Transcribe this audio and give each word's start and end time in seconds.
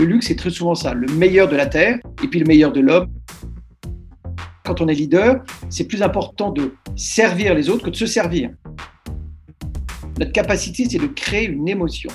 le 0.00 0.06
luxe, 0.06 0.28
c'est 0.28 0.36
très 0.36 0.48
souvent 0.48 0.74
ça, 0.74 0.94
le 0.94 1.06
meilleur 1.08 1.46
de 1.46 1.56
la 1.56 1.66
terre 1.66 1.98
et 2.24 2.26
puis 2.26 2.40
le 2.40 2.46
meilleur 2.46 2.72
de 2.72 2.80
l'homme. 2.80 3.08
Quand 4.64 4.80
on 4.80 4.88
est 4.88 4.94
leader, 4.94 5.42
c'est 5.68 5.84
plus 5.84 6.02
important 6.02 6.50
de 6.52 6.74
servir 6.96 7.54
les 7.54 7.68
autres 7.68 7.84
que 7.84 7.90
de 7.90 7.96
se 7.96 8.06
servir. 8.06 8.50
Notre 10.18 10.32
capacité, 10.32 10.86
c'est 10.88 10.98
de 10.98 11.06
créer 11.06 11.48
une 11.48 11.68
émotion. 11.68 12.10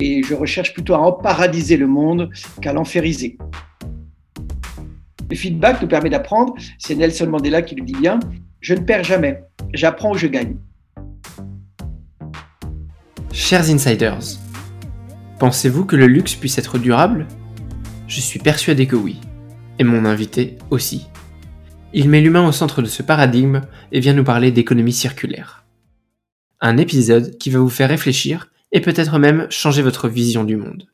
Et 0.00 0.24
je 0.24 0.34
recherche 0.34 0.74
plutôt 0.74 0.94
à 0.94 0.98
emparadiser 0.98 1.76
le 1.76 1.86
monde 1.86 2.28
qu'à 2.60 2.72
l'enfériser. 2.72 3.38
Le 5.30 5.36
feedback 5.36 5.80
nous 5.80 5.88
permet 5.88 6.10
d'apprendre, 6.10 6.54
c'est 6.76 6.96
Nelson 6.96 7.28
Mandela 7.28 7.62
qui 7.62 7.76
le 7.76 7.84
dit 7.84 7.94
bien, 7.94 8.18
je 8.60 8.74
ne 8.74 8.80
perds 8.80 9.04
jamais, 9.04 9.44
j'apprends 9.72 10.12
ou 10.12 10.16
je 10.16 10.26
gagne. 10.26 10.56
Chers 13.32 13.70
insiders, 13.70 14.43
pensez-vous 15.38 15.84
que 15.84 15.96
le 15.96 16.06
luxe 16.06 16.34
puisse 16.34 16.58
être 16.58 16.78
durable? 16.78 17.26
Je 18.06 18.20
suis 18.20 18.38
persuadé 18.38 18.86
que 18.86 18.96
oui, 18.96 19.20
et 19.78 19.84
mon 19.84 20.04
invité 20.04 20.56
aussi. 20.70 21.06
Il 21.92 22.08
met 22.08 22.20
l'humain 22.20 22.46
au 22.46 22.52
centre 22.52 22.82
de 22.82 22.86
ce 22.86 23.02
paradigme 23.02 23.62
et 23.92 24.00
vient 24.00 24.14
nous 24.14 24.24
parler 24.24 24.50
d'économie 24.50 24.92
circulaire. 24.92 25.64
Un 26.60 26.76
épisode 26.76 27.38
qui 27.38 27.50
va 27.50 27.60
vous 27.60 27.68
faire 27.68 27.88
réfléchir 27.88 28.50
et 28.72 28.80
peut-être 28.80 29.18
même 29.18 29.46
changer 29.50 29.82
votre 29.82 30.08
vision 30.08 30.44
du 30.44 30.56
monde. 30.56 30.88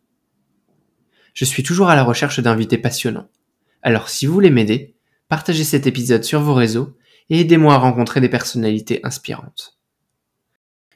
Je 1.34 1.44
suis 1.44 1.62
toujours 1.62 1.88
à 1.88 1.96
la 1.96 2.02
recherche 2.04 2.40
d'invités 2.40 2.78
passionnants 2.78 3.28
alors 3.82 4.08
si 4.08 4.26
vous 4.26 4.34
voulez 4.34 4.50
m'aider, 4.50 4.94
partagez 5.28 5.64
cet 5.64 5.86
épisode 5.86 6.24
sur 6.24 6.40
vos 6.40 6.54
réseaux 6.54 6.96
et 7.28 7.40
aidez-moi 7.40 7.74
à 7.74 7.78
rencontrer 7.78 8.20
des 8.20 8.28
personnalités 8.28 9.00
inspirantes. 9.04 9.78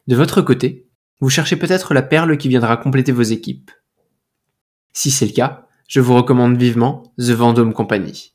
De 0.07 0.17
votre 0.17 0.43
côté, 0.43 0.87
vous 1.25 1.31
cherchez 1.31 1.57
peut-être 1.57 1.95
la 1.95 2.03
perle 2.03 2.37
qui 2.37 2.51
viendra 2.51 2.77
compléter 2.77 3.11
vos 3.11 3.23
équipes. 3.23 3.71
Si 4.93 5.11
c'est 5.11 5.25
le 5.25 5.33
cas, 5.33 5.67
je 5.89 6.03
vous 6.03 6.15
recommande 6.15 6.59
vivement 6.59 7.15
The 7.19 7.31
Vendôme 7.31 7.73
Company. 7.73 8.35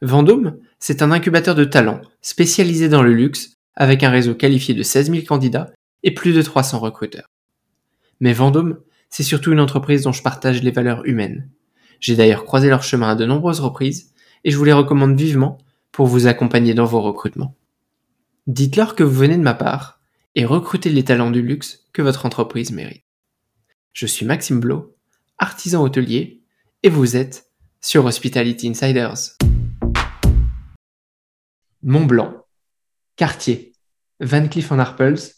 Vendôme, 0.00 0.56
c'est 0.78 1.02
un 1.02 1.12
incubateur 1.12 1.54
de 1.54 1.64
talents 1.64 2.00
spécialisé 2.22 2.88
dans 2.88 3.02
le 3.02 3.12
luxe 3.12 3.58
avec 3.74 4.02
un 4.02 4.08
réseau 4.08 4.34
qualifié 4.34 4.72
de 4.72 4.82
16 4.82 5.10
000 5.10 5.26
candidats 5.26 5.70
et 6.04 6.14
plus 6.14 6.32
de 6.32 6.40
300 6.40 6.78
recruteurs. 6.78 7.28
Mais 8.20 8.32
Vendôme, 8.32 8.78
c'est 9.10 9.22
surtout 9.22 9.52
une 9.52 9.60
entreprise 9.60 10.04
dont 10.04 10.12
je 10.12 10.22
partage 10.22 10.62
les 10.62 10.70
valeurs 10.70 11.04
humaines, 11.04 11.50
j'ai 12.00 12.16
d'ailleurs 12.16 12.46
croisé 12.46 12.70
leur 12.70 12.82
chemin 12.82 13.10
à 13.10 13.14
de 13.14 13.26
nombreuses 13.26 13.60
reprises 13.60 14.14
et 14.42 14.50
je 14.50 14.56
vous 14.56 14.64
les 14.64 14.72
recommande 14.72 15.18
vivement 15.18 15.58
pour 15.92 16.06
vous 16.06 16.26
accompagner 16.26 16.72
dans 16.72 16.86
vos 16.86 17.02
recrutements. 17.02 17.54
Dites-leur 18.46 18.94
que 18.94 19.04
vous 19.04 19.18
venez 19.18 19.36
de 19.36 19.42
ma 19.42 19.52
part 19.52 19.95
et 20.38 20.44
recrutez 20.44 20.90
les 20.90 21.02
talents 21.02 21.30
du 21.30 21.40
luxe 21.40 21.86
que 21.94 22.02
votre 22.02 22.26
entreprise 22.26 22.70
mérite. 22.70 23.06
Je 23.94 24.04
suis 24.04 24.26
Maxime 24.26 24.60
Blo, 24.60 24.94
artisan 25.38 25.82
hôtelier, 25.82 26.42
et 26.82 26.90
vous 26.90 27.16
êtes 27.16 27.46
sur 27.80 28.04
Hospitality 28.04 28.68
Insiders. 28.68 29.38
Mont 31.82 32.04
Blanc, 32.04 32.44
Cartier, 33.16 33.72
Van 34.20 34.46
Cleef 34.46 34.70
Arpels, 34.72 35.32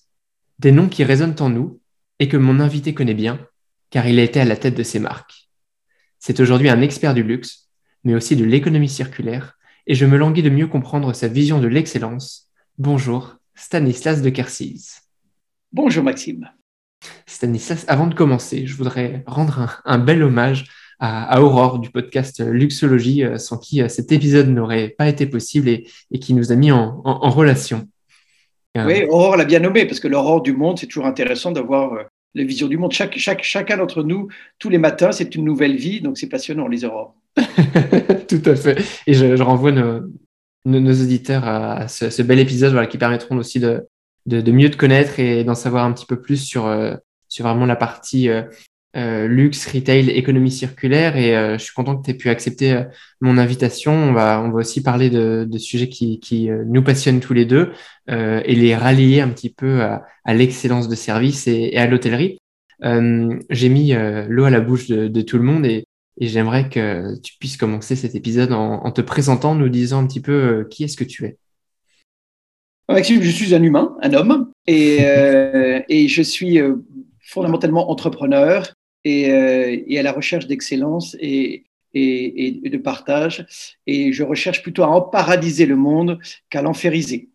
des 0.59 0.73
noms 0.73 0.89
qui 0.89 1.05
résonnent 1.05 1.37
en 1.39 1.49
nous 1.49 1.81
et 2.19 2.27
que 2.27 2.37
mon 2.37 2.59
invité 2.59 2.93
connaît 2.93 3.15
bien, 3.15 3.39
car 3.91 4.09
il 4.09 4.19
a 4.19 4.25
été 4.25 4.41
à 4.41 4.45
la 4.45 4.57
tête 4.57 4.75
de 4.75 4.83
ces 4.83 4.99
marques. 4.99 5.49
C'est 6.19 6.41
aujourd'hui 6.41 6.71
un 6.71 6.81
expert 6.81 7.15
du 7.15 7.23
luxe, 7.23 7.69
mais 8.03 8.17
aussi 8.17 8.35
de 8.35 8.45
l'économie 8.45 8.89
circulaire, 8.89 9.59
et 9.87 9.95
je 9.95 10.07
me 10.07 10.17
languis 10.17 10.43
de 10.43 10.51
mieux 10.51 10.67
comprendre 10.67 11.13
sa 11.13 11.29
vision 11.29 11.61
de 11.61 11.69
l'excellence. 11.69 12.51
Bonjour, 12.79 13.38
Stanislas 13.59 14.23
de 14.23 14.31
Kersis. 14.31 15.01
Bonjour 15.73 16.05
Maxime. 16.05 16.49
Stanislas, 17.27 17.85
avant 17.89 18.07
de 18.07 18.15
commencer, 18.15 18.67
je 18.67 18.77
voudrais 18.77 19.25
rendre 19.27 19.83
un, 19.85 19.99
bel 19.99 20.23
hommage 20.23 20.67
à, 21.01 21.43
Aurore 21.43 21.81
du 21.81 21.91
podcast 21.91 22.41
Luxologie, 22.41 23.25
euh, 23.25 23.37
sans 23.37 23.59
qui 23.59 23.83
euh, 23.83 23.89
cet 23.89 24.13
épisode 24.13 24.49
n'aurait 24.49 24.89
pas 24.91 25.09
été 25.09 25.27
possible 25.27 25.69
et, 25.69 25.85
qui 26.21 26.35
nous 26.35 26.53
a 26.53 26.55
mis 26.55 26.71
en, 26.71 27.03
relation. 27.03 27.89
Euh, 28.77 28.87
oui, 28.87 29.03
Aurore 29.09 29.37
l'a 29.37 29.45
bien 29.45 29.59
nommé, 29.59 29.87
parce 29.87 29.99
que 29.99 30.09
l'aurore 30.09 30.41
du 30.41 30.53
monde, 30.53 30.79
c'est 30.79 30.87
toujours 30.87 31.07
intéressant 31.07 31.51
d'avoir 31.51 32.05
les 32.35 32.45
visions 32.45 32.69
du 32.69 32.79
monde. 32.79 32.93
Chaque, 32.93 33.19
chaque, 33.19 33.43
chacun 33.43 33.77
d'entre 33.77 34.05
nous, 34.05 34.29
tous 34.61 34.71
les 34.71 34.79
matins, 34.79 35.11
c'est 35.11 35.35
une 35.35 35.45
nouvelle 35.45 35.77
vie, 35.77 36.01
donc 36.01 36.17
c'est 36.17 36.29
passionnant, 36.29 36.69
les 36.69 36.85
aurores. 36.85 37.17
Tout 38.29 38.43
à 38.45 38.55
fait. 38.55 38.79
Et 39.09 39.15
je, 39.15 39.43
renvoie 39.43 39.73
nos, 39.73 40.03
nos, 40.69 41.03
auditeurs 41.03 41.47
à 41.47 41.89
ce, 41.89 42.23
bel 42.23 42.39
épisode 42.39 42.73
voilà, 42.73 42.87
qui 42.87 42.99
permettront 42.99 43.37
aussi 43.37 43.61
de, 43.61 43.87
de, 44.27 44.53
mieux 44.53 44.71
te 44.71 44.77
connaître 44.77 45.19
et 45.21 45.45
d'en 45.45 45.55
savoir 45.55 45.85
un 45.85 45.93
petit 45.93 46.07
peu 46.07 46.21
plus 46.21 46.39
sur, 46.39 46.67
euh, 46.67 46.95
sur 47.29 47.47
vraiment 47.47 47.67
la 47.67 47.77
partie 47.77 48.29
euh, 48.29 48.43
euh, 48.97 49.29
luxe, 49.29 49.67
retail, 49.67 50.11
économie 50.11 50.51
circulaire. 50.51 51.17
Et 51.17 51.37
euh, 51.37 51.59
je 51.59 51.65
suis 51.65 51.75
content 51.75 51.97
que 51.97 52.05
tu 52.05 52.11
aies 52.11 52.15
pu 52.15 52.31
accepter 52.31 52.73
euh, 52.73 52.85
mon 53.21 53.37
invitation. 53.37 53.93
On 53.93 54.13
va, 54.13 54.41
on 54.43 54.51
va 54.51 54.59
aussi 54.61 54.83
parler 54.83 55.11
de, 55.11 55.47
de 55.49 55.59
sujets 55.59 55.89
qui, 55.89 56.21
qui 56.21 56.49
nous 56.49 56.83
passionnent 56.83 57.21
tous 57.21 57.35
les 57.35 57.45
deux 57.45 57.73
et 58.09 58.55
les 58.55 58.75
rallier 58.75 59.21
un 59.21 59.29
petit 59.29 59.51
peu 59.53 59.83
à, 59.83 60.07
à 60.25 60.35
l'excellence 60.35 60.89
de 60.89 60.95
service 60.95 61.47
et, 61.47 61.71
et 61.73 61.79
à 61.79 61.87
l'hôtellerie. 61.87 62.39
J'ai 62.83 63.69
mis 63.69 63.93
l'eau 64.29 64.45
à 64.45 64.51
la 64.51 64.61
bouche 64.61 64.89
de, 64.89 65.09
de, 65.09 65.21
tout 65.21 65.37
le 65.37 65.45
monde 65.45 65.67
et, 65.67 65.85
et 66.21 66.27
j'aimerais 66.27 66.69
que 66.69 67.19
tu 67.21 67.35
puisses 67.39 67.57
commencer 67.57 67.97
cet 67.97 68.15
épisode 68.15 68.53
en, 68.53 68.85
en, 68.85 68.91
te 68.91 69.01
présentant, 69.01 69.55
nous 69.55 69.69
disant 69.69 70.03
un 70.03 70.07
petit 70.07 70.21
peu 70.21 70.67
qui 70.71 70.85
est-ce 70.85 70.97
que 70.97 71.05
tu 71.05 71.25
es. 71.25 71.39
Maxime, 72.89 73.23
je 73.23 73.31
suis 73.31 73.55
un 73.55 73.63
humain, 73.63 73.97
un 74.03 74.15
homme, 74.15 74.51
et, 74.67 74.99
et 75.89 76.09
je 76.09 76.23
suis 76.23 76.59
fondamentalement 77.21 77.91
entrepreneur 77.91 78.73
euh, 79.07 79.81
et, 79.87 79.99
à 79.99 80.03
la 80.03 80.13
recherche 80.13 80.47
d'excellence 80.47 81.17
et, 81.21 81.65
et, 81.95 82.61
de 82.65 82.79
partage. 82.79 83.47
Et 83.87 84.13
je 84.13 84.23
recherche 84.23 84.63
plutôt 84.63 84.83
à 84.83 84.89
emparadiser 84.89 85.67
le 85.67 85.77
monde 85.77 86.19
qu'à 86.51 86.63
l'enfériser. 86.63 87.31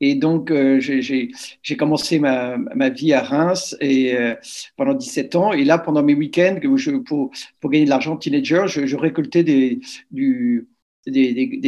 Et 0.00 0.14
donc, 0.14 0.50
euh, 0.50 0.78
j'ai 0.80 1.76
commencé 1.76 2.18
ma, 2.18 2.88
vie 2.90 3.12
à 3.12 3.22
Reims 3.22 3.76
et, 3.80 4.14
euh, 4.14 4.34
pendant 4.76 4.94
17 4.94 5.36
ans. 5.36 5.52
Et 5.52 5.64
là, 5.64 5.78
pendant 5.78 6.02
mes 6.02 6.14
week-ends, 6.14 6.58
pour, 7.04 7.30
gagner 7.70 7.84
de 7.84 7.90
l'argent 7.90 8.16
teenager, 8.16 8.64
je, 8.66 8.96
récoltais 8.96 9.44
des, 9.44 9.80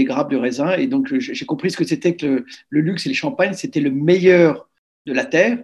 grappes 0.04 0.30
de 0.30 0.36
raisin. 0.36 0.72
Et 0.76 0.86
donc, 0.86 1.12
j'ai 1.18 1.46
compris 1.46 1.70
ce 1.70 1.76
que 1.76 1.84
c'était 1.84 2.16
que 2.16 2.44
le, 2.68 2.80
luxe 2.80 3.06
et 3.06 3.10
le 3.10 3.14
champagne, 3.14 3.54
c'était 3.54 3.80
le 3.80 3.90
meilleur 3.90 4.68
de 5.06 5.12
la 5.12 5.24
terre, 5.24 5.62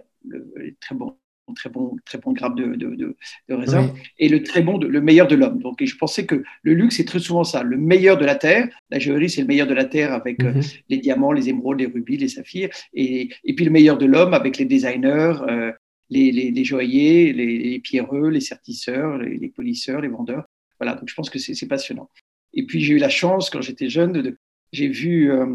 très 0.79 0.95
bon 0.95 1.15
très 1.53 1.69
bon, 1.69 1.95
très 2.05 2.17
bon 2.17 2.33
grappe 2.33 2.55
de, 2.55 2.75
de, 2.75 2.95
de, 2.95 3.53
raisin, 3.53 3.93
et 4.17 4.29
le 4.29 4.43
très 4.43 4.61
bon, 4.61 4.77
le 4.77 5.01
meilleur 5.01 5.27
de 5.27 5.35
l'homme. 5.35 5.59
Donc, 5.59 5.81
et 5.81 5.85
je 5.85 5.97
pensais 5.97 6.25
que 6.25 6.43
le 6.63 6.73
luxe, 6.73 6.97
c'est 6.97 7.05
très 7.05 7.19
souvent 7.19 7.43
ça, 7.43 7.63
le 7.63 7.77
meilleur 7.77 8.17
de 8.17 8.25
la 8.25 8.35
terre. 8.35 8.67
La 8.89 8.99
joaillerie, 8.99 9.29
c'est 9.29 9.41
le 9.41 9.47
meilleur 9.47 9.67
de 9.67 9.73
la 9.73 9.85
terre 9.85 10.13
avec 10.13 10.43
euh, 10.43 10.53
mhm. 10.53 10.61
les 10.89 10.97
diamants, 10.97 11.31
les 11.31 11.49
émeraudes, 11.49 11.79
les 11.79 11.85
rubis, 11.85 12.17
les 12.17 12.27
saphirs, 12.27 12.69
et, 12.93 13.29
et 13.43 13.53
puis 13.53 13.65
le 13.65 13.71
meilleur 13.71 13.97
de 13.97 14.05
l'homme 14.05 14.33
avec 14.33 14.57
les 14.57 14.65
designers, 14.65 15.35
euh, 15.47 15.71
les, 16.09 16.31
les, 16.31 16.51
les, 16.51 16.63
joailliers, 16.63 17.33
les, 17.33 17.57
les, 17.57 17.79
pierreux, 17.79 18.29
les 18.29 18.41
sertisseurs, 18.41 19.17
les, 19.17 19.49
polisseurs, 19.49 20.01
les 20.01 20.07
vendeurs. 20.07 20.45
Voilà, 20.79 20.95
donc 20.95 21.09
je 21.09 21.15
pense 21.15 21.29
que 21.29 21.39
c'est 21.39 21.67
passionnant. 21.67 22.09
Et 22.53 22.65
puis 22.65 22.81
j'ai 22.81 22.93
eu 22.93 22.97
la 22.97 23.09
chance, 23.09 23.49
quand 23.49 23.61
j'étais 23.61 23.89
jeune, 23.89 24.35
j'ai 24.71 24.87
vu 24.87 25.31
euh, 25.31 25.45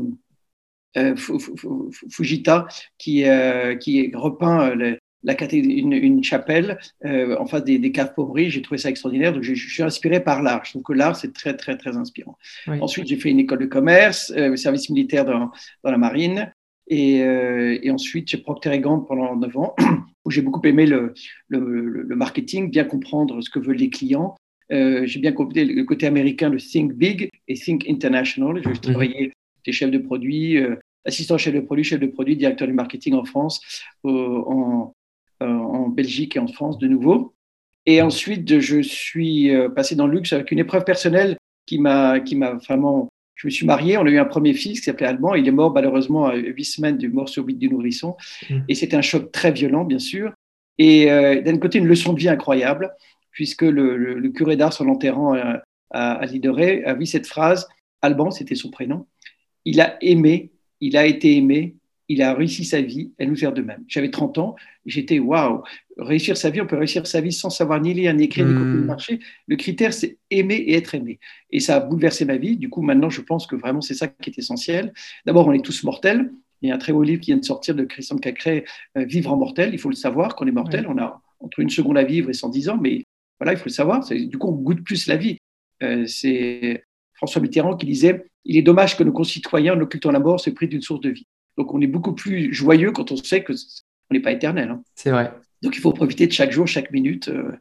euh 0.97 1.15
Fujita 2.11 2.67
qui, 2.99 3.25
euh, 3.25 3.77
qui 3.77 4.11
repeint 4.15 4.75
la, 5.23 5.35
une, 5.53 5.93
une 5.93 6.25
chapelle 6.25 6.79
euh, 7.05 7.37
en 7.39 7.47
face 7.47 7.65
des, 7.65 7.79
des 7.79 7.93
caves 7.93 8.15
pauvries. 8.15 8.51
J'ai 8.51 8.63
trouvé 8.63 8.79
ça 8.79 8.91
extraordinaire. 8.91 9.33
Donc, 9.33 9.43
je, 9.43 9.55
je 9.55 9.73
suis 9.73 9.83
inspiré 9.83 10.21
par 10.21 10.43
l'art. 10.43 10.65
Je 10.65 10.71
trouve 10.71 10.83
que 10.83 10.93
l'art, 10.93 11.17
c'est 11.17 11.33
très, 11.33 11.57
très, 11.57 11.77
très 11.77 11.97
inspirant. 11.97 12.37
Ensuite, 12.67 13.07
j'ai 13.07 13.17
fait 13.17 13.31
une 13.31 13.41
école 13.41 13.59
de 13.59 13.67
commerce, 13.67 14.33
euh, 14.37 14.57
service 14.57 14.91
militaire 14.91 15.25
dans, 15.25 15.51
dans 15.85 15.91
la 15.91 15.99
marine. 15.99 16.53
Et, 16.89 17.23
euh, 17.23 17.79
et 17.83 17.91
ensuite, 17.91 18.29
j'ai 18.29 18.39
Procter 18.39 18.79
Gamble 18.81 19.07
pendant 19.07 19.37
9 19.37 19.57
ans, 19.57 19.75
où 20.25 20.31
j'ai 20.31 20.43
beaucoup 20.43 20.61
aimé 20.67 20.87
le, 20.87 21.15
le, 21.49 21.61
le, 21.61 22.17
marketing, 22.17 22.69
bien 22.69 22.85
comprendre 22.85 23.41
ce 23.41 23.49
que 23.49 23.61
veulent 23.61 23.77
les 23.77 23.91
clients. 23.91 24.37
Euh, 24.73 25.07
j'ai 25.07 25.21
bien 25.21 25.33
compris 25.33 25.65
le 25.65 25.85
côté 25.85 26.07
américain 26.07 26.51
de 26.51 26.59
Think 26.59 26.95
Big 26.95 27.31
et 27.49 27.55
Think 27.55 27.89
International. 27.89 28.61
J'ai 28.63 28.71
mhm. 28.71 28.79
travaillé 28.79 29.33
des 29.65 29.73
chefs 29.73 29.91
de 29.91 29.99
produits, 29.99 30.59
euh, 30.59 30.77
assistant 31.05 31.39
chef 31.39 31.55
de 31.55 31.61
produit, 31.61 31.85
chef 31.85 32.01
de 32.01 32.07
produit, 32.07 32.37
directeur 32.37 32.67
du 32.67 32.75
marketing 32.75 33.15
en 33.15 33.25
France, 33.25 33.61
euh, 34.05 34.43
en 34.47 34.93
Belgique 35.41 36.37
et 36.37 36.39
en 36.39 36.47
France 36.47 36.79
de 36.79 36.87
nouveau. 36.87 37.35
Et 37.87 38.03
ensuite, 38.03 38.61
je 38.61 38.81
suis 38.81 39.55
euh, 39.55 39.69
passé 39.69 39.95
dans 39.95 40.07
le 40.07 40.15
luxe 40.15 40.33
avec 40.33 40.51
une 40.51 40.59
épreuve 40.59 40.85
personnelle 40.85 41.37
qui 41.67 41.79
m'a, 41.79 42.21
qui 42.21 42.37
m'a 42.37 42.53
vraiment. 42.53 43.09
Je 43.35 43.47
me 43.47 43.51
suis 43.51 43.65
marié, 43.65 43.97
on 43.97 44.05
a 44.05 44.11
eu 44.11 44.19
un 44.19 44.27
premier 44.27 44.53
fils 44.53 44.81
qui 44.81 44.85
s'appelait 44.85 45.07
Alban. 45.07 45.35
Il 45.35 45.49
est 45.49 45.53
mort 45.53 45.73
malheureusement 45.73 46.27
à 46.27 46.37
huit 46.37 46.65
semaines 46.67 46.99
du 46.99 47.09
mort 47.09 47.29
subite 47.29 47.59
du 47.59 47.71
nourrisson. 47.71 48.17
Mmh. 48.51 48.59
Et 48.69 48.75
c'était 48.75 48.97
un 48.97 49.03
choc 49.03 49.33
très 49.33 49.51
violent, 49.51 49.85
bien 49.85 49.99
sûr. 49.99 50.35
Et 50.77 51.11
euh, 51.11 51.41
d'un 51.41 51.57
côté, 51.57 51.79
une 51.79 51.87
leçon 51.87 52.13
de 52.13 52.21
vie 52.21 52.29
incroyable, 52.29 52.95
puisque 53.31 53.63
le, 53.63 53.97
le, 53.97 54.29
curé 54.29 54.57
d'Ars, 54.57 54.79
en 54.81 54.85
l'enterrant 54.85 55.33
à, 55.33 55.63
à, 55.91 56.13
à 56.13 56.27
Lidoré, 56.27 56.85
a 56.85 56.93
vu 56.93 57.07
cette 57.07 57.27
phrase 57.27 57.67
Alban, 58.03 58.31
c'était 58.31 58.55
son 58.55 58.71
prénom. 58.71 59.07
Il 59.65 59.81
a 59.81 59.97
aimé, 60.03 60.53
il 60.81 60.99
a 60.99 61.07
été 61.07 61.37
aimé, 61.37 61.77
il 62.11 62.23
a 62.23 62.35
réussi 62.35 62.65
sa 62.65 62.81
vie 62.81 63.13
à 63.21 63.25
nous 63.25 63.37
faire 63.37 63.53
de 63.53 63.63
même. 63.63 63.85
J'avais 63.87 64.11
30 64.11 64.39
ans, 64.39 64.57
j'étais 64.85 65.21
waouh, 65.21 65.63
réussir 65.97 66.37
sa 66.37 66.51
vie, 66.51 66.61
on 66.61 66.67
peut 66.67 66.77
réussir 66.77 67.07
sa 67.07 67.21
vie 67.21 67.31
sans 67.31 67.51
savoir 67.51 67.81
ni 67.81 67.95
lire, 67.95 68.13
ni 68.15 68.25
écrire, 68.25 68.47
ni 68.47 68.53
copier 68.53 68.73
le 68.73 68.85
marché. 68.85 69.21
Le 69.47 69.55
critère, 69.55 69.95
c'est 69.95 70.19
aimer 70.29 70.57
et 70.57 70.75
être 70.75 70.97
aimé. 70.97 71.21
Et 71.53 71.61
ça 71.61 71.77
a 71.77 71.81
bouleversé 71.81 72.25
ma 72.25 72.37
vie. 72.37 72.57
Du 72.57 72.69
coup, 72.69 72.83
maintenant, 72.83 73.11
je 73.11 73.21
pense 73.21 73.47
que 73.47 73.55
vraiment, 73.55 73.81
c'est 73.81 73.95
ça 73.95 74.09
qui 74.09 74.29
est 74.29 74.39
essentiel. 74.39 74.93
D'abord, 75.25 75.47
on 75.47 75.53
est 75.53 75.65
tous 75.65 75.85
mortels. 75.85 76.33
Il 76.63 76.69
y 76.69 76.73
a 76.73 76.75
un 76.75 76.79
très 76.79 76.93
beau 76.93 77.05
livre 77.05 77.21
qui 77.21 77.31
vient 77.31 77.39
de 77.39 77.45
sortir 77.45 77.77
de 77.77 77.85
Christian 77.85 78.19
Cacré, 78.19 78.65
euh, 78.99 79.05
Vivre 79.05 79.33
en 79.33 79.37
mortel. 79.37 79.71
Il 79.73 79.79
faut 79.79 79.89
le 79.89 79.95
savoir 79.95 80.35
qu'on 80.35 80.49
est 80.49 80.53
mortel. 80.53 80.87
On 80.89 80.99
a 80.99 81.23
entre 81.39 81.61
une 81.61 81.71
seconde 81.71 81.97
à 81.97 82.03
vivre 82.03 82.29
et 82.29 82.35
110 82.35 82.71
ans, 82.71 82.79
mais 82.83 83.05
voilà, 83.39 83.53
il 83.53 83.57
faut 83.57 83.67
le 83.67 83.71
savoir. 83.71 84.05
Du 84.09 84.37
coup, 84.37 84.49
on 84.49 84.57
goûte 84.57 84.83
plus 84.83 85.07
la 85.07 85.17
vie. 85.17 85.39
Euh, 85.85 86.05
c'est 86.09 86.83
François 87.15 87.41
Mitterrand 87.41 87.77
qui 87.77 87.87
disait 87.87 88.27
Il 88.45 88.57
est 88.57 88.63
dommage 88.63 88.97
que 88.97 89.05
nos 89.05 89.13
concitoyens, 89.13 89.77
en 89.77 89.81
occultant 89.81 90.11
la 90.11 90.19
mort, 90.19 90.41
se 90.41 90.51
privent 90.51 90.71
d'une 90.71 90.83
source 90.83 91.01
de 91.01 91.11
vie. 91.11 91.29
Donc 91.61 91.75
on 91.75 91.81
est 91.83 91.87
beaucoup 91.87 92.15
plus 92.15 92.55
joyeux 92.55 92.91
quand 92.91 93.13
on 93.13 93.17
sait 93.17 93.45
qu'on 93.45 93.53
n'est 94.11 94.21
pas 94.21 94.33
éternel. 94.33 94.71
Hein. 94.71 94.83
C'est 94.95 95.11
vrai. 95.11 95.31
Donc 95.61 95.77
il 95.77 95.81
faut 95.81 95.93
profiter 95.93 96.27
de 96.27 96.33
chaque 96.33 96.53
jour, 96.53 96.67
chaque 96.67 96.91
minute. 96.91 97.29
Euh. 97.29 97.53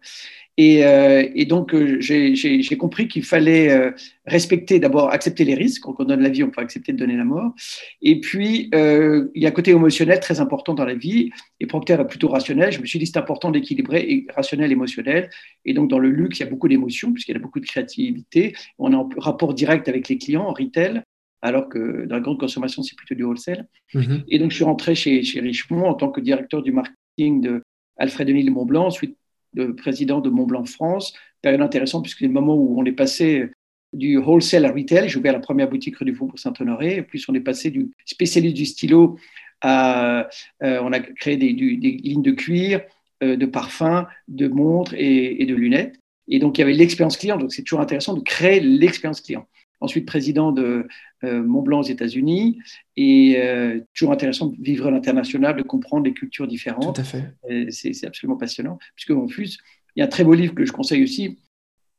Et, 0.56 0.86
euh, 0.86 1.28
et, 1.36 1.44
donc 1.44 1.74
euh, 1.74 2.00
j'ai 2.00 2.78
compris 2.78 3.10
qu'il 3.10 3.26
fallait 3.26 3.94
respecter, 4.26 4.80
d'abord 4.80 5.12
accepter 5.12 5.44
les 5.44 5.54
risques. 5.54 5.82
Quand 5.82 5.96
on 6.00 6.06
donne 6.06 6.22
la 6.22 6.30
vie, 6.30 6.44
on 6.44 6.50
peut 6.50 6.62
accepter 6.62 6.94
de 6.94 6.98
donner 6.98 7.18
la 7.18 7.26
mort. 7.26 7.54
Et 8.02 8.22
puis 8.22 8.70
il 8.74 9.30
y 9.36 9.46
a 9.46 9.50
un 9.50 9.52
côté 9.52 9.72
émotionnel 9.72 10.22
très 10.22 10.40
important 10.40 10.74
dans 10.74 10.86
la 10.86 10.96
vie. 10.96 11.30
Et 11.60 11.66
Procter 11.66 11.98
est 12.00 12.08
plutôt 12.08 12.30
rationnel. 12.30 12.72
Je 12.72 12.80
me 12.80 12.86
suis 12.86 13.00
dit 13.00 13.06
c'est 13.06 13.18
important 13.18 13.52
d'équilibrer 13.52 14.26
rationnel, 14.34 14.72
émotionnel. 14.72 15.30
Et 15.66 15.74
donc 15.74 15.90
dans 15.90 16.00
le 16.00 16.10
luxe, 16.10 16.40
il 16.40 16.44
y 16.44 16.48
a 16.48 16.50
beaucoup 16.50 16.70
d'émotions 16.70 17.12
puisqu'il 17.12 17.34
y 17.34 17.38
a 17.38 17.42
beaucoup 17.42 17.60
de 17.60 17.66
créativité. 17.66 18.56
On 18.78 18.94
est 18.94 18.96
en 18.96 19.10
rapport 19.18 19.54
direct 19.54 19.90
avec 19.90 20.08
les 20.08 20.18
clients 20.18 20.46
en 20.46 20.54
retail 20.54 21.04
alors 21.42 21.70
que 21.70 22.06
dans 22.06 22.16
la 22.16 22.22
grande 22.22 22.40
consommation, 22.40 22.84
c'est 22.84 22.96
plutôt 22.96 23.16
du 23.16 23.24
wholesale. 23.24 23.68
Mhm. 23.94 24.24
Et 24.28 24.40
donc, 24.40 24.52
je 24.52 24.56
suis 24.56 24.66
rentré 24.66 24.96
chez, 24.96 25.24
chez, 25.24 25.40
Richemont 25.40 25.88
en 25.88 25.94
tant 25.94 26.10
que 26.10 26.22
directeur 26.22 26.62
du 26.62 26.72
marketing 26.72 27.42
de 27.42 27.64
Alfred 27.98 28.28
Denis 28.28 28.50
Montblanc, 28.50 28.88
ensuite 28.88 29.18
de 29.54 29.68
président 29.68 30.20
de 30.22 30.30
Montblanc 30.30 30.66
France. 30.66 31.14
Période 31.42 31.62
intéressante 31.62 32.04
puisque 32.04 32.20
c'est 32.20 32.28
le 32.28 32.34
moment 32.34 32.56
où 32.56 32.80
on 32.80 32.86
est 32.86 32.92
passé 32.92 33.50
du 33.94 34.18
wholesale 34.18 34.66
à 34.66 34.72
retail. 34.72 35.10
J'ai 35.10 35.18
ouvert 35.18 35.34
la 35.34 35.40
première 35.40 35.70
boutique 35.70 35.98
rue 35.98 36.06
du 36.06 36.14
Faubourg 36.14 36.38
Saint-Honoré. 36.38 37.02
Puis 37.04 37.24
on 37.28 37.34
est 37.34 37.40
passé 37.40 37.72
du 37.72 37.90
spécialiste 38.06 38.56
du 38.56 38.66
stylo 38.66 39.18
à. 39.62 40.28
Euh, 40.64 40.80
on 40.84 40.92
a 40.92 41.00
créé 41.00 41.38
des, 41.38 41.52
lignes 41.52 42.22
de 42.22 42.32
cuir, 42.32 42.82
euh, 43.24 43.38
de 43.38 43.46
parfums, 43.46 44.06
de 44.28 44.48
montres 44.48 44.94
et, 44.94 45.42
et 45.42 45.46
de 45.46 45.56
lunettes. 45.56 46.00
Et 46.28 46.38
donc, 46.38 46.58
il 46.58 46.62
y 46.62 46.64
avait 46.64 46.74
l'expérience 46.74 47.18
client. 47.18 47.38
Donc, 47.38 47.52
c'est 47.52 47.64
toujours 47.64 47.82
intéressant 47.82 48.14
de 48.14 48.22
créer 48.22 48.60
l'expérience 48.60 49.22
client 49.22 49.48
ensuite 49.82 50.06
président 50.06 50.52
de 50.52 50.88
euh, 51.24 51.44
Montblanc 51.44 51.80
aux 51.80 51.84
États-Unis. 51.84 52.60
Et 52.98 53.36
euh, 53.38 53.80
toujours 53.94 54.14
intéressant 54.14 54.48
de 54.48 54.56
vivre 54.60 54.88
à 54.88 54.92
l'international, 54.92 55.56
de 55.56 55.64
comprendre 55.64 56.06
les 56.06 56.14
cultures 56.14 56.48
différentes. 56.48 56.96
Tout 56.96 57.02
à 57.02 57.04
fait. 57.04 57.72
C'est 57.72 58.06
absolument 58.06 58.38
passionnant. 58.38 58.78
Puisque 58.96 59.12
en 59.12 59.28
plus, 59.28 59.60
il 59.96 60.00
y 60.00 60.02
a 60.02 60.06
un 60.06 60.10
très 60.10 60.24
beau 60.24 60.34
livre 60.34 60.54
que 60.54 60.66
je 60.66 60.72
conseille 60.72 61.04
aussi, 61.04 61.38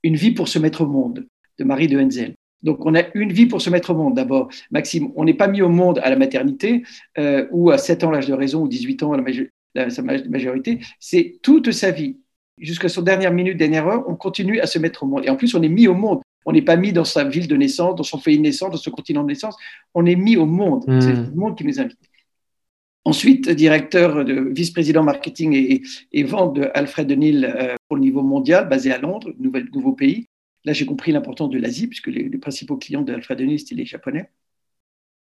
Une 0.02 0.16
vie 0.16 0.30
pour 0.30 0.48
se 0.48 0.58
mettre 0.58 0.82
au 0.82 0.86
monde, 0.86 1.26
de 1.58 1.64
Marie 1.64 1.88
de 1.88 1.98
Henzel. 2.00 2.34
Donc, 2.62 2.84
on 2.84 2.94
a 2.94 3.04
une 3.14 3.32
vie 3.32 3.46
pour 3.46 3.62
se 3.62 3.70
mettre 3.70 3.90
au 3.90 3.94
monde. 3.94 4.14
D'abord, 4.14 4.50
Maxime, 4.70 5.12
on 5.16 5.24
n'est 5.24 5.34
pas 5.34 5.48
mis 5.48 5.62
au 5.62 5.68
monde 5.68 5.98
à 6.02 6.10
la 6.10 6.16
maternité 6.16 6.82
euh, 7.18 7.46
ou 7.50 7.70
à 7.70 7.78
7 7.78 8.04
ans, 8.04 8.10
l'âge 8.10 8.26
de 8.26 8.34
raison, 8.34 8.62
ou 8.62 8.68
18 8.68 9.02
ans, 9.02 9.12
à 9.12 9.20
la, 9.74 9.90
sa 9.90 10.02
majorité. 10.02 10.80
C'est 10.98 11.38
toute 11.42 11.72
sa 11.72 11.90
vie. 11.90 12.18
Jusqu'à 12.58 12.90
son 12.90 13.00
dernière 13.00 13.32
minute, 13.32 13.56
dernière 13.56 13.86
heure, 13.86 14.04
on 14.08 14.14
continue 14.14 14.60
à 14.60 14.66
se 14.66 14.78
mettre 14.78 15.04
au 15.04 15.06
monde. 15.06 15.24
Et 15.24 15.30
en 15.30 15.36
plus, 15.36 15.54
on 15.54 15.62
est 15.62 15.68
mis 15.68 15.88
au 15.88 15.94
monde. 15.94 16.20
On 16.46 16.52
n'est 16.52 16.62
pas 16.62 16.76
mis 16.76 16.92
dans 16.92 17.04
sa 17.04 17.24
ville 17.24 17.48
de 17.48 17.56
naissance, 17.56 17.96
dans 17.96 18.02
son 18.02 18.18
pays 18.18 18.36
de 18.36 18.42
naissance, 18.42 18.70
dans 18.70 18.78
ce 18.78 18.90
continent 18.90 19.22
de 19.22 19.28
naissance. 19.28 19.56
On 19.94 20.06
est 20.06 20.16
mis 20.16 20.36
au 20.36 20.46
monde. 20.46 20.84
Hmm. 20.86 21.00
C'est 21.00 21.12
le 21.12 21.30
monde 21.32 21.56
qui 21.56 21.64
nous 21.64 21.80
invite. 21.80 21.98
Ensuite, 23.04 23.48
directeur 23.48 24.24
de 24.24 24.52
vice-président 24.52 25.02
marketing 25.02 25.80
et, 26.12 26.22
vente 26.24 26.54
de 26.56 26.70
Alfred 26.74 27.06
Denil 27.06 27.44
euh, 27.44 27.74
pour 27.88 27.96
le 27.96 28.02
niveau 28.02 28.22
mondial, 28.22 28.68
basé 28.68 28.92
à 28.92 28.98
Londres, 28.98 29.32
nouvel, 29.38 29.68
nouveau 29.72 29.92
pays. 29.92 30.26
Là, 30.64 30.74
j'ai 30.74 30.84
compris 30.84 31.10
l'importance 31.10 31.48
de 31.48 31.58
l'Asie, 31.58 31.86
puisque 31.86 32.08
les, 32.08 32.28
principaux 32.38 32.76
clients 32.76 33.00
d'Alfred 33.00 33.38
Denil, 33.38 33.58
c'était 33.58 33.74
les 33.74 33.86
Japonais. 33.86 34.30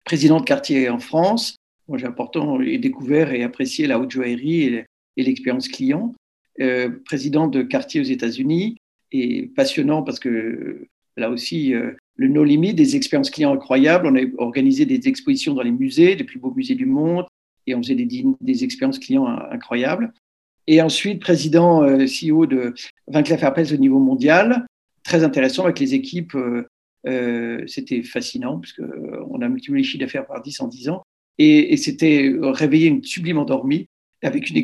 Président 0.05 0.39
de 0.39 0.45
quartier 0.45 0.89
en 0.89 0.99
France. 0.99 1.57
Moi, 1.87 1.97
j'ai 1.97 2.05
important 2.05 2.61
et 2.61 2.77
découvert 2.77 3.33
et 3.33 3.43
apprécié 3.43 3.87
la 3.87 3.99
haute 3.99 4.11
joaillerie 4.11 4.63
et, 4.63 4.85
l'expérience 5.17 5.67
client. 5.67 6.13
Euh, 6.61 6.89
président 7.03 7.47
de 7.47 7.61
quartier 7.61 7.99
aux 7.99 8.05
États-Unis 8.05 8.77
et 9.11 9.47
passionnant 9.55 10.03
parce 10.03 10.19
que 10.19 10.87
Là 11.17 11.29
aussi, 11.29 11.73
euh, 11.73 11.91
le 12.15 12.27
No 12.27 12.43
Limit, 12.43 12.73
des 12.73 12.95
expériences 12.95 13.29
clients 13.29 13.53
incroyables. 13.53 14.07
On 14.07 14.15
a 14.15 14.21
organisé 14.37 14.85
des 14.85 15.07
expositions 15.07 15.53
dans 15.53 15.61
les 15.61 15.71
musées, 15.71 16.15
les 16.15 16.23
plus 16.23 16.39
beaux 16.39 16.53
musées 16.53 16.75
du 16.75 16.85
monde, 16.85 17.25
et 17.67 17.75
on 17.75 17.81
faisait 17.81 17.95
des, 17.95 18.25
des 18.41 18.63
expériences 18.63 18.99
clients 18.99 19.27
incroyables. 19.27 20.13
Et 20.67 20.81
ensuite, 20.81 21.21
président 21.21 21.83
euh, 21.83 22.05
CEO 22.05 22.45
de 22.47 22.73
Vinclair 23.07 23.39
Fairpels 23.39 23.73
au 23.73 23.77
niveau 23.77 23.99
mondial, 23.99 24.65
très 25.03 25.23
intéressant 25.23 25.63
avec 25.65 25.79
les 25.79 25.93
équipes. 25.93 26.35
Euh, 26.35 27.63
c'était 27.67 28.01
fascinant, 28.01 28.59
puisqu'on 28.59 29.41
a 29.41 29.47
multiplié 29.47 29.83
les 29.83 29.83
chiffres 29.83 30.03
d'affaires 30.03 30.25
par 30.25 30.41
10 30.41 30.61
en 30.61 30.67
10 30.67 30.89
ans. 30.89 31.03
Et, 31.37 31.77
c'était 31.77 32.33
réveiller 32.41 32.87
une 32.87 33.03
sublime 33.03 33.37
endormie 33.37 33.87
avec 34.23 34.49
une, 34.49 34.57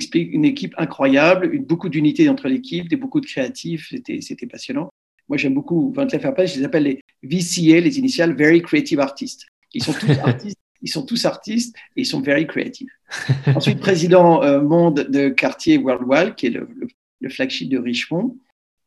équipe 0.46 0.74
incroyable, 0.78 1.60
beaucoup 1.60 1.90
d'unité 1.90 2.30
entre 2.30 2.48
l'équipe, 2.48 2.90
beaucoup 2.96 3.22
de 3.22 3.28
créatifs. 3.28 3.94
C'était 4.22 4.48
passionnant. 4.48 4.90
Moi, 5.32 5.38
j'aime 5.38 5.54
beaucoup 5.54 5.94
Van 5.94 6.06
Cleef 6.08 6.24
je 6.24 6.60
les 6.60 6.66
appelle 6.66 6.84
les 6.84 7.02
VCA, 7.24 7.80
les 7.80 7.98
initiales 7.98 8.36
Very 8.36 8.62
Creative 8.62 9.00
Artists. 9.00 9.46
Ils 9.74 9.82
sont 9.82 9.94
tous 9.94 10.12
artistes. 10.26 10.58
Ils 10.82 10.90
sont 10.90 11.06
tous 11.06 11.24
artistes 11.24 11.74
et 11.96 12.02
ils 12.02 12.06
sont 12.06 12.20
very 12.20 12.46
creative. 12.46 12.90
Ensuite, 13.56 13.80
président 13.80 14.44
euh, 14.44 14.60
monde 14.60 15.08
de 15.10 15.30
quartier 15.30 15.78
Worldwide, 15.78 16.36
qui 16.36 16.48
est 16.48 16.50
le, 16.50 16.68
flagship 17.30 17.70
de 17.70 17.78
Richemont 17.78 18.36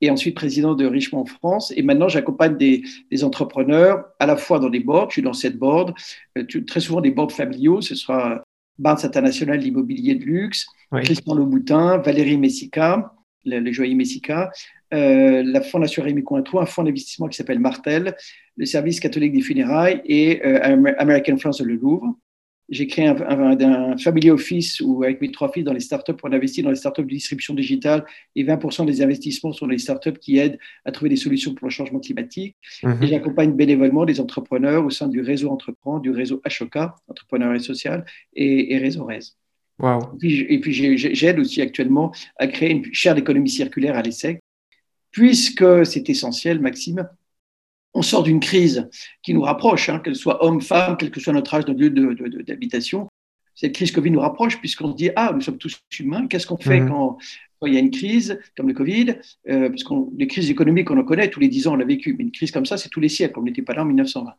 et 0.03 0.11
ensuite 0.11 0.35
président 0.35 0.75
de 0.75 0.85
Richemont 0.85 1.25
France. 1.25 1.73
Et 1.79 1.83
maintenant, 1.83 2.09
j'accompagne 2.09 2.59
des, 2.59 2.83
entrepreneurs 3.23 4.05
à 4.19 4.27
la 4.27 4.37
fois 4.37 4.59
dans 4.59 4.69
des 4.69 4.81
boards, 4.81 5.09
je 5.09 5.15
suis 5.15 5.23
dans 5.23 5.33
cette 5.33 5.57
board, 5.57 5.95
euh, 6.37 6.45
très 6.67 6.81
souvent 6.81 7.01
des 7.01 7.11
boards 7.11 7.33
familiaux, 7.33 7.81
ce 7.81 7.95
sera 7.95 8.45
Barnes 8.79 9.01
International, 9.03 9.59
l'immobilier 9.59 10.15
de 10.15 10.25
luxe, 10.25 10.67
Christian 10.93 11.37
Louboutin, 11.37 11.97
Valérie 11.99 12.37
Messica, 12.37 13.15
le, 13.47 13.61
le 13.61 13.73
joaillier 13.73 13.95
Messica, 13.95 14.51
euh, 14.95 15.43
la 15.45 15.61
Fondation 15.61 16.03
Rémi 16.03 16.23
Cointreau, 16.23 16.61
un 16.61 16.67
fonds 16.67 16.85
d'investissement 16.85 17.29
qui 17.29 17.37
s'appelle 17.37 17.59
Martel, 17.59 18.17
le 18.57 18.67
service 18.67 19.01
catholique 19.01 19.33
des 19.33 19.43
funérailles 19.43 20.01
et 20.05 20.45
euh, 20.47 20.95
American 20.99 21.37
France 21.37 21.59
de 21.59 21.65
Le 21.65 21.75
Louvre. 21.75 22.17
J'ai 22.71 22.87
créé 22.87 23.07
un, 23.07 23.97
family 23.99 24.31
office 24.31 24.81
où, 24.81 25.03
avec 25.03 25.21
mes 25.21 25.31
trois 25.31 25.53
filles 25.53 25.65
dans 25.65 25.75
les 25.75 25.81
startups, 25.81 26.15
on 26.23 26.33
investit 26.33 26.63
dans 26.63 26.71
les 26.71 26.77
startups 26.77 27.03
de 27.03 27.09
distribution 27.09 27.53
digitale 27.53 28.07
et 28.35 28.43
20% 28.43 28.87
des 28.87 29.03
investissements 29.03 29.53
sont 29.53 29.67
les 29.67 29.77
startups 29.77 30.19
qui 30.19 30.39
aident 30.39 30.59
à 30.87 30.91
trouver 30.91 31.11
des 31.11 31.17
solutions 31.17 31.55
pour 31.55 31.67
le 31.67 31.71
changement 31.71 32.01
climatique. 32.01 32.57
Mhm. 32.83 33.03
Et 33.03 33.07
j'accompagne 33.09 33.53
bénévolement 33.53 34.07
des 34.07 34.19
entrepreneurs 34.19 34.85
au 34.85 34.91
sein 34.91 35.09
du 35.09 35.21
réseau 35.21 35.51
Entreprend, 35.51 35.99
du 35.99 36.11
réseau 36.11 36.41
Ashoka, 36.43 36.97
entrepreneuriat 37.07 37.59
social, 37.59 38.07
et, 38.35 38.79
réseau 38.79 39.05
RES. 39.05 39.37
Et 40.23 40.59
puis, 40.61 40.73
j'aide 40.73 41.39
aussi 41.39 41.61
actuellement 41.61 42.13
à 42.39 42.47
créer 42.47 42.71
une 42.71 42.85
chaire 42.95 43.15
d'économie 43.15 43.51
circulaire 43.51 43.97
à 43.97 44.03
l'ESSEC 44.03 44.41
puisque 45.15 45.87
c'est 45.87 46.11
essentiel, 46.11 46.61
Maxime, 46.61 47.09
on 47.95 48.03
sort 48.03 48.25
d'une 48.25 48.41
crise 48.41 48.91
qui 49.23 49.33
nous 49.33 49.43
rapproche, 49.43 49.89
hein, 49.89 50.01
qu'elle 50.01 50.17
soit 50.17 50.45
homme, 50.45 50.61
femme, 50.61 50.97
quel 50.99 51.13
que 51.13 51.21
soit 51.21 51.33
notre 51.33 51.55
âge, 51.55 51.65
notre 51.69 51.79
lieu 51.81 52.43
d'habitation. 52.43 53.09
Cette 53.55 53.73
crise 53.73 53.93
Covid 53.93 54.11
nous 54.11 54.21
rapproche 54.21 54.59
puisqu'on 54.59 54.91
se 54.91 54.97
dit 54.97 55.11
ah 55.15 55.31
nous 55.33 55.41
sommes 55.41 55.59
tous 55.59 55.81
humains. 56.01 56.27
Qu'est-ce 56.27 56.49
qu'on 56.49 56.59
fait 56.59 56.81
mhm. 56.81 56.89
quand, 56.89 57.19
il 57.65 57.73
y 57.73 57.77
a 57.77 57.81
une 57.81 57.93
crise 57.93 58.41
comme 58.57 58.67
le 58.67 58.75
Covid 58.75 59.15
euh, 59.49 59.71
Parce 59.71 59.85
que 59.85 59.95
les 60.19 60.27
crises 60.27 60.51
économiques 60.51 60.91
on 60.91 60.99
en 60.99 61.05
connaît 61.05 61.31
tous 61.31 61.39
les 61.39 61.49
dix 61.49 61.69
ans 61.69 61.75
on 61.75 61.77
l'a 61.77 61.85
vécu, 61.85 62.17
mais 62.19 62.25
une 62.25 62.33
crise 62.33 62.51
comme 62.51 62.67
ça 62.67 62.77
c'est 62.77 62.89
tous 62.89 63.01
les 63.01 63.09
siècles. 63.09 63.39
On 63.39 63.43
n'était 63.43 63.63
pas 63.63 63.75
là 63.75 63.83
en 63.83 63.87
1920. 63.87 64.35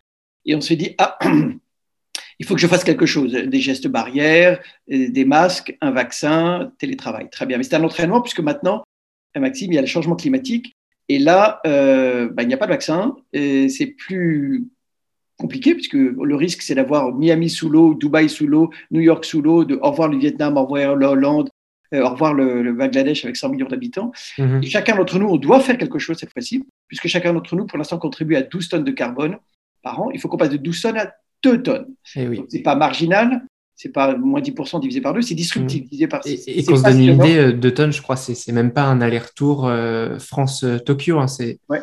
Et 0.47 0.55
on 0.55 0.61
se 0.61 0.73
dit 0.73 0.93
ah 0.97 1.17
il 2.39 2.45
faut 2.45 2.53
que 2.53 2.61
je 2.61 2.67
fasse 2.67 2.83
quelque 2.83 3.05
chose, 3.05 3.31
des 3.31 3.61
gestes 3.61 3.87
barrières, 3.87 4.61
des 4.89 5.23
masques, 5.23 5.77
un 5.79 5.91
vaccin, 5.91 6.73
télétravail. 6.79 7.29
Très 7.29 7.45
bien. 7.45 7.57
Mais 7.57 7.63
c'est 7.63 7.77
un 7.77 7.83
entraînement 7.85 8.21
puisque 8.21 8.41
maintenant 8.41 8.83
Maxime, 9.39 9.71
il 9.71 9.75
y 9.75 9.77
a 9.77 9.81
le 9.81 9.87
changement 9.87 10.15
climatique. 10.15 10.75
Et 11.09 11.19
là, 11.19 11.61
euh, 11.67 12.29
bah, 12.29 12.43
il 12.43 12.47
n'y 12.47 12.53
a 12.53 12.57
pas 12.57 12.65
de 12.65 12.71
vaccin. 12.71 13.15
C'est 13.33 13.95
plus 13.97 14.67
compliqué 15.37 15.73
puisque 15.73 15.93
le 15.93 16.35
risque, 16.35 16.61
c'est 16.61 16.75
d'avoir 16.75 17.13
Miami 17.13 17.49
sous 17.49 17.69
l'eau, 17.69 17.93
Dubaï 17.93 18.29
sous 18.29 18.47
l'eau, 18.47 18.71
New 18.91 19.01
York 19.01 19.25
sous 19.25 19.41
l'eau, 19.41 19.65
de 19.65 19.75
au 19.81 19.91
revoir 19.91 20.07
le 20.07 20.17
Vietnam, 20.17 20.57
au 20.57 20.63
revoir 20.63 20.95
la 20.95 21.11
Hollande, 21.11 21.49
euh, 21.93 22.01
au 22.03 22.09
revoir 22.09 22.33
le, 22.33 22.71
Bangladesh 22.73 23.25
avec 23.25 23.35
100 23.35 23.49
millions 23.49 23.67
d'habitants. 23.67 24.11
Mhm. 24.37 24.63
chacun 24.63 24.95
d'entre 24.95 25.19
nous, 25.19 25.27
on 25.27 25.37
doit 25.37 25.59
faire 25.59 25.77
quelque 25.77 25.99
chose 25.99 26.17
cette 26.17 26.31
fois-ci, 26.31 26.65
puisque 26.87 27.07
chacun 27.07 27.33
d'entre 27.33 27.55
nous, 27.55 27.65
pour 27.65 27.77
l'instant, 27.77 27.97
contribue 27.97 28.35
à 28.35 28.41
12 28.41 28.69
tonnes 28.69 28.83
de 28.83 28.91
carbone 28.91 29.37
par 29.81 30.01
an. 30.01 30.09
Il 30.11 30.19
faut 30.19 30.27
qu'on 30.27 30.37
passe 30.37 30.49
de 30.49 30.57
12 30.57 30.81
tonnes 30.81 30.97
à 30.97 31.13
2 31.43 31.61
tonnes. 31.61 31.87
Eh 32.15 32.27
oui. 32.27 32.43
C'est 32.49 32.63
pas 32.63 32.75
marginal, 32.75 33.45
c'est 33.75 33.89
pas 33.89 34.15
moins 34.15 34.41
10% 34.41 34.79
divisé 34.79 35.01
par 35.01 35.13
deux, 35.13 35.21
c'est 35.21 35.35
disruptif 35.35 35.81
mmh. 35.81 35.83
divisé 35.83 36.07
par 36.07 36.21
Et, 36.25 36.59
et 36.59 36.63
qu'on 36.63 36.77
se 36.77 36.83
donne 36.83 36.99
une 36.99 37.15
idée, 37.15 37.37
euh, 37.37 37.53
deux 37.53 37.73
tonnes, 37.73 37.91
je 37.91 38.01
crois, 38.01 38.15
c'est 38.15 38.51
même 38.51 38.71
pas 38.71 38.83
un 38.83 39.01
aller-retour 39.01 39.67
euh, 39.67 40.17
France-Tokyo. 40.19 41.19
Hein, 41.19 41.25
ouais. 41.69 41.81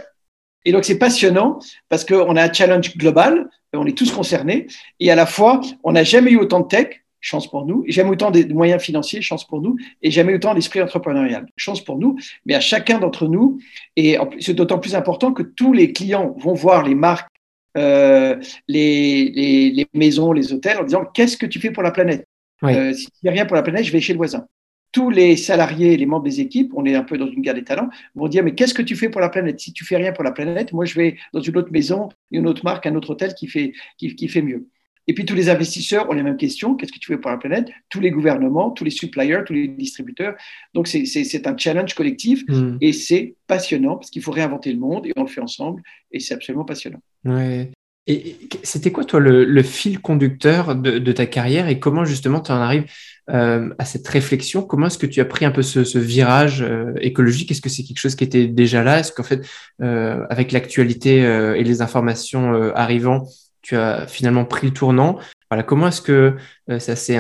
Et 0.65 0.73
donc 0.73 0.85
c'est 0.85 0.99
passionnant 0.99 1.59
parce 1.89 2.05
qu'on 2.05 2.37
a 2.37 2.43
un 2.43 2.53
challenge 2.53 2.97
global, 2.97 3.49
on 3.75 3.87
est 3.87 3.97
tous 3.97 4.13
concernés, 4.13 4.67
et 5.01 5.11
à 5.11 5.15
la 5.15 5.27
fois, 5.27 5.61
on 5.83 5.93
n'a 5.93 6.05
jamais 6.05 6.31
eu 6.31 6.37
autant 6.37 6.61
de 6.61 6.69
tech, 6.69 7.03
chance 7.23 7.49
pour 7.49 7.65
nous. 7.65 7.85
Et 7.87 7.93
jamais 7.93 8.11
autant 8.11 8.31
de 8.31 8.53
moyens 8.53 8.83
financiers, 8.83 9.23
chance 9.23 9.47
pour 9.47 9.63
nous. 9.63 9.77
Et 10.03 10.11
jamais 10.11 10.35
autant 10.35 10.53
d'esprit 10.55 10.83
entrepreneurial, 10.83 11.47
chance 11.57 11.83
pour 11.83 11.99
nous. 11.99 12.19
Mais 12.45 12.55
à 12.55 12.61
chacun 12.61 12.99
d'entre 12.99 13.27
nous, 13.29 13.59
et 13.97 14.19
c'est 14.41 14.55
d'autant 14.55 14.79
plus 14.79 14.95
important 14.95 15.33
que 15.33 15.43
tous 15.43 15.73
les 15.73 15.93
clients 15.93 16.35
vont 16.39 16.53
voir 16.53 16.83
les 16.83 16.95
marques, 16.95 17.32
euh, 17.77 18.37
les, 18.69 19.31
les, 19.75 19.87
maisons, 19.95 20.33
les 20.33 20.53
hôtels 20.53 20.79
en 20.79 20.85
disant 20.85 21.05
qu'est-ce 21.05 21.37
que 21.37 21.47
tu 21.47 21.61
fais 21.61 21.71
pour 21.71 21.83
la 21.83 21.91
planète? 21.91 22.27
Euh, 22.71 22.93
Si 22.93 23.07
tu 23.07 23.19
fais 23.23 23.31
rien 23.31 23.47
pour 23.47 23.57
la 23.57 23.63
planète, 23.63 23.85
je 23.85 23.93
vais 23.93 24.01
chez 24.01 24.13
le 24.13 24.19
voisin. 24.19 24.47
Tous 24.93 25.09
les 25.11 25.37
salariés, 25.37 25.97
les 25.97 26.05
membres 26.07 26.25
des 26.25 26.41
équipes, 26.41 26.73
on 26.77 26.85
est 26.85 26.95
un 26.95 27.03
peu 27.03 27.17
dans 27.17 27.27
une 27.27 27.41
guerre 27.41 27.55
des 27.55 27.65
talents, 27.65 27.89
vont 28.15 28.29
dire 28.29 28.45
mais 28.45 28.55
qu'est-ce 28.55 28.75
que 28.75 28.83
tu 28.83 28.95
fais 28.97 29.09
pour 29.09 29.21
la 29.23 29.31
planète? 29.31 29.59
Si 29.61 29.73
tu 29.73 29.85
fais 29.85 29.97
rien 29.97 30.13
pour 30.13 30.25
la 30.25 30.33
planète, 30.33 30.73
moi 30.73 30.85
je 30.85 30.95
vais 30.95 31.17
dans 31.33 31.41
une 31.41 31.57
autre 31.57 31.73
maison, 31.73 32.09
une 32.31 32.47
autre 32.47 32.63
marque, 32.65 32.87
un 32.87 32.95
autre 32.95 33.11
hôtel 33.11 33.35
qui 33.35 33.49
fait, 33.49 33.73
qui, 33.99 34.15
qui 34.17 34.29
fait 34.29 34.43
mieux. 34.43 34.69
Et 35.09 35.15
puis 35.15 35.25
tous 35.25 35.35
les 35.35 35.49
investisseurs 35.49 36.09
ont 36.09 36.13
les 36.13 36.23
mêmes 36.23 36.37
questions. 36.37 36.77
Qu'est-ce 36.77 36.93
que 36.93 36.99
tu 36.99 37.13
fais 37.13 37.19
pour 37.19 37.31
la 37.31 37.39
planète? 37.39 37.69
Tous 37.89 38.01
les 38.01 38.11
gouvernements, 38.11 38.71
tous 38.71 38.85
les 38.85 38.91
suppliers, 38.91 39.41
tous 39.45 39.53
les 39.53 39.69
distributeurs. 39.69 40.35
Donc 40.75 40.87
c'est 40.89 41.47
un 41.47 41.57
challenge 41.57 41.95
collectif 41.95 42.45
hmm. 42.49 42.77
et 42.81 42.93
c'est 42.93 43.35
passionnant 43.47 43.97
parce 43.97 44.11
qu'il 44.11 44.23
faut 44.23 44.33
réinventer 44.33 44.73
le 44.73 44.79
monde 44.79 45.07
et 45.07 45.13
on 45.17 45.23
le 45.23 45.29
fait 45.29 45.41
ensemble 45.41 45.83
et 46.13 46.21
c'est 46.21 46.35
absolument 46.35 46.65
passionnant. 46.65 47.01
Ouais. 47.25 47.71
Et 48.09 48.37
c'était 48.65 48.91
quoi, 48.91 49.05
toi, 49.05 49.21
le, 49.21 49.63
fil 49.63 50.01
conducteur 50.01 50.75
de, 50.75 51.13
ta 51.13 51.27
carrière 51.27 51.69
et 51.69 51.79
comment 51.79 52.05
justement 52.05 52.41
tu 52.41 52.51
en 52.51 52.57
arrives 52.57 52.91
euh, 53.31 53.73
à 53.79 53.85
cette 53.85 54.09
réflexion? 54.09 54.63
Comment 54.63 54.89
est-ce 54.89 54.99
que 54.99 55.07
tu 55.07 55.21
as 55.21 55.25
pris 55.25 55.45
un 55.45 55.53
peu 55.53 55.63
ce, 55.63 55.99
virage 55.99 56.63
euh, 56.63 56.95
écologique? 57.01 57.53
Est-ce 57.53 57.61
que 57.61 57.69
c'est 57.69 57.85
quelque 57.85 58.01
chose 58.01 58.17
qui 58.17 58.25
était 58.25 58.49
déjà 58.49 58.83
là? 58.83 58.99
Est-ce 58.99 59.13
qu'en 59.13 59.23
fait, 59.23 59.47
euh, 59.83 60.27
avec 60.31 60.51
l'actualité 60.51 61.19
et 61.19 61.63
les 61.63 61.81
informations 61.81 62.53
arrivant, 62.75 63.29
tu 63.63 63.77
as 63.77 64.07
finalement 64.07 64.45
pris 64.45 64.67
le 64.67 64.73
tournant. 64.73 65.19
Voilà, 65.51 65.63
comment 65.63 65.89
est-ce 65.89 66.01
que 66.03 66.37
euh, 66.71 66.79
ça 66.79 66.97
s'est 66.97 67.19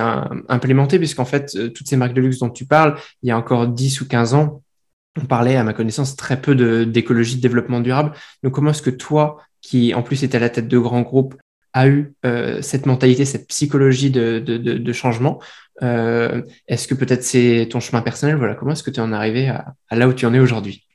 implémenté? 0.48 0.98
Puisqu'en 0.98 1.24
fait, 1.24 1.54
euh, 1.54 1.68
toutes 1.68 1.86
ces 1.86 1.96
marques 1.96 2.14
de 2.14 2.20
luxe 2.20 2.38
dont 2.38 2.50
tu 2.50 2.64
parles, 2.64 2.98
il 3.22 3.28
y 3.28 3.30
a 3.30 3.38
encore 3.38 3.68
10 3.68 4.00
ou 4.00 4.08
15 4.08 4.34
ans, 4.34 4.62
on 5.20 5.26
parlait, 5.26 5.56
à 5.56 5.64
ma 5.64 5.74
connaissance, 5.74 6.16
très 6.16 6.40
peu 6.40 6.54
d'écologie, 6.86 7.36
de, 7.36 7.42
développement 7.42 7.80
durable. 7.80 8.12
Donc, 8.42 8.54
comment 8.54 8.70
est-ce 8.70 8.82
que 8.82 8.90
toi, 8.90 9.36
qui 9.60 9.92
en 9.94 10.02
plus 10.02 10.22
était 10.24 10.38
à 10.38 10.40
la 10.40 10.48
tête 10.48 10.66
de 10.66 10.78
grands 10.78 11.02
groupes, 11.02 11.34
a 11.74 11.88
eu 11.88 12.14
euh, 12.24 12.62
cette 12.62 12.86
mentalité, 12.86 13.24
cette 13.24 13.48
psychologie 13.48 14.10
de, 14.10 14.92
changement? 14.92 15.38
Est-ce 15.82 16.88
que 16.88 16.94
peut-être 16.94 17.24
c'est 17.24 17.68
ton 17.70 17.80
chemin 17.80 18.00
personnel? 18.00 18.36
Voilà, 18.36 18.54
comment 18.54 18.72
est-ce 18.72 18.82
que 18.82 18.90
tu 18.90 19.00
en 19.00 19.12
es 19.12 19.16
arrivé 19.16 19.48
à, 19.48 19.74
là 19.90 20.08
où 20.08 20.14
tu 20.14 20.24
en 20.24 20.32
es 20.32 20.38
aujourd'hui? 20.40 20.86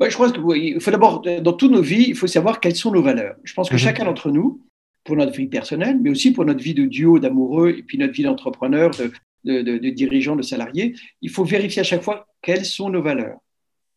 Je 0.00 0.16
pense 0.16 0.32
qu'il 0.32 0.80
faut 0.80 0.90
d'abord, 0.90 1.22
dans 1.22 1.52
toutes 1.52 1.70
nos 1.70 1.82
vies, 1.82 2.06
il 2.08 2.16
faut 2.16 2.26
savoir 2.26 2.58
quelles 2.58 2.74
sont 2.74 2.90
nos 2.90 3.02
valeurs. 3.02 3.36
Je 3.44 3.54
pense 3.54 3.68
que 3.68 3.74
mhm. 3.74 3.80
chacun 3.80 4.04
d'entre 4.04 4.30
nous, 4.30 4.60
pour 5.04 5.16
notre 5.16 5.32
vie 5.32 5.46
personnelle, 5.46 5.98
mais 6.00 6.10
aussi 6.10 6.32
pour 6.32 6.44
notre 6.44 6.62
vie 6.62 6.74
de 6.74 6.86
duo, 6.86 7.18
d'amoureux, 7.18 7.70
et 7.70 7.82
puis 7.82 7.98
notre 7.98 8.12
vie 8.12 8.22
d'entrepreneur, 8.22 8.90
de, 8.90 9.10
de, 9.44 9.78
de, 9.78 9.90
dirigeant, 9.90 10.36
de 10.36 10.42
salarié. 10.42 10.94
Il 11.20 11.30
faut 11.30 11.44
vérifier 11.44 11.80
à 11.80 11.84
chaque 11.84 12.02
fois 12.02 12.26
quelles 12.40 12.64
sont 12.64 12.90
nos 12.90 13.02
valeurs. 13.02 13.38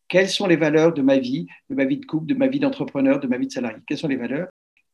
Quelles 0.08 0.30
sont 0.30 0.48
les 0.48 0.56
valeurs 0.56 0.94
de 0.94 1.02
ma 1.02 1.18
vie, 1.18 1.48
de 1.70 1.76
ma 1.76 1.86
vie 1.86 1.98
de 1.98 2.06
couple, 2.06 2.28
de 2.28 2.36
ma 2.36 2.48
vie 2.48 2.60
d'entrepreneur, 2.60 3.20
de 3.20 3.28
ma 3.28 3.38
vie 3.38 3.48
de 3.48 3.52
salarié? 3.52 3.78
Quelles 3.88 3.98
sont 3.98 4.08
les 4.08 4.16
valeurs? 4.16 4.48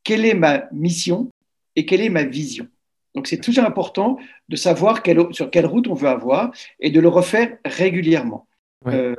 Quelle 0.04 0.24
est 0.24 0.34
ma 0.34 0.64
mission 0.72 1.30
et 1.76 1.86
quelle 1.86 2.00
est 2.00 2.08
ma 2.08 2.24
vision? 2.24 2.66
Donc 3.14 3.26
c'est 3.26 3.40
toujours 3.40 3.64
important 3.64 4.18
de 4.48 4.56
savoir 4.56 5.02
quelle, 5.02 5.22
sur 5.32 5.50
quelle 5.50 5.66
route 5.66 5.86
on 5.86 5.94
veut 5.94 6.08
avoir 6.08 6.50
et 6.80 6.90
de 6.90 6.98
le 6.98 7.08
refaire 7.08 7.58
régulièrement. 7.64 8.46
Euh, 8.86 9.14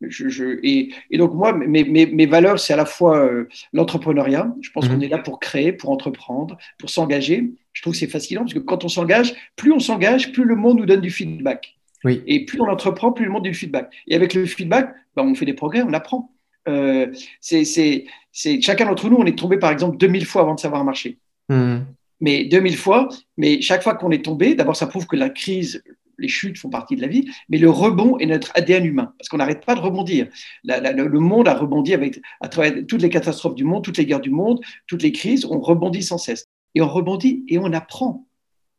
je, 0.00 0.58
et, 0.62 0.92
donc 1.18 1.34
moi, 1.34 1.52
mes, 1.52 1.84
mes, 1.84 2.26
valeurs, 2.26 2.58
c'est 2.58 2.72
à 2.72 2.76
la 2.76 2.86
fois 2.86 3.18
euh, 3.18 3.48
l'entrepreneuriat. 3.72 4.52
Je 4.60 4.70
pense 4.70 4.88
mhm. 4.88 4.94
qu'on 4.94 5.00
est 5.02 5.08
là 5.08 5.18
pour 5.18 5.40
créer, 5.40 5.72
pour 5.72 5.90
entreprendre, 5.90 6.56
pour 6.78 6.90
s'engager. 6.90 7.52
Je 7.72 7.82
trouve 7.82 7.92
que 7.92 7.98
c'est 7.98 8.06
fascinant 8.06 8.42
parce 8.42 8.54
que 8.54 8.58
quand 8.58 8.84
on 8.84 8.88
s'engage, 8.88 9.34
plus 9.56 9.72
on 9.72 9.78
s'engage, 9.78 10.32
plus 10.32 10.44
le 10.44 10.56
monde 10.56 10.78
nous 10.78 10.86
donne 10.86 11.00
du 11.00 11.10
feedback. 11.10 11.76
Oui. 12.04 12.22
Et 12.26 12.46
plus 12.46 12.60
on 12.60 12.68
entreprend, 12.68 13.12
plus 13.12 13.26
le 13.26 13.30
monde 13.30 13.44
donne 13.44 13.52
du 13.52 13.58
feedback. 13.58 13.92
Et 14.08 14.14
avec 14.14 14.34
le 14.34 14.46
feedback, 14.46 14.94
ben, 15.16 15.24
on 15.24 15.34
fait 15.34 15.46
des 15.46 15.54
progrès, 15.54 15.82
on 15.82 15.92
apprend. 15.92 16.32
Euh, 16.68 17.12
c'est, 17.40 18.04
chacun 18.32 18.86
d'entre 18.86 19.08
nous, 19.10 19.16
on 19.16 19.26
est 19.26 19.38
tombé 19.38 19.58
par 19.58 19.70
exemple 19.70 19.96
2000 19.98 20.24
fois 20.24 20.42
avant 20.42 20.54
de 20.54 20.60
savoir 20.60 20.84
marcher. 20.84 21.18
Mhm. 21.48 21.86
Mais 22.22 22.44
2000 22.44 22.76
fois, 22.76 23.08
mais 23.38 23.60
chaque 23.62 23.82
fois 23.82 23.94
qu'on 23.94 24.10
est 24.10 24.24
tombé, 24.24 24.54
d'abord 24.54 24.76
ça 24.76 24.86
prouve 24.86 25.06
que 25.06 25.16
la 25.16 25.30
crise, 25.30 25.82
les 26.20 26.28
chutes 26.28 26.58
font 26.58 26.70
partie 26.70 26.96
de 26.96 27.00
la 27.00 27.08
vie, 27.08 27.28
mais 27.48 27.58
le 27.58 27.70
rebond 27.70 28.18
est 28.18 28.26
notre 28.26 28.52
ADN 28.54 28.84
humain, 28.84 29.14
parce 29.18 29.28
qu'on 29.28 29.38
n'arrête 29.38 29.64
pas 29.64 29.74
de 29.74 29.80
rebondir. 29.80 30.28
le 30.64 31.18
monde 31.18 31.48
a 31.48 31.54
rebondi 31.54 31.94
avec, 31.94 32.20
à 32.40 32.48
travers 32.48 32.74
toutes 32.86 33.02
les 33.02 33.08
catastrophes 33.08 33.54
du 33.54 33.64
monde, 33.64 33.84
toutes 33.84 33.98
les 33.98 34.06
guerres 34.06 34.20
du 34.20 34.30
monde, 34.30 34.60
toutes 34.86 35.02
les 35.02 35.12
crises, 35.12 35.44
on 35.44 35.60
rebondit 35.60 36.02
sans 36.02 36.18
cesse. 36.18 36.46
Et 36.74 36.80
on 36.80 36.88
rebondit 36.88 37.44
et 37.48 37.58
on 37.58 37.72
apprend. 37.72 38.28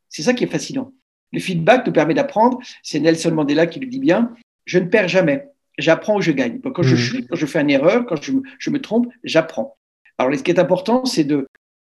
C'est 0.08 0.22
ça 0.22 0.32
qui 0.32 0.44
est 0.44 0.48
fascinant. 0.48 0.92
Le 1.32 1.40
feedback 1.40 1.86
nous 1.86 1.92
permet 1.92 2.14
d'apprendre. 2.14 2.58
C'est 2.82 3.00
Nelson 3.00 3.32
Mandela 3.32 3.66
qui 3.66 3.80
le 3.80 3.86
dit 3.86 3.98
bien. 3.98 4.34
Je 4.64 4.78
ne 4.78 4.86
perds 4.86 5.08
jamais. 5.08 5.48
J'apprends 5.78 6.16
ou 6.16 6.22
je 6.22 6.32
gagne. 6.32 6.60
Quand 6.60 6.82
je 6.82 6.94
mmh. 6.94 6.98
chute, 6.98 7.28
quand 7.28 7.36
je 7.36 7.46
fais 7.46 7.60
une 7.60 7.70
erreur, 7.70 8.06
quand 8.06 8.22
je, 8.22 8.32
je 8.58 8.70
me 8.70 8.80
trompe, 8.80 9.08
j'apprends. 9.24 9.76
Alors, 10.16 10.34
ce 10.34 10.42
qui 10.42 10.50
est 10.50 10.58
important, 10.58 11.04
c'est 11.04 11.24
de, 11.24 11.48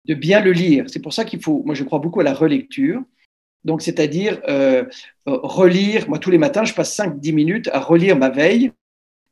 de 0.06 0.14
bien 0.14 0.40
le 0.40 0.52
lire. 0.52 0.84
C'est 0.88 1.00
pour 1.00 1.12
ça 1.12 1.24
qu'il 1.24 1.40
faut, 1.40 1.62
moi 1.64 1.74
je 1.74 1.84
crois 1.84 1.98
beaucoup 1.98 2.20
à 2.20 2.24
la 2.24 2.34
relecture. 2.34 3.02
Donc, 3.66 3.82
c'est-à-dire 3.82 4.40
euh, 4.48 4.84
euh, 5.28 5.38
relire, 5.42 6.08
moi 6.08 6.20
tous 6.20 6.30
les 6.30 6.38
matins, 6.38 6.64
je 6.64 6.72
passe 6.72 6.96
5-10 6.96 7.34
minutes 7.34 7.68
à 7.72 7.80
relire 7.80 8.16
ma 8.16 8.30
veille. 8.30 8.70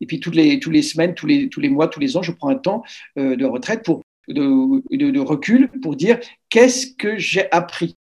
Et 0.01 0.07
puis 0.07 0.19
toutes 0.19 0.35
les, 0.35 0.59
toutes 0.59 0.73
les 0.73 0.83
semaines, 0.83 1.15
tous 1.15 1.27
les, 1.27 1.49
tous 1.49 1.61
les 1.61 1.69
mois, 1.69 1.87
tous 1.87 2.01
les 2.01 2.17
ans, 2.17 2.23
je 2.23 2.33
prends 2.33 2.49
un 2.49 2.57
temps 2.57 2.83
euh, 3.17 3.37
de 3.37 3.45
retraite, 3.45 3.85
pour, 3.85 4.03
de, 4.27 4.83
de, 4.91 5.21
recul, 5.21 5.71
pour 5.81 5.95
dire 5.95 6.19
qu'est-ce 6.51 6.89
que 6.89 7.17
j'ai 7.17 7.51
appris. 7.53 7.95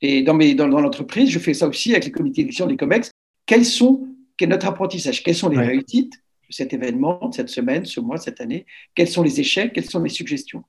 Et 0.00 0.22
dans, 0.22 0.34
mes, 0.34 0.54
dans, 0.54 0.68
dans 0.68 0.80
l'entreprise, 0.80 1.30
je 1.30 1.40
fais 1.40 1.52
ça 1.52 1.66
aussi 1.66 1.92
avec 1.92 2.04
les 2.04 2.12
comités 2.12 2.42
d'élection 2.42 2.66
des 2.66 2.76
COMEX. 2.76 3.10
Quels 3.44 3.64
sont, 3.64 4.06
quel 4.36 4.48
est 4.48 4.52
notre 4.52 4.68
apprentissage? 4.68 5.24
Quelles 5.24 5.34
sont 5.34 5.48
les 5.48 5.58
réussites 5.58 6.12
de 6.48 6.54
cet 6.54 6.74
événement, 6.74 7.28
de 7.28 7.34
cette 7.34 7.48
semaine, 7.48 7.84
ce 7.84 7.98
mois, 7.98 8.18
cette 8.18 8.40
année? 8.40 8.66
Quels 8.94 9.08
sont 9.08 9.24
les 9.24 9.40
échecs? 9.40 9.72
Quelles 9.72 9.90
sont 9.90 10.00
les 10.00 10.10
suggestions? 10.10 10.62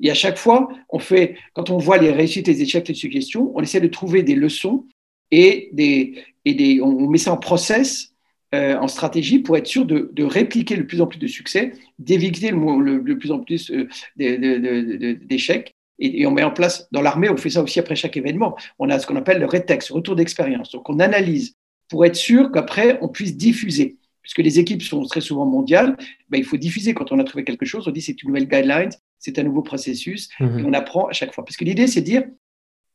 Et 0.00 0.10
à 0.10 0.14
chaque 0.14 0.36
fois, 0.36 0.68
on 0.90 0.98
fait, 0.98 1.36
quand 1.54 1.70
on 1.70 1.78
voit 1.78 1.98
les 1.98 2.10
réussites, 2.10 2.46
les 2.46 2.62
échecs, 2.62 2.88
les 2.88 2.94
suggestions, 2.94 3.52
on 3.54 3.60
essaie 3.60 3.80
de 3.80 3.88
trouver 3.88 4.22
des 4.22 4.34
leçons 4.34 4.86
et, 5.30 5.70
des, 5.72 6.22
et 6.44 6.54
des, 6.54 6.80
on 6.80 7.08
met 7.08 7.18
ça 7.18 7.32
en 7.32 7.36
process, 7.36 8.12
euh, 8.54 8.76
en 8.76 8.88
stratégie 8.88 9.40
pour 9.40 9.56
être 9.56 9.66
sûr 9.66 9.84
de, 9.84 10.10
de, 10.12 10.24
répliquer 10.24 10.76
le 10.76 10.86
plus 10.86 11.00
en 11.00 11.06
plus 11.06 11.18
de 11.18 11.26
succès, 11.26 11.72
d'éviter 11.98 12.50
le, 12.50 13.18
plus 13.18 13.32
en 13.32 13.40
plus 13.40 13.70
euh, 13.70 13.88
d'échecs. 14.16 15.72
Et, 15.98 16.20
et, 16.20 16.26
on 16.26 16.30
met 16.30 16.44
en 16.44 16.52
place, 16.52 16.86
dans 16.92 17.02
l'armée, 17.02 17.30
on 17.30 17.36
fait 17.36 17.50
ça 17.50 17.62
aussi 17.62 17.80
après 17.80 17.96
chaque 17.96 18.16
événement. 18.16 18.56
On 18.78 18.90
a 18.90 18.98
ce 18.98 19.06
qu'on 19.06 19.16
appelle 19.16 19.38
le 19.38 19.46
rétex, 19.46 19.90
retour 19.90 20.14
d'expérience. 20.14 20.70
Donc 20.70 20.88
on 20.90 21.00
analyse 21.00 21.54
pour 21.88 22.04
être 22.04 22.16
sûr 22.16 22.52
qu'après, 22.52 22.98
on 23.00 23.08
puisse 23.08 23.36
diffuser 23.36 23.96
puisque 24.26 24.38
les 24.38 24.58
équipes 24.58 24.82
sont 24.82 25.04
très 25.04 25.20
souvent 25.20 25.46
mondiales, 25.46 25.96
ben, 26.30 26.38
il 26.38 26.44
faut 26.44 26.56
diffuser. 26.56 26.94
Quand 26.94 27.12
on 27.12 27.20
a 27.20 27.24
trouvé 27.24 27.44
quelque 27.44 27.64
chose, 27.64 27.86
on 27.86 27.92
dit 27.92 28.02
c'est 28.02 28.20
une 28.24 28.30
nouvelle 28.30 28.48
guideline, 28.48 28.90
c'est 29.20 29.38
un 29.38 29.44
nouveau 29.44 29.62
processus, 29.62 30.28
mhm. 30.40 30.58
et 30.58 30.64
on 30.64 30.72
apprend 30.72 31.06
à 31.06 31.12
chaque 31.12 31.32
fois. 31.32 31.44
Parce 31.44 31.56
que 31.56 31.64
l'idée, 31.64 31.86
c'est 31.86 32.00
de 32.00 32.06
dire, 32.06 32.24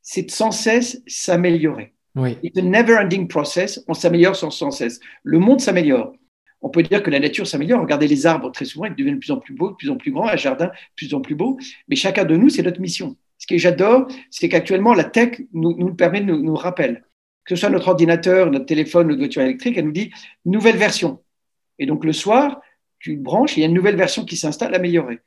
c'est 0.01 0.29
sans 0.29 0.51
cesse 0.51 1.01
s'améliorer. 1.07 1.93
Oui. 2.15 2.37
C'est 2.43 2.59
un 2.59 2.65
never-ending 2.65 3.29
process, 3.29 3.81
on 3.87 3.93
s'améliore 3.93 4.35
sans, 4.35 4.71
cesse. 4.71 4.99
Le 5.23 5.39
monde 5.39 5.61
s'améliore. 5.61 6.13
On 6.59 6.69
peut 6.69 6.83
dire 6.83 7.01
que 7.01 7.09
la 7.09 7.21
nature 7.21 7.47
s'améliore. 7.47 7.79
Regardez 7.79 8.09
les 8.09 8.25
arbres, 8.25 8.51
très 8.51 8.65
souvent, 8.65 8.83
ils 8.85 8.93
deviennent 8.93 9.15
de 9.15 9.19
plus 9.19 9.31
en 9.31 9.37
plus 9.37 9.53
beaux, 9.53 9.71
de 9.71 9.75
plus 9.75 9.89
en 9.89 9.95
plus 9.95 10.11
grands, 10.11 10.27
un 10.27 10.35
jardin 10.35 10.65
de 10.65 10.71
plus 10.97 11.13
en 11.13 11.21
plus 11.21 11.35
beau. 11.35 11.57
Mais 11.87 11.95
chacun 11.95 12.25
de 12.25 12.35
nous, 12.35 12.49
c'est 12.49 12.61
notre 12.61 12.81
mission. 12.81 13.15
Ce 13.37 13.47
que 13.47 13.57
j'adore, 13.57 14.07
c'est 14.29 14.49
qu'actuellement, 14.49 14.93
la 14.93 15.05
tech 15.05 15.41
nous, 15.53 15.77
nous 15.77 15.95
permet, 15.95 16.19
nous, 16.19 16.43
nous 16.43 16.55
rappelle 16.55 17.05
que 17.45 17.55
ce 17.55 17.61
soit 17.61 17.69
notre 17.69 17.87
ordinateur, 17.87 18.51
notre 18.51 18.65
téléphone, 18.65 19.07
notre 19.07 19.19
voiture 19.19 19.41
électrique, 19.41 19.77
elle 19.77 19.85
nous 19.85 19.91
dit 19.91 20.11
nouvelle 20.45 20.77
version. 20.77 21.21
Et 21.79 21.85
donc 21.85 22.05
le 22.05 22.13
soir, 22.13 22.61
tu 22.99 23.15
branches, 23.17 23.57
il 23.57 23.61
y 23.61 23.63
a 23.63 23.67
une 23.67 23.73
nouvelle 23.73 23.95
version 23.95 24.25
qui 24.25 24.37
s'installe 24.37 24.75
améliorée. 24.75 25.19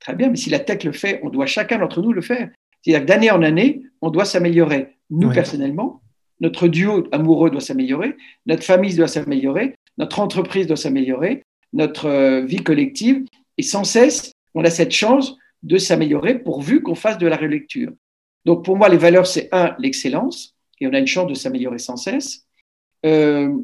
Très 0.00 0.14
bien, 0.14 0.28
mais 0.28 0.36
si 0.36 0.50
la 0.50 0.58
tech 0.58 0.84
le 0.84 0.92
fait, 0.92 1.20
on 1.22 1.30
doit 1.30 1.46
chacun 1.46 1.78
d'entre 1.78 2.02
nous 2.02 2.12
le 2.12 2.20
faire. 2.20 2.50
C'est-à-dire 2.82 3.02
que 3.02 3.06
d'année 3.06 3.30
en 3.30 3.42
année, 3.42 3.82
on 4.00 4.10
doit 4.10 4.24
s'améliorer. 4.24 4.96
Nous, 5.10 5.30
personnellement, 5.30 6.02
notre 6.40 6.66
duo 6.66 7.06
amoureux 7.12 7.50
doit 7.50 7.60
s'améliorer, 7.60 8.16
notre 8.46 8.64
famille 8.64 8.94
doit 8.96 9.06
s'améliorer, 9.06 9.76
notre 9.98 10.18
entreprise 10.20 10.66
doit 10.66 10.76
s'améliorer, 10.76 11.44
notre 11.72 12.06
euh, 12.06 12.44
vie 12.44 12.62
collective. 12.62 13.24
Et 13.58 13.62
sans 13.62 13.84
cesse, 13.84 14.32
on 14.54 14.64
a 14.64 14.70
cette 14.70 14.90
chance 14.90 15.36
de 15.62 15.78
s'améliorer 15.78 16.38
pourvu 16.38 16.82
qu'on 16.82 16.96
fasse 16.96 17.18
de 17.18 17.26
la 17.26 17.36
relecture. 17.36 17.92
Donc 18.44 18.64
pour 18.64 18.76
moi, 18.76 18.88
les 18.88 18.96
valeurs, 18.96 19.26
c'est 19.26 19.48
un, 19.52 19.74
l'excellence 19.78 20.51
et 20.82 20.86
on 20.88 20.92
a 20.92 20.98
une 20.98 21.06
chance 21.06 21.28
de 21.28 21.34
s'améliorer 21.34 21.78
sans 21.78 21.96
cesse. 21.96 22.44
Euh, 23.06 23.56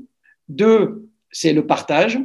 deux, 0.48 1.08
c'est 1.32 1.52
le 1.52 1.66
partage. 1.66 2.20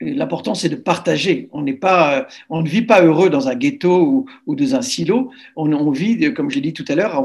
L'important, 0.00 0.54
c'est 0.54 0.70
de 0.70 0.76
partager. 0.76 1.50
On, 1.52 1.64
pas, 1.74 2.26
on 2.48 2.62
ne 2.62 2.68
vit 2.68 2.82
pas 2.82 3.02
heureux 3.02 3.28
dans 3.28 3.48
un 3.48 3.54
ghetto 3.54 4.26
ou, 4.46 4.54
dans 4.54 4.74
un 4.74 4.80
silo. 4.80 5.30
On, 5.54 5.90
vit, 5.90 6.32
comme 6.32 6.50
je 6.50 6.56
l'ai 6.56 6.62
dit 6.62 6.72
tout 6.72 6.84
à 6.88 6.94
l'heure, 6.94 7.22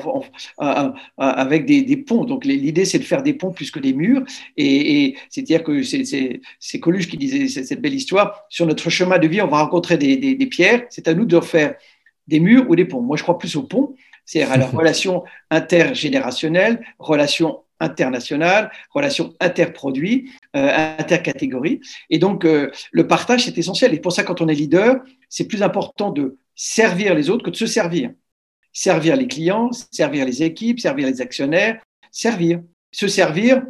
avec 1.18 1.66
des, 1.66 1.98
ponts. 1.98 2.26
Donc, 2.26 2.44
l'idée, 2.44 2.84
c'est 2.84 3.00
de 3.00 3.04
faire 3.04 3.24
des 3.24 3.34
ponts 3.34 3.52
plus 3.52 3.72
que 3.72 3.80
des 3.80 3.94
murs. 3.94 4.24
Et, 4.58 5.16
c'est-à-dire 5.30 5.64
que 5.64 5.82
c'est 5.82 6.80
Coluche 6.82 7.08
qui 7.08 7.18
disait 7.18 7.48
cette 7.48 7.82
belle 7.82 7.96
histoire. 7.96 8.44
Sur 8.50 8.66
notre 8.68 8.90
chemin 8.90 9.18
de 9.18 9.28
vie, 9.28 9.42
on 9.42 9.48
va 9.48 9.64
rencontrer 9.64 9.98
des, 9.98 10.36
des 10.36 10.46
pierres. 10.46 10.84
C'est 10.90 11.08
à 11.08 11.14
nous 11.14 11.26
de 11.26 11.40
faire 11.40 11.76
des 12.28 12.42
murs 12.42 12.70
ou 12.70 12.76
des 12.76 12.86
ponts. 12.86 13.02
Moi, 13.02 13.16
je 13.16 13.24
crois 13.24 13.38
plus 13.38 13.56
aux 13.56 13.64
ponts 13.64 13.96
C'est-à-dire 14.30 14.54
à 14.54 14.58
la 14.58 14.68
relation 14.68 15.24
intergénérationnelle, 15.50 16.86
relation 17.00 17.64
internationale, 17.80 18.72
relation 18.94 19.34
interproduit, 19.40 20.30
euh, 20.56 20.96
intercatégorie. 21.00 21.80
Et 22.10 22.20
donc, 22.20 22.46
euh, 22.46 22.70
le 22.92 23.08
partage, 23.08 23.46
c'est 23.46 23.58
essentiel. 23.58 23.94
Et 23.94 24.00
pour 24.00 24.12
ça, 24.12 24.24
quand 24.24 24.42
on 24.42 24.48
est 24.48 24.54
leader, 24.54 24.98
c'est 25.30 25.48
plus 25.48 25.64
important 25.64 26.12
de 26.12 26.38
servir 26.56 27.16
les 27.16 27.30
autres 27.30 27.44
que 27.44 27.50
de 27.50 27.56
se 27.56 27.66
servir. 27.66 28.12
Servir 28.72 29.16
les 29.16 29.28
clients, 29.28 29.72
servir 29.92 30.26
les 30.26 30.44
équipes, 30.44 30.80
servir 30.80 31.08
les 31.08 31.22
actionnaires, 31.22 31.82
servir. 32.12 32.62
Se 32.92 33.08
servir, 33.08 33.64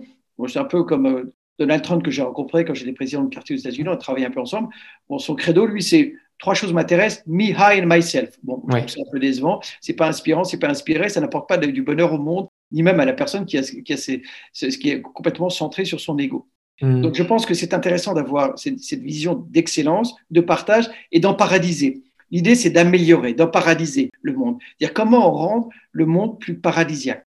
c'est 0.47 0.59
un 0.59 0.65
peu 0.65 0.83
comme 0.83 1.05
euh, 1.05 1.33
Donald 1.59 1.83
Trump 1.83 2.03
que 2.03 2.09
j'ai 2.09 2.21
rencontré 2.21 2.65
quand 2.65 2.73
j'étais 2.73 2.93
président 2.93 3.23
du 3.23 3.29
quartier 3.29 3.55
aux 3.55 3.59
États-Unis, 3.59 3.89
on 3.89 3.97
travaillait 3.97 4.27
un 4.27 4.31
peu 4.31 4.39
ensemble. 4.39 4.69
Bon, 5.09 5.19
son 5.19 5.35
credo, 5.35 5.65
lui, 5.65 5.83
c'est 5.83 6.13
trois 6.39 6.53
choses 6.53 6.73
m'intéressent, 6.73 7.23
me, 7.27 7.49
high 7.49 7.83
and 7.83 7.85
myself. 7.85 8.37
Bon, 8.43 8.63
c'est 8.87 9.01
un 9.01 9.11
peu 9.11 9.19
décevant, 9.19 9.59
c'est 9.81 9.93
pas 9.93 10.07
inspirant, 10.07 10.45
c'est 10.45 10.57
pas 10.57 10.69
inspiré, 10.69 11.09
ça 11.09 11.21
n'apporte 11.21 11.47
pas 11.49 11.57
du 11.57 11.83
bonheur 11.83 12.13
au 12.13 12.17
monde, 12.17 12.47
ni 12.71 12.81
même 12.81 12.99
à 12.99 13.05
la 13.05 13.13
personne 13.13 13.45
qui, 13.45 13.57
a, 13.57 13.61
qui, 13.61 13.93
a 13.93 14.67
qui 14.69 14.89
est 14.89 15.01
complètement 15.01 15.49
centré 15.49 15.85
sur 15.85 15.99
son 15.99 16.17
ego. 16.17 16.47
Hmm. 16.81 17.01
Donc, 17.01 17.15
je 17.15 17.23
pense 17.23 17.45
que 17.45 17.53
c'est 17.53 17.73
intéressant 17.73 18.13
d'avoir 18.13 18.57
cette, 18.57 18.79
cette, 18.79 19.01
vision 19.01 19.35
d'excellence, 19.49 20.15
de 20.31 20.39
partage 20.39 20.89
et 21.11 21.19
d'en 21.19 21.33
paradiser. 21.33 22.03
L'idée, 22.31 22.55
c'est 22.55 22.69
d'améliorer, 22.69 23.33
d'en 23.33 23.47
paradiser 23.47 24.11
le 24.21 24.33
monde. 24.33 24.59
Dire 24.79 24.93
comment 24.93 25.29
on 25.29 25.31
rend 25.35 25.69
le 25.91 26.05
monde 26.05 26.39
plus 26.39 26.57
paradisiaque. 26.57 27.25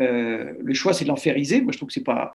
Euh, 0.00 0.52
le 0.58 0.74
choix, 0.74 0.94
c'est 0.94 1.04
de 1.04 1.10
l'enfériser. 1.10 1.60
Moi, 1.60 1.72
je 1.72 1.76
trouve 1.76 1.88
que 1.88 1.92
c'est 1.92 2.04
pas, 2.04 2.32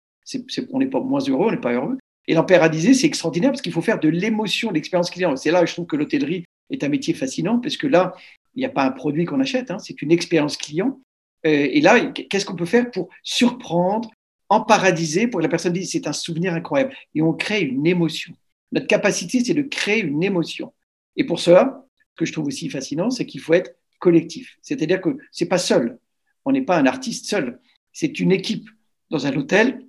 on 0.73 0.79
n'est 0.79 0.87
pas 0.87 1.01
moins 1.01 1.21
heureux, 1.21 1.49
on 1.49 1.51
n'est 1.51 1.61
pas 1.61 1.73
heureux. 1.73 1.99
Et 2.29 2.35
l'empéradiser, 2.35 2.95
c'est 2.95 3.07
extraordinaire 3.07 3.51
parce 3.51 3.63
qu'il 3.63 3.73
faut 3.73 3.83
faire 3.83 4.01
de 4.01 4.09
l'émotion, 4.09 4.71
de 4.71 4.75
l'expérience 4.75 5.11
client. 5.11 5.37
C'est 5.37 5.51
là 5.51 5.61
que 5.61 5.67
je 5.67 5.75
trouve 5.75 5.87
que 5.87 5.97
l'hôtellerie 5.97 6.45
est 6.71 6.83
un 6.83 6.89
métier 6.89 7.15
fascinant 7.15 7.61
parce 7.61 7.77
que 7.77 7.87
là, 7.87 8.15
il 8.55 8.61
n'y 8.61 8.65
a 8.65 8.71
pas 8.71 8.85
un 8.85 8.91
produit 8.91 9.25
qu'on 9.25 9.41
achète, 9.41 9.71
hein, 9.71 9.79
c'est 9.79 10.03
une 10.03 10.11
expérience 10.11 10.57
client. 10.57 11.01
Euh, 11.47 11.69
et 11.71 11.81
là, 11.81 12.01
qu'est-ce 12.07 12.45
qu'on 12.45 12.57
peut 12.57 12.65
faire 12.65 12.91
pour 12.91 13.09
surprendre, 13.23 14.11
emparadiser, 14.49 15.29
pour 15.29 15.39
que 15.39 15.43
la 15.43 15.49
personne 15.49 15.73
dise 15.73 15.93
c'est 15.93 16.09
un 16.09 16.13
souvenir 16.13 16.55
incroyable. 16.55 16.95
Et 17.15 17.23
on 17.23 17.33
crée 17.33 17.63
une 17.63 17.87
émotion. 17.87 18.35
Notre 18.73 18.87
capacité, 18.89 19.45
c'est 19.45 19.55
de 19.55 19.63
créer 19.63 20.03
une 20.03 20.23
émotion. 20.25 20.73
Et 21.17 21.25
pour 21.25 21.39
cela, 21.39 21.85
ce 22.13 22.17
que 22.17 22.25
je 22.25 22.33
trouve 22.33 22.47
aussi 22.47 22.69
fascinant, 22.69 23.11
c'est 23.11 23.27
qu'il 23.27 23.41
faut 23.41 23.55
être 23.55 23.77
collectif. 23.99 24.59
C'est-à-dire 24.63 25.01
que 25.01 25.17
c'est 25.31 25.47
pas 25.47 25.59
seul. 25.59 25.99
On 26.45 26.53
n'est 26.53 26.63
pas 26.63 26.77
un 26.77 26.87
artiste 26.87 27.27
seul. 27.27 27.61
C'est 27.93 28.19
une 28.19 28.33
équipe. 28.33 28.69
Dans 29.09 29.27
un 29.27 29.37
hôtel, 29.37 29.86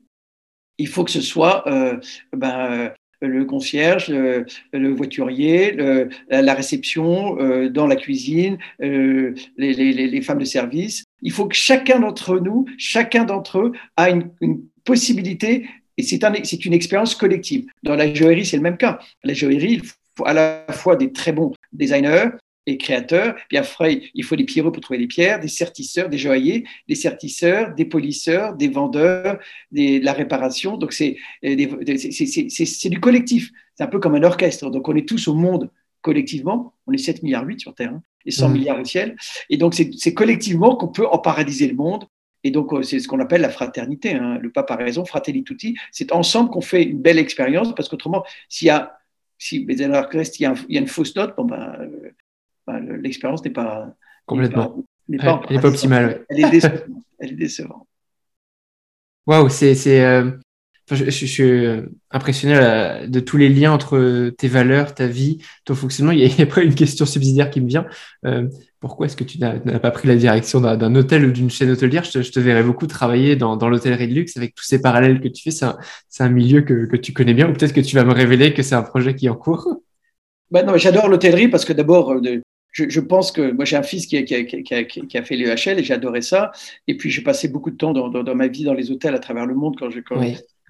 il 0.77 0.87
faut 0.87 1.03
que 1.03 1.11
ce 1.11 1.21
soit 1.21 1.67
euh, 1.67 1.99
ben, 2.33 2.91
le 3.21 3.45
concierge, 3.45 4.09
le, 4.09 4.89
voiturier, 4.89 5.75
la 6.29 6.53
réception, 6.53 7.39
euh, 7.39 7.69
dans 7.69 7.87
la 7.87 7.95
cuisine, 7.95 8.57
euh, 8.81 9.33
les, 9.57 10.21
femmes 10.21 10.39
de 10.39 10.45
service. 10.45 11.03
Il 11.21 11.31
faut 11.31 11.47
que 11.47 11.55
chacun 11.55 11.99
d'entre 11.99 12.39
nous, 12.39 12.65
chacun 12.77 13.23
d'entre 13.23 13.59
eux 13.59 13.71
a 13.95 14.09
une, 14.09 14.29
possibilité, 14.83 15.67
et 15.97 16.03
c'est 16.03 16.23
un, 16.23 16.33
une 16.33 16.73
expérience 16.73 17.13
collective. 17.13 17.65
Dans 17.83 17.95
la 17.95 18.13
joaillerie, 18.13 18.45
c'est 18.45 18.55
le 18.55 18.63
même 18.63 18.77
cas. 18.77 18.99
La 19.23 19.33
joaillerie, 19.33 19.73
il 19.73 19.81
faut 19.83 20.25
à 20.25 20.31
la 20.31 20.65
fois 20.69 20.95
des 20.95 21.11
très 21.11 21.33
bons 21.33 21.51
designers, 21.73 22.29
et 22.67 22.77
créateurs. 22.77 23.35
Puis 23.47 23.57
après, 23.57 24.11
il 24.13 24.23
faut 24.23 24.35
des 24.35 24.43
pierreux 24.43 24.71
pour 24.71 24.81
trouver 24.81 24.99
des 24.99 25.07
pierres, 25.07 25.39
des 25.39 25.47
sertisseurs, 25.47 26.09
des 26.09 26.17
joailliers, 26.17 26.65
des 26.87 26.95
sertisseurs, 26.95 27.73
des 27.73 27.85
polisseurs, 27.85 28.53
des 28.55 28.67
vendeurs, 28.67 29.39
de 29.71 30.03
la 30.03 30.13
réparation. 30.13 30.77
Donc, 30.77 30.93
c'est 30.93 31.17
du 31.41 32.99
collectif. 32.99 33.51
C'est 33.75 33.83
un 33.83 33.87
peu 33.87 33.99
comme 33.99 34.15
un 34.15 34.23
orchestre. 34.23 34.69
Donc, 34.69 34.87
on 34.87 34.95
est 34.95 35.07
tous 35.07 35.27
au 35.27 35.33
monde 35.33 35.71
collectivement. 36.01 36.73
On 36.85 36.91
est 36.91 36.97
7 36.97 37.23
milliards 37.23 37.45
8 37.45 37.61
sur 37.61 37.73
Terre 37.73 37.93
hein, 37.93 38.03
et 38.25 38.31
100 38.31 38.49
mmh. 38.49 38.53
milliards 38.53 38.79
au 38.79 38.85
ciel. 38.85 39.15
Et 39.49 39.57
donc, 39.57 39.73
c'est 39.73 40.13
collectivement 40.13 40.75
qu'on 40.75 40.89
peut 40.89 41.07
en 41.07 41.17
paradiser 41.17 41.67
le 41.67 41.75
monde. 41.75 42.05
Et 42.43 42.51
donc, 42.51 42.71
euh, 42.71 42.83
c'est 42.83 42.99
ce 42.99 43.07
qu'on 43.07 43.19
appelle 43.19 43.41
la 43.41 43.49
fraternité. 43.49 44.13
Hein. 44.13 44.37
Le 44.41 44.51
pape 44.51 44.69
a 44.71 44.75
raison, 44.75 45.05
fratelli 45.05 45.43
tutti. 45.43 45.75
C'est 45.91 46.11
ensemble 46.11 46.49
qu'on 46.49 46.61
fait 46.61 46.83
une 46.83 47.01
belle 47.01 47.17
expérience 47.17 47.73
parce 47.73 47.89
qu'autrement, 47.89 48.23
s'il 48.47 48.67
y 48.67 48.71
a 48.71 48.93
si 49.39 49.65
il 49.69 49.79
y, 49.79 50.47
a 50.77 50.79
une 50.79 50.87
fausse 50.87 51.15
note, 51.15 51.35
bon 51.37 51.45
ben, 51.45 51.91
euh, 52.75 52.97
l'expérience 52.97 53.43
n'est 53.43 53.51
pas 53.51 53.93
complètement. 54.25 54.83
N'est 55.07 55.17
pas, 55.17 55.41
optimale. 55.63 56.25
Elle 56.29 57.31
est 57.31 57.31
décevante. 57.31 57.87
Waouh, 59.25 59.49
c'est. 59.49 60.01
Euh, 60.01 60.31
je, 60.89 61.09
suis 61.09 61.43
euh, 61.43 61.81
impressionné 62.11 62.55
euh, 62.55 63.07
de 63.07 63.19
tous 63.19 63.35
les 63.35 63.49
liens 63.49 63.73
entre 63.73 64.29
tes 64.37 64.47
valeurs, 64.47 64.95
ta 64.95 65.05
vie, 65.05 65.39
ton 65.65 65.75
fonctionnement. 65.75 66.13
Il 66.13 66.19
y 66.19 66.41
a 66.41 66.43
après 66.43 66.63
une 66.63 66.75
question 66.75 67.05
subsidiaire 67.05 67.49
qui 67.49 67.59
me 67.59 67.67
vient. 67.67 67.85
pourquoi 68.79 69.07
est-ce 69.07 69.17
que 69.17 69.25
tu 69.25 69.37
n'as 69.39 69.59
pas 69.79 69.91
pris 69.91 70.07
la 70.07 70.15
direction 70.15 70.61
d'un 70.61 70.95
hôtel 70.95 71.25
ou 71.25 71.31
d'une 71.31 71.49
chaîne 71.49 71.71
hôtelière? 71.71 72.05
Je 72.05 72.31
te, 72.31 72.39
verrais 72.39 72.63
beaucoup 72.63 72.87
travailler 72.87 73.35
dans, 73.35 73.57
dans 73.57 73.69
l'hôtellerie 73.69 74.07
de 74.07 74.13
luxe 74.13 74.37
avec 74.37 74.55
tous 74.55 74.63
ces 74.63 74.81
parallèles 74.81 75.19
que 75.19 75.27
tu 75.27 75.43
fais. 75.43 75.51
C'est 75.51 76.23
un, 76.23 76.29
milieu 76.29 76.61
que, 76.61 76.85
que, 76.85 76.95
tu 76.95 77.11
connais 77.11 77.33
bien 77.33 77.49
ou 77.49 77.53
peut-être 77.53 77.73
que 77.73 77.81
tu 77.81 77.97
vas 77.97 78.05
me 78.05 78.13
révéler 78.13 78.53
que 78.53 78.63
c'est 78.63 78.75
un 78.75 78.83
projet 78.83 79.13
qui 79.13 79.25
est 79.25 79.29
en 79.29 79.35
cours. 79.35 79.81
Ben 80.51 80.65
non, 80.65 80.77
j'adore 80.77 81.09
l'hôtellerie 81.09 81.49
parce 81.49 81.65
que 81.65 81.73
d'abord, 81.73 82.15
je, 82.77 82.99
pense 82.99 83.31
que 83.31 83.51
moi 83.51 83.65
j'ai 83.65 83.75
un 83.75 83.83
fils 83.83 84.05
qui 84.05 84.17
a, 84.17 84.23
qui, 84.23 85.17
a, 85.17 85.23
fait 85.23 85.35
l'EHL 85.35 85.79
et 85.79 85.83
j'ai 85.83 85.93
adoré 85.93 86.21
ça. 86.21 86.51
Et 86.87 86.95
puis 86.95 87.09
j'ai 87.09 87.21
passé 87.21 87.47
beaucoup 87.47 87.71
de 87.71 87.77
temps 87.77 87.93
dans, 87.93 88.35
ma 88.35 88.47
vie 88.47 88.63
dans 88.63 88.73
les 88.73 88.91
hôtels 88.91 89.15
à 89.15 89.19
travers 89.19 89.45
le 89.45 89.55
monde 89.55 89.75
quand, 89.77 89.89
je, 89.89 89.99
quand, 89.99 90.21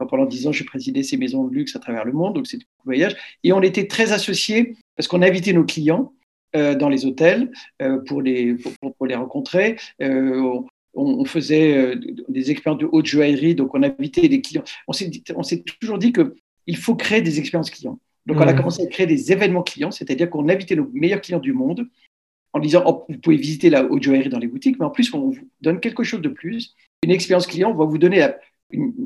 pendant 0.10 0.26
dix 0.26 0.48
ans 0.48 0.52
j'ai 0.52 0.64
présidé 0.64 1.04
ces 1.04 1.18
maisons 1.18 1.46
de 1.46 1.54
luxe 1.54 1.76
à 1.76 1.80
travers 1.80 2.06
le 2.06 2.14
monde. 2.14 2.36
Donc 2.36 2.48
c'est 2.48 2.58
un 2.58 2.84
voyage. 2.86 3.16
Et 3.44 3.52
on 3.52 3.62
était 3.62 3.88
très 3.88 4.12
associés 4.12 4.76
parce 4.96 5.08
qu'on 5.08 5.22
invitait 5.22 5.54
nos 5.54 5.66
clients 5.66 6.14
euh, 6.56 6.76
dans 6.76 6.90
les 6.90 7.06
hôtels 7.06 7.52
euh, 7.82 8.00
pour, 8.00 8.22
les, 8.22 8.56
pour, 8.98 9.06
les 9.06 9.16
rencontrer. 9.16 9.78
Euh, 10.02 10.62
on, 10.94 11.26
faisait 11.26 11.94
des 12.28 12.50
expériences 12.50 12.82
de 12.82 12.90
haute 12.92 13.06
joaillerie, 13.06 13.54
donc 13.54 13.76
on 13.76 13.84
invitait 13.84 14.28
des 14.28 14.42
clients. 14.42 14.64
On 14.88 14.94
s'est 14.94 15.64
toujours 15.80 16.00
dit 16.00 16.12
qu'il 16.12 16.78
faut 16.78 16.96
créer 16.96 17.22
des 17.22 17.38
expériences 17.38 17.70
clients. 17.70 18.00
Donc, 18.28 18.38
on 18.38 18.48
a 18.48 18.54
commencé 18.54 18.84
à 18.84 18.88
créer 18.88 19.08
des 19.08 19.32
événements 19.32 19.64
clients, 19.64 19.90
c'est-à-dire 19.90 20.30
qu'on 20.30 20.50
invitait 20.50 20.76
nos 20.76 20.90
meilleurs 20.94 21.22
clients 21.22 21.40
du 21.40 21.54
monde 21.54 21.88
en 22.52 22.60
disant 22.60 22.84
oh, 22.86 23.06
vous 23.08 23.18
pouvez 23.20 23.38
visiter 23.38 23.70
la 23.70 23.86
haute 23.86 24.04
joaillerie 24.04 24.30
dans 24.30 24.38
les 24.38 24.48
boutiques, 24.48 24.78
mais 24.80 24.86
en 24.86 24.90
plus, 24.90 25.14
on 25.14 25.30
vous 25.30 25.38
donne 25.62 25.80
quelque 25.80 26.04
chose 26.04 26.22
de 26.22 26.28
plus. 26.28 26.76
Une 27.04 27.12
expérience 27.12 27.48
client 27.48 27.74
va 27.74 27.86
vous 27.86 27.98
donner 27.98 28.28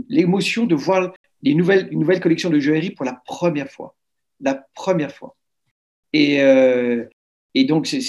l'émotion 0.10 0.66
de 0.66 0.74
voir 0.74 1.14
les 1.44 1.54
nouvelles, 1.54 1.88
une 1.92 2.00
nouvelle 2.00 2.20
collection 2.20 2.50
de 2.50 2.60
joaillerie 2.60 2.92
pour 2.92 3.06
la 3.06 3.22
première 3.26 3.70
fois. 3.70 3.96
La 4.40 4.56
première 4.74 5.12
fois. 5.12 5.36
Et, 6.14 6.42
euh, 6.42 7.06
et 7.54 7.66
donc, 7.66 7.86
c'est 7.86 8.04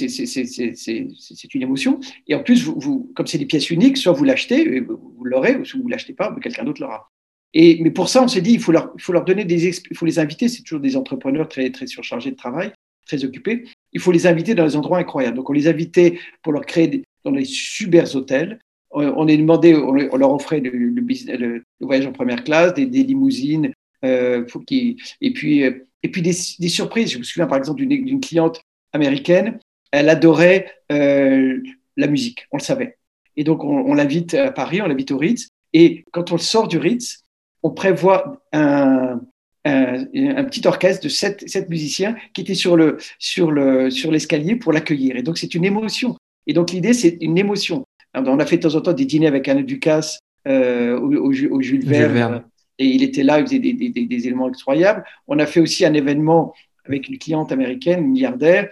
une 1.55 1.63
émotion. 1.63 2.01
Et 2.27 2.35
en 2.35 2.43
plus, 2.43 2.65
vous, 2.65 3.13
comme 3.15 3.27
c'est 3.27 3.37
des 3.37 3.45
pièces 3.45 3.69
uniques, 3.69 3.99
soit 3.99 4.13
vous 4.13 4.25
l'achetez, 4.25 4.81
vous 4.81 5.25
l'aurez, 5.25 5.57
ou 5.57 5.67
soit 5.67 5.79
vous 5.79 5.87
ne 5.87 5.91
l'achetez 5.91 6.15
pas, 6.15 6.31
mais 6.31 6.41
quelqu'un 6.41 6.65
d'autre 6.65 6.81
l'aura. 6.81 7.12
Et, 7.55 7.79
mais 7.83 7.91
pour 7.91 8.09
ça, 8.09 8.23
on 8.23 8.29
s'est 8.29 8.41
dit, 8.41 8.53
il 8.53 8.61
faut 8.61 8.73
leur, 8.73 8.93
il 8.97 9.03
faut 9.03 9.13
leur 9.13 9.25
donner 9.25 9.45
des, 9.45 9.69
il 9.69 9.97
faut 9.97 10.07
les 10.07 10.19
inviter. 10.19 10.49
C'est 10.49 10.63
toujours 10.63 10.81
des 10.81 10.97
entrepreneurs 10.97 11.49
très, 11.49 11.71
très 11.71 11.87
surchargés 11.87 12.31
de 12.31 12.37
travail, 12.37 12.73
très 13.07 13.25
occupés. 13.25 13.65
Il 13.93 14.01
faut 14.01 14.13
les 14.13 14.27
inviter 14.27 14.55
dans 14.55 14.65
des 14.67 14.77
endroits 14.77 14.99
incroyables. 14.99 15.37
Donc, 15.37 15.51
on 15.51 15.53
les 15.53 15.69
invitait 15.69 16.19
pour 16.43 16.53
leur 16.53 16.65
créer 16.65 17.03
dans 17.25 17.33
des 17.33 17.45
super 17.45 18.15
hôtels. 18.17 18.59
On, 18.95 19.27
est 19.27 19.39
demandé, 19.39 19.75
on, 19.75 19.93
leur 19.93 20.33
offrait 20.35 20.61
le, 20.61 20.71
le, 20.71 21.65
voyage 21.81 22.07
en 22.07 22.13
première 22.13 22.45
classe, 22.45 22.75
des, 22.75 22.85
des 22.85 23.03
limousines, 23.05 23.73
euh, 24.05 24.47
faut 24.47 24.63
et 24.69 25.33
puis, 25.33 25.63
euh, 25.63 25.87
et 26.03 26.11
puis 26.11 26.21
des, 26.21 26.35
des, 26.59 26.69
surprises. 26.69 27.13
Je 27.13 27.19
me 27.19 27.23
souviens 27.23 27.47
par 27.47 27.57
exemple 27.57 27.87
d'une 27.87 28.21
cliente 28.21 28.61
américaine, 28.93 29.59
elle 29.93 30.11
adorait 30.11 30.71
euh, 30.91 31.63
la 31.97 32.07
musique, 32.07 32.47
on 32.51 32.59
le 32.59 32.63
savait. 32.63 32.99
Et 33.37 33.45
donc 33.45 33.65
on, 33.65 33.79
on 33.79 33.95
l'invite 33.95 34.35
à 34.35 34.53
Paris, 34.53 34.83
on 34.83 34.87
l'invite 34.89 35.11
au 35.11 35.17
Ritz. 35.17 35.49
Et 35.73 36.05
quand 36.13 36.33
on 36.33 36.39
sort 36.39 36.69
du 36.69 36.77
Ritz, 36.77 37.22
on 37.63 37.71
prévoit 37.71 38.43
un, 38.53 39.21
petit 39.65 40.67
orchestre 40.67 41.05
de 41.05 41.09
sept, 41.09 41.69
musiciens 41.69 42.17
qui 42.35 42.41
étaient 42.41 42.55
sur 42.55 42.77
le 42.77 42.99
sur 43.19 43.51
le 43.51 43.91
sur 43.91 44.11
l'escalier 44.11 44.57
pour 44.57 44.73
l'accueillir. 44.73 45.17
Et 45.17 45.23
donc 45.23 45.39
c'est 45.39 45.55
une 45.55 45.65
émotion. 45.65 46.17
Et 46.47 46.53
donc 46.53 46.71
l'idée 46.73 46.93
c'est 46.93 47.19
une 47.21 47.39
émotion. 47.39 47.85
on 48.15 48.39
a 48.39 48.47
fait 48.47 48.57
de 48.57 48.63
temps 48.63 48.75
en 48.75 48.81
temps 48.81 48.93
des 48.93 49.05
dîners 49.05 49.29
avec 49.29 49.49
Anna 49.49 49.63
Ducasse 49.63 50.19
euh, 50.49 50.99
au, 50.99 51.33
Jules 51.33 51.85
Verne, 51.85 52.43
et 52.79 52.87
il 52.87 53.05
était 53.05 53.23
là, 53.23 53.39
il 53.39 53.47
faisait 53.47 53.61
des, 53.61 54.27
éléments 54.27 54.47
incroyables. 54.47 55.05
On 55.29 55.39
a 55.39 55.47
fait 55.47 55.61
aussi 55.61 55.85
un 55.85 55.95
événement 55.95 56.53
avec 56.85 57.09
une 57.09 57.17
cliente 57.17 57.53
américaine, 57.53 58.05
milliardaire, 58.05 58.69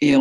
et 0.00 0.14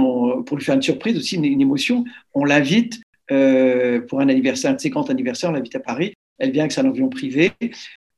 pour 0.45 0.57
lui 0.57 0.63
faire 0.63 0.75
une 0.75 0.83
surprise 0.83 1.17
aussi, 1.17 1.37
une, 1.37 1.59
émotion, 1.59 2.05
on 2.35 2.45
l'invite 2.45 3.01
euh, 3.31 4.01
pour 4.01 4.19
un 4.19 4.29
anniversaire, 4.29 4.69
un 4.69 4.75
de 4.75 4.79
ses 4.79 4.91
grands 4.91 5.09
anniversaires, 5.09 5.49
on 5.49 5.53
l'invite 5.53 5.75
à 5.75 5.79
Paris 5.79 6.13
elle 6.39 6.51
vient 6.51 6.63
avec 6.63 6.71
son 6.71 6.85
avion 6.85 7.09
privé. 7.09 7.51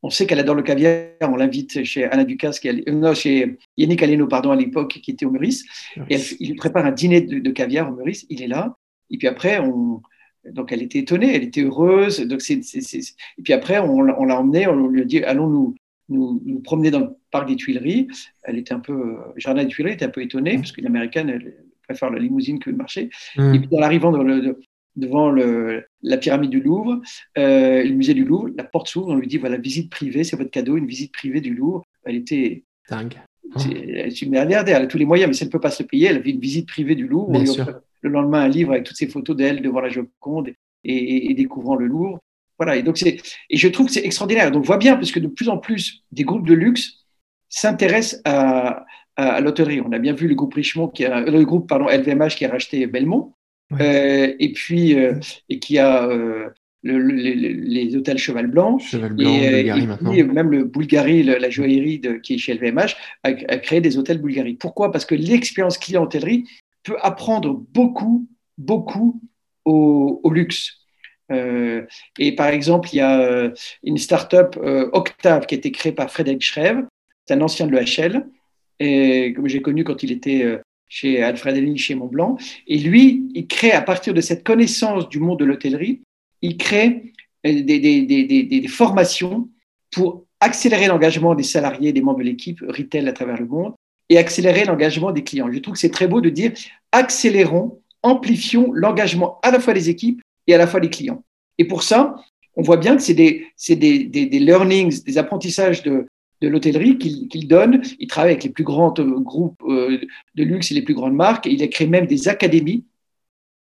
On 0.03 0.09
sait 0.09 0.27
qu'elle 0.27 0.39
adore 0.39 0.55
le 0.55 0.63
caviar. 0.63 1.09
On 1.21 1.35
l'invite 1.35 1.83
chez 1.83 2.05
Anna 2.05 2.23
Ducasse, 2.23 2.59
qui 2.59 2.67
est, 2.67 2.91
non, 2.91 3.13
chez 3.13 3.57
Yannick 3.77 4.03
Aleno, 4.03 4.27
pardon, 4.27 4.51
à 4.51 4.55
l'époque, 4.55 4.99
qui 5.01 5.11
était 5.11 5.25
au 5.25 5.31
Meurice. 5.31 5.65
Et 6.09 6.17
il 6.39 6.55
prépare 6.55 6.85
un 6.85 6.91
dîner 6.91 7.21
de, 7.21 7.51
caviar 7.51 7.91
au 7.91 7.95
Meurice. 7.95 8.25
Il 8.29 8.41
est 8.41 8.47
là. 8.47 8.75
Et 9.09 9.17
puis 9.17 9.27
après, 9.27 9.59
on, 9.59 10.01
donc 10.51 10.71
elle 10.71 10.83
était 10.83 10.99
étonnée, 10.99 11.35
elle 11.35 11.43
était 11.43 11.61
heureuse. 11.61 12.19
Donc 12.21 12.41
Et 12.49 13.41
puis 13.43 13.53
après, 13.53 13.79
on, 13.79 14.01
l'a 14.01 14.39
emmenée, 14.39 14.67
on 14.67 14.87
lui 14.87 15.01
a 15.01 15.05
dit 15.05 15.23
allons 15.23 15.47
nous, 15.47 15.75
nous, 16.09 16.59
promener 16.59 16.91
dans 16.91 16.99
le 16.99 17.09
parc 17.31 17.47
des 17.47 17.55
Tuileries. 17.55 18.07
Elle 18.43 18.57
était 18.57 18.73
un 18.73 18.79
peu, 18.79 18.93
le 18.93 19.39
jardin 19.39 19.63
des 19.63 19.69
Tuileries 19.69 19.93
était 19.93 20.05
un 20.05 20.09
peu 20.09 20.21
étonnée, 20.21 20.57
mmh. 20.57 20.61
parce 20.61 20.71
qu'une 20.71 20.85
américaine, 20.85 21.29
elle, 21.29 21.65
préfère 21.85 22.09
la 22.09 22.19
limousine 22.19 22.59
que 22.59 22.69
le 22.69 22.75
marché. 22.75 23.09
Mm. 23.37 23.55
Et 23.55 23.59
puis, 23.59 23.69
en 23.71 23.81
arrivant 23.81 24.11
devant 24.95 25.29
le, 25.29 25.85
la 26.01 26.17
pyramide 26.17 26.49
du 26.49 26.61
Louvre, 26.61 27.01
euh, 27.37 27.83
le 27.83 27.91
musée 27.91 28.13
du 28.13 28.23
Louvre, 28.23 28.49
la 28.55 28.63
porte 28.63 28.87
s'ouvre, 28.87 29.09
on 29.09 29.15
lui 29.15 29.27
dit 29.27 29.37
voilà, 29.37 29.57
visite 29.57 29.89
privée, 29.89 30.23
c'est 30.23 30.37
votre 30.37 30.51
cadeau, 30.51 30.77
une 30.77 30.87
visite 30.87 31.11
privée 31.11 31.41
du 31.41 31.53
Louvre. 31.53 31.85
Elle 32.05 32.15
était. 32.15 32.63
Dingue. 32.89 33.15
C'est 33.57 34.21
une 34.21 34.31
milliardaire, 34.31 34.77
elle 34.77 34.83
a 34.83 34.87
tous 34.87 34.97
les 34.97 35.05
moyens, 35.05 35.29
mais 35.29 35.33
si 35.33 35.43
elle 35.43 35.47
ne 35.47 35.51
peut 35.51 35.59
pas 35.59 35.71
se 35.71 35.83
le 35.83 35.87
payer, 35.87 36.07
elle 36.07 36.17
a 36.17 36.21
une 36.25 36.39
visite 36.39 36.67
privée 36.67 36.95
du 36.95 37.07
Louvre. 37.07 37.31
le 38.01 38.09
lendemain, 38.09 38.41
un 38.41 38.47
livre 38.47 38.71
avec 38.71 38.83
toutes 38.83 38.97
ces 38.97 39.07
photos 39.07 39.35
d'elle 39.35 39.61
devant 39.61 39.79
la 39.79 39.89
Joconde 39.89 40.49
et, 40.83 41.31
et, 41.31 41.33
découvrant 41.33 41.75
le 41.75 41.87
Louvre. 41.87 42.19
Voilà, 42.57 42.75
et, 42.75 42.83
donc 42.83 43.01
et 43.03 43.19
je 43.51 43.67
trouve 43.67 43.87
que 43.87 43.93
c'est 43.93 44.05
extraordinaire. 44.05 44.51
Donc, 44.51 44.63
on 44.63 44.65
voit 44.65 44.77
bien, 44.77 44.95
parce 44.95 45.11
que 45.11 45.19
de 45.19 45.27
plus 45.27 45.49
en 45.49 45.57
plus, 45.57 46.03
des 46.11 46.23
groupes 46.23 46.47
de 46.47 46.53
luxe 46.53 47.05
s'intéressent 47.49 48.21
à, 48.25 48.85
à, 49.15 49.39
l'hôtellerie. 49.41 49.81
On 49.81 49.91
a 49.91 49.99
bien 49.99 50.13
vu 50.13 50.27
le 50.27 50.35
groupe 50.35 50.53
Richemont, 50.53 50.87
qui 50.87 51.05
a, 51.05 51.21
le 51.21 51.43
groupe 51.43 51.67
pardon, 51.67 51.87
LVMH 51.87 52.35
qui 52.35 52.45
a 52.45 52.49
racheté 52.49 52.85
Belmont, 52.87 53.33
euh, 53.73 54.33
et 54.39 54.53
puis 54.53 54.97
euh, 54.97 55.19
et 55.49 55.59
qui 55.59 55.79
a 55.79 56.07
euh, 56.07 56.49
les, 56.83 57.95
hôtels 57.95 58.19
Cheval 58.19 58.47
Blanc, 58.47 58.77
Cheval 58.77 59.13
Blanc 59.13 59.27
et, 59.27 59.67
et 60.13 60.23
même 60.23 60.51
le 60.51 60.65
Bulgari, 60.65 61.23
la 61.23 61.49
joaillerie 61.49 61.99
de, 61.99 62.13
qui 62.13 62.35
est 62.35 62.37
chez 62.37 62.53
LVMH, 62.53 62.95
a, 63.23 63.33
créé 63.33 63.81
des 63.81 63.97
hôtels 63.97 64.21
Bulgari. 64.21 64.53
Pourquoi? 64.53 64.91
Parce 64.91 65.05
que 65.05 65.15
l'expérience 65.15 65.79
client 65.79 66.03
hôtellerie 66.03 66.45
peut 66.83 66.97
apprendre 67.01 67.63
beaucoup, 67.73 68.27
beaucoup 68.59 69.19
au, 69.65 70.21
au 70.23 70.31
luxe. 70.31 70.77
Euh, 71.31 71.87
et 72.19 72.35
par 72.35 72.49
exemple, 72.49 72.89
il 72.93 72.97
y 72.97 73.01
a 73.01 73.51
une 73.81 73.97
start-up 73.97 74.55
Octave 74.93 75.47
qui 75.47 75.55
a 75.55 75.57
été 75.57 75.71
créée 75.71 75.91
par 75.91 76.11
Frédéric 76.11 76.43
Schreve, 76.43 76.85
c'est 77.25 77.33
un 77.33 77.41
ancien 77.41 77.65
de 77.65 77.71
l'EHL, 77.71 78.27
et 78.79 79.33
comme 79.33 79.47
j'ai 79.47 79.63
connu 79.63 79.83
quand 79.83 80.03
il 80.03 80.11
était 80.11 80.59
chez 80.87 81.21
Alfred 81.21 81.57
Henning, 81.57 81.77
chez 81.77 81.95
Montblanc. 81.95 82.37
Et 82.67 82.77
lui, 82.77 83.27
il 83.33 83.47
crée, 83.47 83.71
à 83.71 83.81
partir 83.81 84.13
de 84.13 84.21
cette 84.21 84.43
connaissance 84.43 85.09
du 85.09 85.19
monde 85.19 85.39
de 85.39 85.45
l'hôtellerie, 85.45 86.01
il 86.41 86.57
crée 86.57 87.13
euh, 87.45 87.61
des, 87.63 88.65
formations 88.67 89.49
pour 89.91 90.25
accélérer 90.39 90.87
l'engagement 90.87 91.35
des 91.35 91.43
salariés, 91.43 91.93
des 91.93 92.01
membres 92.01 92.19
de 92.19 92.25
l'équipe 92.25 92.59
retail 92.67 93.07
à 93.07 93.13
travers 93.13 93.39
le 93.39 93.45
monde 93.45 93.73
et 94.09 94.17
accélérer 94.17 94.65
l'engagement 94.65 95.11
des 95.11 95.23
clients. 95.23 95.51
Je 95.51 95.59
trouve 95.59 95.73
que 95.73 95.79
c'est 95.79 95.89
très 95.89 96.07
beau 96.07 96.21
de 96.21 96.29
dire 96.29 96.53
accélérons, 96.91 97.81
amplifions 98.03 98.71
l'engagement 98.73 99.39
à 99.41 99.51
la 99.51 99.59
fois 99.59 99.73
des 99.73 99.89
équipes 99.89 100.21
et 100.47 100.53
à 100.53 100.57
la 100.57 100.67
fois 100.67 100.79
des 100.79 100.89
clients. 100.89 101.23
Et 101.57 101.65
pour 101.65 101.83
ça, 101.83 102.15
on 102.55 102.61
voit 102.61 102.77
bien 102.77 102.95
que 102.95 103.01
c'est 103.01 103.13
des, 103.13 103.47
des, 103.69 104.03
des, 104.05 104.39
learnings, 104.39 105.03
des 105.03 105.17
apprentissages 105.17 105.83
de, 105.83 106.05
de 106.41 106.47
l'hôtellerie 106.47 106.97
qu'il 106.97 107.47
donne. 107.47 107.81
Il 107.99 108.07
travaille 108.07 108.31
avec 108.31 108.43
les 108.43 108.49
plus 108.49 108.63
grands 108.63 108.93
euh, 108.99 109.19
groupes 109.19 109.61
euh, 109.67 109.99
de 110.35 110.43
luxe 110.43 110.71
et 110.71 110.75
les 110.75 110.81
plus 110.81 110.93
grandes 110.93 111.15
marques. 111.15 111.45
il 111.45 111.61
a 111.63 111.67
créé 111.67 111.87
même 111.87 112.07
des 112.07 112.27
académies, 112.27 112.85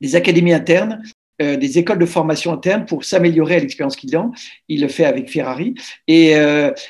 des 0.01 0.15
académies 0.15 0.53
internes, 0.53 1.01
euh, 1.41 1.55
des 1.55 1.77
écoles 1.77 1.99
de 1.99 2.05
formation 2.05 2.51
internes 2.51 2.85
pour 2.85 3.05
s'améliorer 3.05 3.55
à 3.55 3.59
l'expérience 3.59 3.95
client. 3.95 4.31
Il 4.67 4.81
le 4.81 4.87
fait 4.87 5.05
avec 5.05 5.29
Ferrari 5.29 5.75
et, 6.07 6.33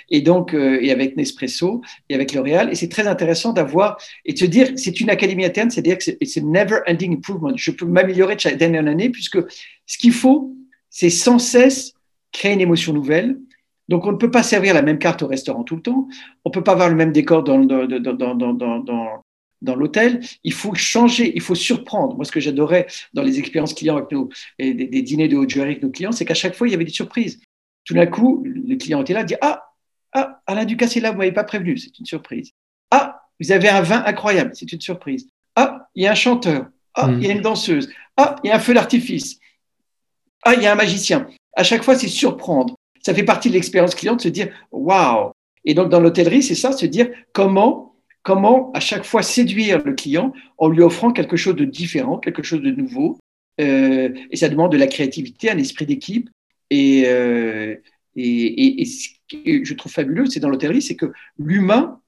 et 0.10 0.22
donc 0.22 0.54
et 0.54 0.92
avec 0.92 1.18
Nespresso 1.18 1.82
et 2.10 2.16
avec 2.16 2.34
L'Oréal. 2.34 2.72
Et 2.72 2.76
c'est 2.76 2.90
très 2.90 3.08
intéressant 3.08 3.54
d'avoir 3.54 3.98
et 4.26 4.34
de 4.34 4.38
se 4.38 4.46
dire 4.46 4.72
c'est 4.76 5.00
une 5.02 5.10
académie 5.10 5.46
interne, 5.46 5.70
c'est-à-dire 5.70 5.98
que 5.98 6.04
c'est 6.04 6.44
never 6.44 6.80
ending 6.88 7.18
improvement. 7.18 7.52
Je 7.56 7.72
peux 7.72 7.86
m'améliorer 7.86 8.36
d'année 8.36 8.80
en 8.80 8.88
année 8.88 9.10
puisque 9.10 9.40
ce 9.86 9.98
qu'il 9.98 10.13
faut, 10.13 10.56
c'est 10.90 11.10
sans 11.10 11.40
cesse 11.40 11.94
créer 12.32 12.54
une 12.54 12.62
émotion 12.62 12.94
nouvelle, 12.94 13.38
donc, 13.88 14.06
on 14.06 14.12
ne 14.12 14.17
peut 14.17 14.32
pas 14.32 14.43
servir 14.43 14.73
la 14.73 14.82
même 14.82 15.00
carte 15.00 15.21
au 15.21 15.28
restaurant 15.28 15.63
tout 15.63 15.76
le 15.76 15.82
temps. 15.82 16.08
On 16.43 16.50
ne 16.50 16.54
peut 16.54 16.63
pas 16.63 16.73
avoir 16.73 16.89
le 16.89 16.95
même 16.95 17.12
décor 17.12 17.43
dans, 17.43 17.63
dans, 17.63 19.76
l'hôtel. 19.76 20.21
Il 20.43 20.54
faut 20.54 20.76
changer, 20.76 21.32
il 21.36 21.41
faut 21.41 21.56
surprendre. 21.56 22.15
Moi, 22.15 22.26
ce 22.26 22.32
que 22.32 22.39
j'adorais 22.39 22.88
dans 23.13 23.23
les 23.23 23.39
expériences 23.39 23.73
clients 23.73 23.97
avec 23.97 24.12
nous, 24.12 24.30
et 24.60 24.73
des, 24.73 25.02
dîners 25.02 25.30
de 25.30 25.38
haute 25.38 25.50
joaillerie 25.50 25.73
avec 25.73 25.84
nos 25.84 25.89
clients, 25.89 26.12
c'est 26.12 26.26
qu'à 26.26 26.34
chaque 26.34 26.56
fois, 26.56 26.67
il 26.67 26.71
y 26.71 26.73
avait 26.73 26.86
des 26.86 26.91
surprises. 26.91 27.39
Tout 27.86 27.93
d'un 27.93 28.08
coup, 28.08 28.43
le 28.45 28.76
client 28.76 29.02
était 29.02 29.13
là, 29.13 29.23
dit 29.23 29.36
Ah, 29.41 29.63
ah 30.12 30.41
Alain 30.47 30.65
Ducasse 30.65 30.97
est 30.97 31.00
là, 31.00 31.10
vous 31.10 31.15
ne 31.15 31.19
m'avez 31.19 31.32
pas 31.32 31.45
prévenu, 31.45 31.78
c'est 31.78 31.97
une 31.97 32.06
surprise. 32.06 32.52
Ah, 32.91 33.21
vous 33.39 33.54
avez 33.54 33.69
un 33.69 33.82
vin 33.82 34.04
incroyable, 34.06 34.52
c'est 34.54 34.71
une 34.73 34.82
surprise. 34.82 35.30
Ah, 35.56 35.88
il 35.95 36.04
y 36.04 36.08
a 36.08 36.12
un 36.12 36.15
chanteur. 36.15 36.67
Ah, 36.93 37.10
il 37.12 37.26
y 37.26 37.30
a 37.30 37.34
une 37.34 37.41
danseuse. 37.41 37.89
Ah, 38.17 38.36
il 38.43 38.47
y 38.47 38.52
a 38.52 38.56
un 38.56 38.60
feu 38.60 38.73
d'artifice. 38.73 39.39
Ah, 40.43 40.56
il 40.56 40.63
y 40.63 40.65
a 40.65 40.73
un 40.73 40.76
magicien. 40.76 41.28
À 41.56 41.63
chaque 41.63 41.84
fois, 41.84 41.95
c'est 41.95 42.08
surprendre 42.08 42.77
ça 43.08 43.13
fait 43.13 43.24
partie 43.24 43.48
de 43.48 43.54
l'expérience 43.54 43.96
client 43.96 44.17
de 44.17 44.22
se 44.22 44.28
dire 44.28 44.50
waouh. 44.70 45.32
Et 45.63 45.74
donc 45.74 45.88
dans 45.88 46.02
l'hôtellerie, 46.02 46.43
c'est 46.43 46.56
ça, 46.56 46.74
se 46.74 46.86
dire 46.86 47.10
comment 47.32 47.96
comment 48.22 48.70
à 48.74 48.82
chaque 48.82 49.06
fois 49.06 49.24
séduire 49.24 49.82
le 49.86 49.93
client 49.93 50.34
en 50.58 50.67
lui 50.67 50.82
offrant 50.82 51.13
quelque 51.13 51.38
chose 51.38 51.56
de 51.56 51.63
différent, 51.63 52.17
quelque 52.17 52.43
chose 52.43 52.62
de 52.62 52.72
nouveau. 52.72 53.17
Euh, 53.62 54.10
et 54.30 54.36
ça 54.36 54.50
demande 54.50 54.74
de 54.74 54.78
la 54.78 54.88
créativité, 54.88 55.50
un 55.50 55.58
esprit 55.58 55.86
d'équipe. 55.86 56.30
Et, 56.70 57.04
euh, 57.06 57.78
et, 58.17 58.84
ce 58.84 59.08
que 59.30 59.63
je 59.63 59.74
trouve 59.74 59.93
fabuleux, 59.93 60.26
c'est 60.26 60.41
dans 60.41 60.50
l'hôtellerie, 60.50 60.82
c'est 60.82 60.98
que 60.98 61.13
l'humain 61.39 62.02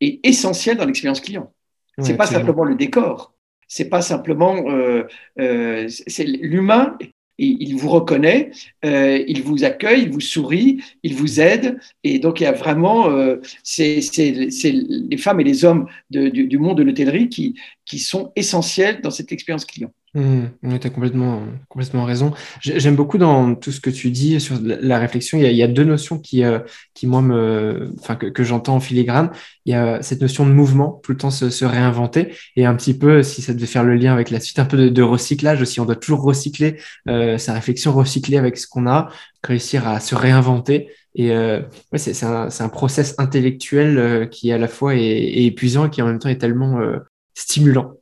est 0.00 0.24
essentiel 0.24 0.76
dans 0.76 0.84
l'expérience 0.84 1.20
client. 1.20 1.52
C'est 1.98 2.16
pas 2.16 2.26
simplement 2.26 2.62
le 2.62 2.76
décor. 2.76 3.34
C'est 3.66 3.88
pas 3.88 4.02
simplement 4.02 4.70
euh, 4.70 5.88
c'est 5.88 6.24
l'humain 6.24 6.96
il 7.44 7.76
vous 7.76 7.88
reconnaît, 7.88 8.50
euh, 8.84 9.22
il 9.26 9.42
vous 9.42 9.64
accueille, 9.64 10.02
il 10.02 10.10
vous 10.10 10.20
sourit, 10.20 10.82
il 11.02 11.14
vous 11.14 11.40
aide. 11.40 11.78
Et 12.04 12.18
donc, 12.18 12.40
il 12.40 12.44
y 12.44 12.46
a 12.46 12.52
vraiment, 12.52 13.10
euh, 13.10 13.36
c'est 13.62 14.00
les 14.22 15.16
femmes 15.16 15.40
et 15.40 15.44
les 15.44 15.64
hommes 15.64 15.86
du, 16.10 16.58
monde 16.58 16.78
de 16.78 16.82
l'hôtellerie 16.82 17.28
qui, 17.28 17.54
qui 17.84 17.98
sont 17.98 18.32
essentiels 18.36 19.00
dans 19.00 19.10
cette 19.10 19.32
expérience 19.32 19.64
client. 19.64 19.92
Mmh, 20.14 20.78
tu 20.78 20.86
as 20.86 20.90
complètement, 20.90 21.42
complètement 21.70 22.04
raison. 22.04 22.34
J'aime 22.60 22.96
beaucoup 22.96 23.16
dans 23.16 23.54
tout 23.54 23.72
ce 23.72 23.80
que 23.80 23.88
tu 23.88 24.10
dis 24.10 24.38
sur 24.40 24.58
la 24.60 24.98
réflexion. 24.98 25.38
Il 25.38 25.50
y 25.50 25.62
a, 25.62 25.68
deux 25.68 25.84
notions 25.84 26.18
qui, 26.18 26.44
euh, 26.44 26.58
qui 26.92 27.06
moi, 27.06 27.22
me, 27.22 27.94
enfin, 27.98 28.16
que, 28.16 28.44
j'entends 28.44 28.76
en 28.76 28.80
filigrane. 28.80 29.30
Il 29.64 29.72
y 29.72 29.74
a 29.74 30.02
cette 30.02 30.20
notion 30.20 30.44
de 30.46 30.52
mouvement, 30.52 31.00
tout 31.02 31.12
le 31.12 31.18
temps 31.18 31.30
se, 31.30 31.64
réinventer, 31.64 32.34
et 32.56 32.66
un 32.66 32.74
petit 32.74 32.92
peu, 32.92 33.22
si 33.22 33.40
ça 33.40 33.54
devait 33.54 33.66
faire 33.66 33.84
le 33.84 33.94
lien 33.94 34.12
avec 34.12 34.28
la 34.28 34.38
suite, 34.38 34.58
un 34.58 34.66
peu 34.66 34.90
de, 34.90 35.02
recyclage 35.02 35.62
aussi. 35.62 35.80
On 35.80 35.86
doit 35.86 35.96
toujours 35.96 36.20
recycler 36.20 36.76
euh, 37.08 37.38
sa 37.38 37.54
réflexion, 37.54 37.92
recycler 37.92 38.36
avec 38.36 38.58
ce 38.58 38.66
qu'on 38.66 38.86
a, 38.86 39.08
réussir 39.42 39.88
à 39.88 39.98
se 39.98 40.14
réinventer. 40.14 40.90
Et 41.14 41.30
euh, 41.32 41.62
ouais, 41.90 41.98
c'est 41.98 42.22
un, 42.24 42.48
un 42.58 42.68
process 42.68 43.14
intellectuel 43.16 43.98
euh, 43.98 44.26
qui 44.26 44.52
à 44.52 44.58
la 44.58 44.68
fois 44.68 44.94
est, 44.94 45.00
est, 45.00 45.44
épuisant 45.44 45.86
et 45.86 45.90
qui 45.90 46.02
en 46.02 46.06
même 46.06 46.18
temps 46.18 46.28
est 46.28 46.38
tellement 46.38 46.78
stimulant. 47.34 47.94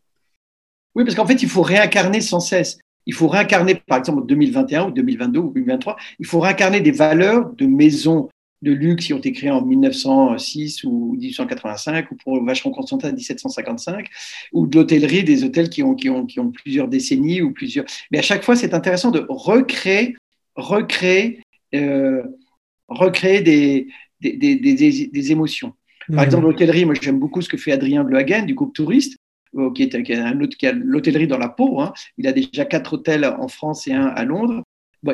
Oui, 0.94 1.04
parce 1.04 1.14
qu'en 1.14 1.26
fait, 1.26 1.42
il 1.42 1.48
faut 1.48 1.62
réincarner 1.62 2.20
sans 2.20 2.40
cesse. 2.40 2.78
Il 3.06 3.14
faut 3.14 3.28
réincarner, 3.28 3.74
par 3.74 3.98
exemple, 3.98 4.20
en 4.20 4.24
2021 4.24 4.88
ou 4.88 4.90
2022 4.90 5.40
ou 5.40 5.52
2023, 5.52 5.96
il 6.18 6.26
faut 6.26 6.40
réincarner 6.40 6.80
des 6.80 6.90
valeurs 6.90 7.50
de 7.54 7.66
maisons 7.66 8.28
de 8.62 8.72
luxe 8.72 9.06
qui 9.06 9.14
ont 9.14 9.18
été 9.18 9.32
créées 9.32 9.50
en 9.50 9.64
1906 9.64 10.84
ou 10.84 11.16
1885, 11.18 12.10
ou 12.10 12.16
pour 12.16 12.44
Vacheron 12.44 12.70
Constantin 12.70 13.08
en 13.08 13.12
1755, 13.12 14.06
ou 14.52 14.66
de 14.66 14.76
l'hôtellerie, 14.76 15.24
des 15.24 15.44
hôtels 15.44 15.70
qui 15.70 15.82
ont, 15.82 15.94
qui, 15.94 16.10
ont, 16.10 16.26
qui 16.26 16.40
ont 16.40 16.50
plusieurs 16.50 16.88
décennies 16.88 17.40
ou 17.40 17.52
plusieurs. 17.52 17.86
Mais 18.10 18.18
à 18.18 18.22
chaque 18.22 18.42
fois, 18.42 18.56
c'est 18.56 18.74
intéressant 18.74 19.10
de 19.10 19.24
recréer, 19.28 20.16
recréer, 20.56 21.42
euh, 21.74 22.22
recréer 22.88 23.40
des, 23.40 23.88
des, 24.20 24.36
des, 24.36 24.56
des, 24.56 25.32
émotions. 25.32 25.72
Par 26.08 26.22
mmh. 26.22 26.26
exemple, 26.26 26.44
l'hôtellerie, 26.44 26.84
moi 26.84 26.94
j'aime 27.00 27.18
beaucoup 27.18 27.40
ce 27.40 27.48
que 27.48 27.56
fait 27.56 27.72
Adrien 27.72 28.04
Blehagen 28.04 28.44
du 28.44 28.54
groupe 28.54 28.74
Touriste, 28.74 29.16
euh, 29.58 29.72
qui 29.72 29.82
est, 29.82 30.16
un 30.16 30.40
autre 30.40 30.56
qui 30.56 30.66
a 30.68 30.72
l'hôtellerie 30.72 31.26
dans 31.26 31.38
la 31.38 31.48
peau. 31.48 31.80
Hein. 31.80 31.92
Il 32.18 32.28
a 32.28 32.32
déjà 32.32 32.64
quatre 32.64 32.92
hôtels 32.92 33.24
en 33.24 33.48
France 33.48 33.88
et 33.88 33.92
un 33.92 34.06
à 34.06 34.24
Londres. 34.24 34.62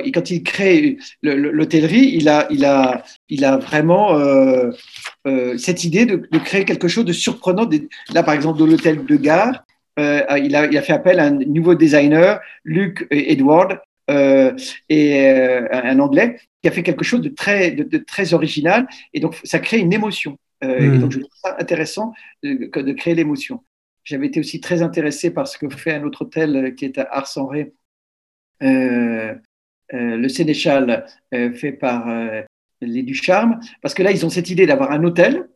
et 0.05 0.13
quand 0.13 0.31
il 0.31 0.43
crée 0.43 0.99
l'hôtellerie, 1.23 2.11
il 2.15 2.29
a, 2.29 2.47
il, 2.51 2.67
a, 2.67 3.03
il 3.31 3.47
a 3.47 3.57
vraiment 3.57 4.19
euh, 4.19 4.73
euh, 5.27 5.57
cette 5.57 5.85
idée 5.85 6.05
de, 6.05 6.17
créer 6.39 6.67
quelque 6.67 6.87
chose 6.87 7.07
de 7.07 7.15
surprenant. 7.15 7.67
Là, 8.13 8.23
par 8.23 8.35
exemple, 8.35 8.59
dans 8.59 8.67
l'hôtel 8.67 9.07
de 9.07 9.17
gare, 9.17 9.65
il, 9.99 10.55
a, 10.55 10.67
il 10.67 10.77
a 10.77 10.83
fait 10.83 10.93
appel 10.93 11.19
à 11.19 11.25
un 11.25 11.31
nouveau 11.31 11.75
designer, 11.75 12.39
Luc 12.65 13.07
Edward, 13.11 13.79
et 14.91 15.31
un 15.31 15.99
anglais, 15.99 16.37
qui 16.61 16.69
a 16.69 16.73
fait 16.73 16.83
quelque 16.83 17.05
chose 17.05 17.23
de 17.23 17.31
très, 17.31 17.71
de, 17.71 17.99
très 17.99 18.35
original. 18.35 18.87
Et 19.15 19.21
donc, 19.21 19.35
ça 19.45 19.61
crée 19.61 19.79
une 19.79 19.95
émotion. 19.95 20.37
Et 20.63 20.67
hmm. 20.67 21.01
donc, 21.01 21.13
je 21.13 21.21
trouve 21.21 21.33
ça 21.43 21.57
intéressant 21.59 22.13
de 22.43 22.93
créer 22.93 23.15
l'émotion. 23.15 23.63
J'avais 24.07 24.29
été 24.29 24.39
aussi 24.39 24.61
très 24.61 24.83
intéressé 24.83 25.33
par 25.33 25.49
ce 25.49 25.59
que 25.59 25.69
fait 25.69 25.95
un 25.95 26.05
autre 26.05 26.23
hôtel 26.23 26.57
euh, 26.57 26.71
qui 26.71 26.85
est 26.85 26.97
à 26.97 27.03
Ars-en-Ré, 27.11 27.75
euh, 28.63 29.35
euh, 29.93 30.17
le 30.17 30.29
Sénéchal, 30.29 31.05
fait 31.33 31.73
par 31.73 32.09
les 32.81 33.03
Ducharme, 33.03 33.61
parce 33.83 33.95
que 33.95 34.03
là, 34.03 34.13
ils 34.13 34.25
ont 34.25 34.31
cette 34.31 34.49
idée 34.49 34.67
d'avoir 34.67 34.93
un 34.93 35.03
hôtel, 35.05 35.49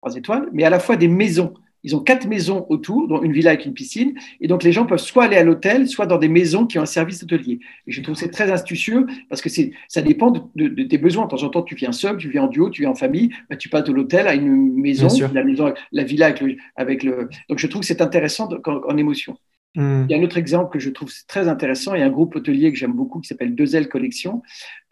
trois 0.00 0.14
étoiles, 0.16 0.48
mais 0.52 0.64
à 0.64 0.70
la 0.70 0.78
fois 0.78 0.96
des 0.96 1.08
maisons. 1.08 1.54
Ils 1.82 1.96
ont 1.96 2.00
quatre 2.00 2.26
maisons 2.26 2.66
autour, 2.68 3.08
dont 3.08 3.22
une 3.22 3.32
villa 3.32 3.50
avec 3.50 3.64
une 3.64 3.72
piscine. 3.72 4.14
Et 4.40 4.48
donc, 4.48 4.62
les 4.62 4.72
gens 4.72 4.86
peuvent 4.86 4.98
soit 4.98 5.24
aller 5.24 5.36
à 5.36 5.42
l'hôtel, 5.42 5.88
soit 5.88 6.06
dans 6.06 6.18
des 6.18 6.28
maisons 6.28 6.66
qui 6.66 6.78
ont 6.78 6.82
un 6.82 6.86
service 6.86 7.22
hôtelier. 7.22 7.60
Et 7.86 7.92
je 7.92 8.02
trouve 8.02 8.14
c'est 8.14 8.30
très 8.30 8.50
astucieux 8.50 9.06
parce 9.28 9.40
que 9.40 9.48
ça 9.88 10.02
dépend 10.02 10.30
de, 10.30 10.82
tes 10.84 10.98
besoins. 10.98 11.24
De 11.24 11.30
temps 11.30 11.42
en 11.42 11.48
temps, 11.48 11.62
tu 11.62 11.74
viens 11.74 11.92
seul, 11.92 12.16
tu 12.16 12.28
viens 12.28 12.44
en 12.44 12.48
duo, 12.48 12.70
tu 12.70 12.82
viens 12.82 12.90
en 12.90 12.94
famille. 12.94 13.30
Bah, 13.48 13.56
tu 13.56 13.68
passes 13.68 13.84
de 13.84 13.92
l'hôtel 13.92 14.26
à 14.26 14.34
une 14.34 14.74
maison, 14.74 15.08
la 15.32 15.44
maison, 15.44 15.72
la 15.92 16.04
villa 16.04 16.26
avec 16.26 16.40
le, 16.40 16.56
avec 16.76 17.02
le. 17.02 17.28
Donc, 17.48 17.58
je 17.58 17.66
trouve 17.66 17.80
que 17.80 17.86
c'est 17.86 18.02
intéressant 18.02 18.48
en, 18.66 18.96
émotion. 18.96 19.36
Hmm. 19.74 20.04
Il 20.08 20.12
y 20.12 20.14
a 20.14 20.18
un 20.18 20.22
autre 20.22 20.36
exemple 20.36 20.72
que 20.72 20.78
je 20.78 20.90
trouve 20.90 21.12
très 21.28 21.48
intéressant. 21.48 21.94
Il 21.94 22.00
y 22.00 22.02
a 22.02 22.06
un 22.06 22.10
groupe 22.10 22.34
hôtelier 22.36 22.72
que 22.72 22.78
j'aime 22.78 22.92
beaucoup 22.92 23.20
qui 23.20 23.28
s'appelle 23.28 23.54
Deux 23.54 23.76
Ailes 23.76 23.88
Collection, 23.88 24.42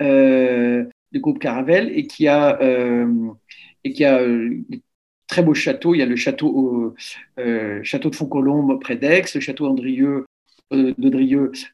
euh, 0.00 0.84
du 1.12 1.20
groupe 1.20 1.38
Caravelle, 1.38 1.90
et 1.94 2.06
qui 2.06 2.28
a, 2.28 2.60
euh, 2.62 3.30
et 3.84 3.92
qui 3.92 4.04
a 4.04 4.20
euh, 4.20 4.60
très 5.28 5.42
beau 5.42 5.54
château. 5.54 5.94
Il 5.94 5.98
y 5.98 6.02
a 6.02 6.06
le 6.06 6.16
château, 6.16 6.94
euh, 7.38 7.80
château 7.84 8.10
de 8.10 8.16
Fontcolombe 8.16 8.80
près 8.80 8.96
d'Aix, 8.96 9.22
le 9.34 9.40
château 9.40 9.66
Andrieux, 9.66 10.26
euh, 10.72 10.94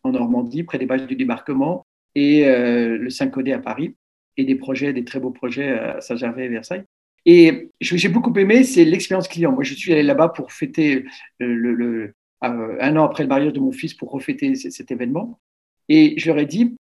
en 0.03 0.13
Normandie, 0.13 0.65
près 0.65 0.79
des 0.79 0.87
bases 0.87 1.07
du 1.07 1.17
débarquement, 1.17 1.87
et 2.15 2.47
euh, 2.47 2.99
le 2.99 3.11
Saint-Codé 3.11 3.53
à 3.53 3.59
Paris, 3.59 3.95
et 4.37 4.45
des 4.45 4.57
projets, 4.57 4.93
des 4.93 5.05
très 5.05 5.21
beaux 5.21 5.31
projets 5.31 5.71
à 5.71 6.01
Saint-Gervais 6.01 6.47
et 6.47 6.49
Versailles. 6.49 6.85
Et 7.27 7.71
j'ai 7.81 8.09
beaucoup 8.09 8.35
aimé, 8.39 8.65
c'est 8.65 8.85
l'expérience 8.85 9.29
client. 9.29 9.53
Moi, 9.53 9.65
je 9.65 9.73
suis 9.73 9.93
allé 9.93 10.03
là-bas 10.03 10.29
pour 10.29 10.53
fêter 10.53 11.07
un 11.41 12.97
an 12.97 13.05
après 13.05 13.23
le 13.23 13.29
mariage 13.29 13.55
de 13.55 13.61
mon 13.61 13.73
fils 13.73 13.95
pour 13.95 14.11
refêter 14.11 14.55
cet 14.55 14.91
événement. 14.91 15.41
Et 15.89 16.15
je 16.19 16.27
leur 16.27 16.39
ai 16.39 16.45
dit, 16.45 16.77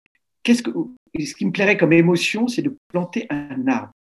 ce 0.47 1.35
qui 1.35 1.45
me 1.45 1.51
plairait 1.51 1.77
comme 1.77 1.93
émotion, 1.93 2.47
c'est 2.47 2.63
de 2.63 2.75
planter 2.87 3.27
un 3.29 3.67
arbre. 3.67 3.91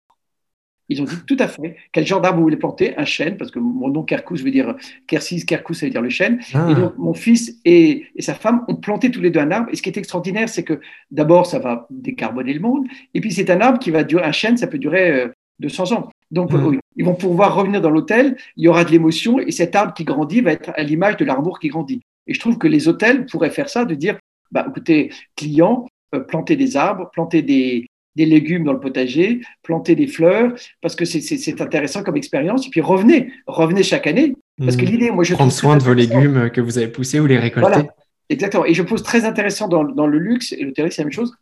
Ils 0.91 1.01
ont 1.01 1.05
dit 1.05 1.15
tout 1.25 1.37
à 1.39 1.47
fait 1.47 1.77
quel 1.93 2.05
genre 2.05 2.19
d'arbre 2.19 2.39
vous 2.39 2.43
voulez 2.43 2.57
planter, 2.57 2.97
un 2.97 3.05
chêne, 3.05 3.37
parce 3.37 3.49
que 3.49 3.59
mon 3.59 3.87
nom 3.87 4.03
Kerkous 4.03 4.43
veut 4.43 4.51
dire 4.51 4.75
Kersis, 5.07 5.45
Kerkous, 5.45 5.73
ça 5.73 5.85
veut 5.85 5.89
dire 5.89 6.01
le 6.01 6.09
chêne. 6.09 6.41
Ah. 6.53 6.67
Et 6.69 6.75
donc 6.75 6.97
mon 6.97 7.13
fils 7.13 7.57
et, 7.63 8.07
sa 8.19 8.33
femme 8.33 8.65
ont 8.67 8.75
planté 8.75 9.09
tous 9.09 9.21
les 9.21 9.29
deux 9.29 9.39
un 9.39 9.51
arbre. 9.51 9.69
Et 9.71 9.77
ce 9.77 9.81
qui 9.81 9.87
est 9.87 9.97
extraordinaire, 9.97 10.49
c'est 10.49 10.63
que 10.63 10.81
d'abord, 11.09 11.45
ça 11.45 11.59
va 11.59 11.87
décarboner 11.89 12.53
le 12.53 12.59
monde. 12.59 12.87
Et 13.13 13.21
puis 13.21 13.31
c'est 13.31 13.49
un 13.49 13.61
arbre 13.61 13.79
qui 13.79 13.89
va 13.89 14.03
durer, 14.03 14.25
un 14.25 14.33
chêne, 14.33 14.57
ça 14.57 14.67
peut 14.67 14.79
durer 14.79 15.31
200 15.59 15.83
euh, 15.83 15.95
ans. 15.95 16.09
Donc 16.29 16.51
hmm. 16.51 16.77
ils 16.97 17.05
vont 17.05 17.15
pouvoir 17.15 17.55
revenir 17.55 17.79
dans 17.79 17.89
l'hôtel, 17.89 18.35
il 18.57 18.65
y 18.65 18.67
aura 18.67 18.83
de 18.83 18.91
l'émotion, 18.91 19.39
et 19.39 19.51
cet 19.51 19.77
arbre 19.77 19.93
qui 19.93 20.03
grandit 20.03 20.41
va 20.41 20.51
être 20.51 20.71
à 20.75 20.83
l'image 20.83 21.15
de 21.15 21.23
l'arbre 21.23 21.57
qui 21.57 21.69
grandit. 21.69 22.01
Et 22.27 22.33
je 22.33 22.39
trouve 22.41 22.57
que 22.57 22.67
les 22.67 22.89
hôtels 22.89 23.27
pourraient 23.27 23.49
faire 23.49 23.69
ça, 23.69 23.85
de 23.85 23.95
dire, 23.95 24.19
bah, 24.51 24.65
écoutez, 24.69 25.09
clients, 25.37 25.87
euh, 26.13 26.19
planter 26.19 26.57
des 26.57 26.75
arbres, 26.75 27.09
planter 27.13 27.41
des, 27.41 27.87
des 28.15 28.25
légumes 28.25 28.63
dans 28.63 28.73
le 28.73 28.79
potager, 28.79 29.41
planter 29.63 29.95
des 29.95 30.07
fleurs, 30.07 30.53
parce 30.81 30.95
que 30.95 31.05
c'est 31.05 31.61
intéressant 31.61 32.03
comme 32.03 32.17
expérience. 32.17 32.67
Et 32.67 32.69
puis 32.69 32.81
revenez, 32.81 33.31
revenez 33.47 33.83
chaque 33.83 34.07
année. 34.07 34.35
Parce 34.57 34.75
que 34.75 34.83
mmh. 34.83 34.89
l'idée, 34.89 35.11
moi, 35.11 35.23
je 35.23 35.33
prendre 35.33 35.51
soin 35.51 35.77
de 35.77 35.83
vos 35.83 35.93
légumes 35.93 36.49
que 36.51 36.61
vous 36.61 36.77
avez 36.77 36.87
poussés 36.87 37.19
ou 37.19 37.25
les 37.25 37.39
récolter. 37.39 37.69
Voilà, 37.69 37.87
exactement. 38.29 38.65
Et 38.65 38.73
je 38.73 38.83
pose 38.83 39.01
très 39.01 39.25
intéressant 39.25 39.67
dans, 39.67 39.83
dans 39.83 40.07
le 40.07 40.19
luxe 40.19 40.51
et 40.51 40.63
le 40.63 40.73
c'est 40.75 40.97
la 40.99 41.05
même 41.05 41.13
chose. 41.13 41.35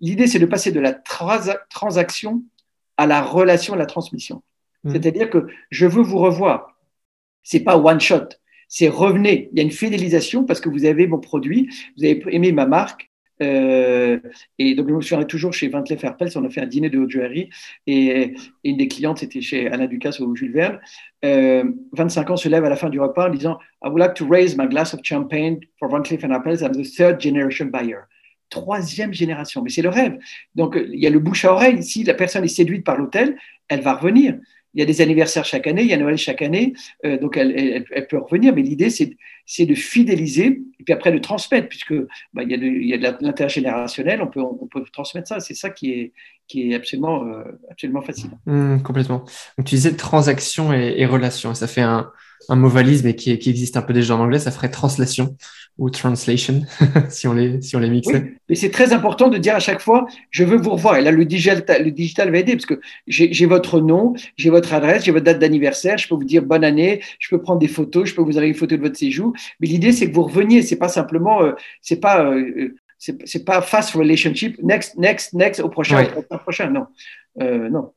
L'idée, 0.00 0.26
c'est 0.26 0.38
de 0.38 0.46
passer 0.46 0.72
de 0.72 0.80
la 0.80 0.92
transaction 1.70 2.42
à 2.98 3.06
la 3.06 3.22
relation, 3.22 3.74
à 3.74 3.76
la 3.76 3.86
transmission. 3.86 4.42
Mmh. 4.84 4.92
C'est-à-dire 4.92 5.30
que 5.30 5.46
je 5.70 5.86
veux 5.86 6.02
vous 6.02 6.18
revoir. 6.18 6.76
C'est 7.42 7.60
pas 7.60 7.78
one 7.78 8.00
shot. 8.00 8.28
C'est 8.68 8.88
revenez. 8.88 9.48
Il 9.52 9.58
y 9.58 9.60
a 9.60 9.64
une 9.64 9.70
fidélisation 9.70 10.44
parce 10.44 10.60
que 10.60 10.68
vous 10.68 10.84
avez 10.84 11.06
mon 11.06 11.18
produit, 11.18 11.70
vous 11.96 12.04
avez 12.04 12.22
aimé 12.30 12.52
ma 12.52 12.66
marque, 12.66 13.10
euh, 13.42 14.18
et 14.58 14.74
donc, 14.74 14.88
je 14.88 14.94
me 14.94 15.00
souviens 15.00 15.24
toujours 15.24 15.52
chez 15.52 15.68
Van 15.68 15.82
Cleef 15.82 16.04
on 16.36 16.44
a 16.44 16.50
fait 16.50 16.60
un 16.60 16.66
dîner 16.66 16.90
de 16.90 16.98
haute 16.98 17.10
joaillerie 17.10 17.50
et, 17.86 18.34
une 18.64 18.76
des 18.76 18.88
clientes, 18.88 19.18
c'était 19.18 19.40
chez 19.40 19.68
Alain 19.68 19.86
Ducasse 19.86 20.20
ou 20.20 20.34
Jules 20.34 20.52
Verne. 20.52 20.80
25 21.22 21.26
euh, 21.26 22.32
ans 22.32 22.36
se 22.36 22.48
lève 22.48 22.64
à 22.64 22.68
la 22.68 22.76
fin 22.76 22.88
du 22.88 23.00
repas 23.00 23.28
en 23.28 23.30
disant 23.30 23.58
I 23.82 23.88
would 23.88 23.98
like 23.98 24.14
to 24.14 24.26
raise 24.26 24.56
my 24.56 24.66
glass 24.66 24.94
of 24.94 25.00
champagne 25.02 25.60
for 25.78 25.88
Van 25.88 26.02
Cleef 26.02 26.24
Arpels. 26.24 26.62
I'm 26.62 26.72
the 26.72 26.86
third 26.86 27.20
generation 27.20 27.66
buyer. 27.66 28.00
Troisième 28.48 29.12
génération, 29.12 29.62
mais 29.62 29.70
c'est 29.70 29.82
le 29.82 29.88
rêve. 29.88 30.18
Donc, 30.54 30.78
il 30.80 31.00
y 31.00 31.06
a 31.06 31.10
le 31.10 31.18
bouche 31.18 31.44
à 31.44 31.52
oreille. 31.52 31.82
Si 31.82 32.04
la 32.04 32.14
personne 32.14 32.44
est 32.44 32.48
séduite 32.48 32.84
par 32.84 32.96
l'hôtel, 32.96 33.36
elle 33.68 33.80
va 33.80 33.94
revenir 33.94 34.38
il 34.76 34.80
y 34.80 34.82
a 34.82 34.86
des 34.86 35.00
anniversaires 35.00 35.46
chaque 35.46 35.66
année, 35.66 35.82
il 35.82 35.88
y 35.88 35.94
a 35.94 35.96
Noël 35.96 36.18
chaque 36.18 36.42
année, 36.42 36.74
euh, 37.06 37.18
donc 37.18 37.38
elle, 37.38 37.84
peut 38.08 38.18
revenir, 38.18 38.54
mais 38.54 38.60
l'idée, 38.60 38.90
c'est 38.90 39.66
de 39.66 39.74
fidéliser 39.74 40.60
et 40.78 40.84
puis 40.84 40.92
après 40.92 41.12
de 41.12 41.18
transmettre, 41.18 41.68
puisque 41.68 41.94
bah, 42.34 42.42
il, 42.42 42.50
y 42.50 42.92
a 42.92 42.98
de, 42.98 43.24
l'intergénérationnel, 43.24 44.20
on 44.20 44.26
peut, 44.26 44.84
transmettre 44.92 45.28
ça. 45.28 45.40
C'est 45.40 45.54
ça 45.54 45.70
qui 45.70 46.12
est, 46.54 46.74
absolument, 46.74 47.24
euh. 47.24 47.42
Mmh, 48.44 48.82
complètement. 48.82 49.24
Donc, 49.56 49.66
tu 49.66 49.76
disais 49.76 49.96
transaction 49.96 50.74
et, 50.74 50.94
et 50.98 51.06
relation, 51.06 51.54
ça 51.54 51.66
fait 51.66 51.80
un, 51.80 52.12
un 52.48 52.56
mot 52.56 52.68
valise, 52.68 53.02
mais 53.04 53.14
qui, 53.14 53.36
qui, 53.38 53.50
existe 53.50 53.76
un 53.76 53.82
peu 53.82 53.92
déjà 53.92 54.16
en 54.16 54.20
anglais, 54.20 54.38
ça 54.38 54.50
ferait 54.50 54.70
translation 54.70 55.36
ou 55.78 55.90
translation, 55.90 56.62
si 57.10 57.28
on 57.28 57.34
les, 57.34 57.60
si 57.60 57.76
on 57.76 57.78
les 57.80 57.90
mixait. 57.90 58.14
Oui, 58.14 58.36
mais 58.48 58.54
c'est 58.54 58.70
très 58.70 58.92
important 58.92 59.28
de 59.28 59.36
dire 59.36 59.54
à 59.54 59.60
chaque 59.60 59.80
fois, 59.80 60.06
je 60.30 60.44
veux 60.44 60.56
vous 60.56 60.70
revoir. 60.70 60.96
Et 60.96 61.02
là, 61.02 61.10
le 61.10 61.24
digital, 61.24 61.84
le 61.84 61.90
digital 61.90 62.30
va 62.30 62.38
aider, 62.38 62.52
parce 62.52 62.66
que 62.66 62.80
j'ai 63.06 63.46
votre 63.46 63.80
nom, 63.80 64.14
j'ai 64.36 64.50
votre 64.50 64.72
adresse, 64.72 65.04
j'ai 65.04 65.12
votre 65.12 65.24
date 65.24 65.38
d'anniversaire, 65.38 65.98
je 65.98 66.08
peux 66.08 66.14
vous 66.14 66.24
dire 66.24 66.42
bonne 66.42 66.64
année, 66.64 67.02
je 67.18 67.28
peux 67.28 67.42
prendre 67.42 67.58
des 67.58 67.68
photos, 67.68 68.08
je 68.08 68.14
peux 68.14 68.22
vous 68.22 68.36
avoir 68.36 68.44
une 68.44 68.54
photo 68.54 68.76
de 68.76 68.82
votre 68.82 68.96
séjour. 68.96 69.32
Mais 69.60 69.66
l'idée, 69.66 69.92
c'est 69.92 70.08
que 70.08 70.14
vous 70.14 70.24
reveniez, 70.24 70.62
c'est 70.62 70.76
pas 70.76 70.88
simplement, 70.88 71.42
euh, 71.42 71.52
c'est 71.82 72.00
pas, 72.00 72.24
euh, 72.24 72.74
c'est 72.98 73.44
pas 73.44 73.60
fast 73.60 73.90
relationship, 73.94 74.58
next, 74.62 74.96
next, 74.96 75.34
next, 75.34 75.60
au 75.60 75.68
prochain, 75.68 76.06
au 76.30 76.38
prochain, 76.38 76.70
non. 76.70 76.86
Euh, 77.40 77.68
non. 77.68 77.92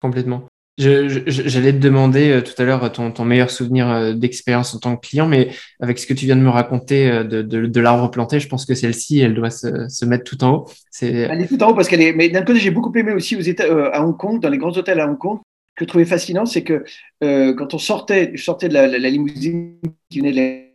Complètement. 0.00 0.46
J'allais 0.78 1.72
te 1.72 1.78
demander 1.78 2.30
euh, 2.30 2.40
tout 2.40 2.52
à 2.56 2.64
l'heure 2.64 2.92
ton, 2.92 3.10
ton, 3.10 3.24
meilleur 3.24 3.50
souvenir 3.50 3.90
euh, 3.90 4.12
d'expérience 4.12 4.76
en 4.76 4.78
tant 4.78 4.96
que 4.96 5.08
client, 5.08 5.26
mais 5.26 5.48
avec 5.80 5.98
ce 5.98 6.06
que 6.06 6.14
tu 6.14 6.24
viens 6.26 6.36
de 6.36 6.40
me 6.40 6.50
raconter 6.50 7.10
euh, 7.10 7.24
de, 7.24 7.42
de, 7.42 7.66
de 7.66 7.80
l'arbre 7.80 8.08
planté, 8.12 8.38
je 8.38 8.48
pense 8.48 8.64
que 8.64 8.74
celle-ci, 8.74 9.18
elle 9.18 9.34
doit 9.34 9.50
se, 9.50 9.88
se, 9.88 10.04
mettre 10.04 10.22
tout 10.22 10.44
en 10.44 10.52
haut. 10.52 10.70
Elle 11.02 11.42
est 11.42 11.48
tout 11.48 11.60
en 11.64 11.70
haut 11.70 11.74
parce 11.74 11.88
qu'elle 11.88 12.02
est. 12.02 12.12
Mais 12.12 12.28
d'un 12.28 12.42
côté, 12.42 12.60
j'ai 12.60 12.70
beaucoup 12.70 12.96
aimé 12.96 13.12
aussi 13.12 13.34
aux 13.34 13.40
États, 13.40 13.64
à 13.92 14.04
Hong 14.04 14.16
Kong, 14.16 14.40
dans 14.40 14.50
les 14.50 14.58
grands 14.58 14.76
hôtels 14.76 15.00
à 15.00 15.08
Hong 15.08 15.18
Kong. 15.18 15.40
Que 15.74 15.84
je 15.84 15.88
trouvais 15.88 16.04
fascinant, 16.04 16.46
c'est 16.46 16.62
que 16.62 16.84
quand 17.20 17.74
on 17.74 17.78
sortait, 17.78 18.30
je 18.34 18.42
sortais 18.42 18.68
de 18.68 18.74
la, 18.74 18.86
la, 18.86 19.10
limousine 19.10 19.78
qui 20.10 20.20
venait 20.20 20.32
de 20.32 20.36
la 20.36 20.67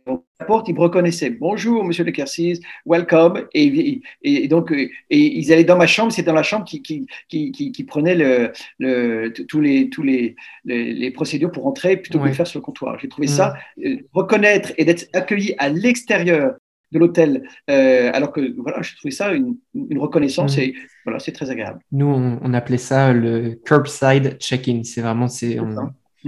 porte, 0.46 0.68
ils 0.68 0.74
me 0.74 0.80
reconnaissaient. 0.80 1.30
Bonjour, 1.30 1.84
monsieur 1.84 2.04
Le 2.04 2.12
Kersis, 2.12 2.60
welcome. 2.86 3.46
Et, 3.54 4.02
et, 4.22 4.48
donc, 4.48 4.70
et 4.72 4.88
ils 5.10 5.52
allaient 5.52 5.64
dans 5.64 5.76
ma 5.76 5.86
chambre, 5.86 6.12
c'est 6.12 6.22
dans 6.22 6.34
la 6.34 6.42
chambre 6.42 6.64
qui, 6.64 6.82
qui, 6.82 7.06
qui, 7.28 7.52
qui 7.52 7.84
prenait 7.84 8.14
le, 8.14 8.52
le, 8.78 9.28
tous, 9.48 9.60
les, 9.60 9.88
tous 9.88 10.02
les, 10.02 10.36
les, 10.64 11.10
procédures 11.10 11.50
pour 11.50 11.66
entrer 11.66 11.96
plutôt 11.96 12.18
que 12.20 12.28
de 12.28 12.32
faire 12.32 12.46
sur 12.46 12.58
le 12.58 12.64
comptoir. 12.64 12.98
J'ai 12.98 13.08
trouvé 13.08 13.26
ça, 13.26 13.54
euh, 13.84 13.96
reconnaître 14.12 14.72
et 14.76 14.84
d'être 14.84 15.08
accueilli 15.12 15.54
à 15.58 15.68
l'extérieur 15.68 16.54
de 16.92 16.98
l'hôtel, 16.98 17.48
euh, 17.70 18.10
alors 18.14 18.30
que 18.32 18.54
voilà, 18.60 18.80
je 18.82 18.94
trouvais 18.96 19.10
ça 19.10 19.32
une, 19.32 19.56
une 19.74 19.98
reconnaissance 19.98 20.56
et 20.58 20.74
voilà, 21.04 21.18
c'est 21.18 21.32
très 21.32 21.50
agréable. 21.50 21.80
Nous, 21.90 22.06
on, 22.06 22.38
on, 22.40 22.54
appelait 22.54 22.78
ça 22.78 23.12
le 23.12 23.58
curbside 23.64 24.38
check-in. 24.38 24.82
C'est 24.84 25.00
vraiment, 25.00 25.26
c'est. 25.26 25.58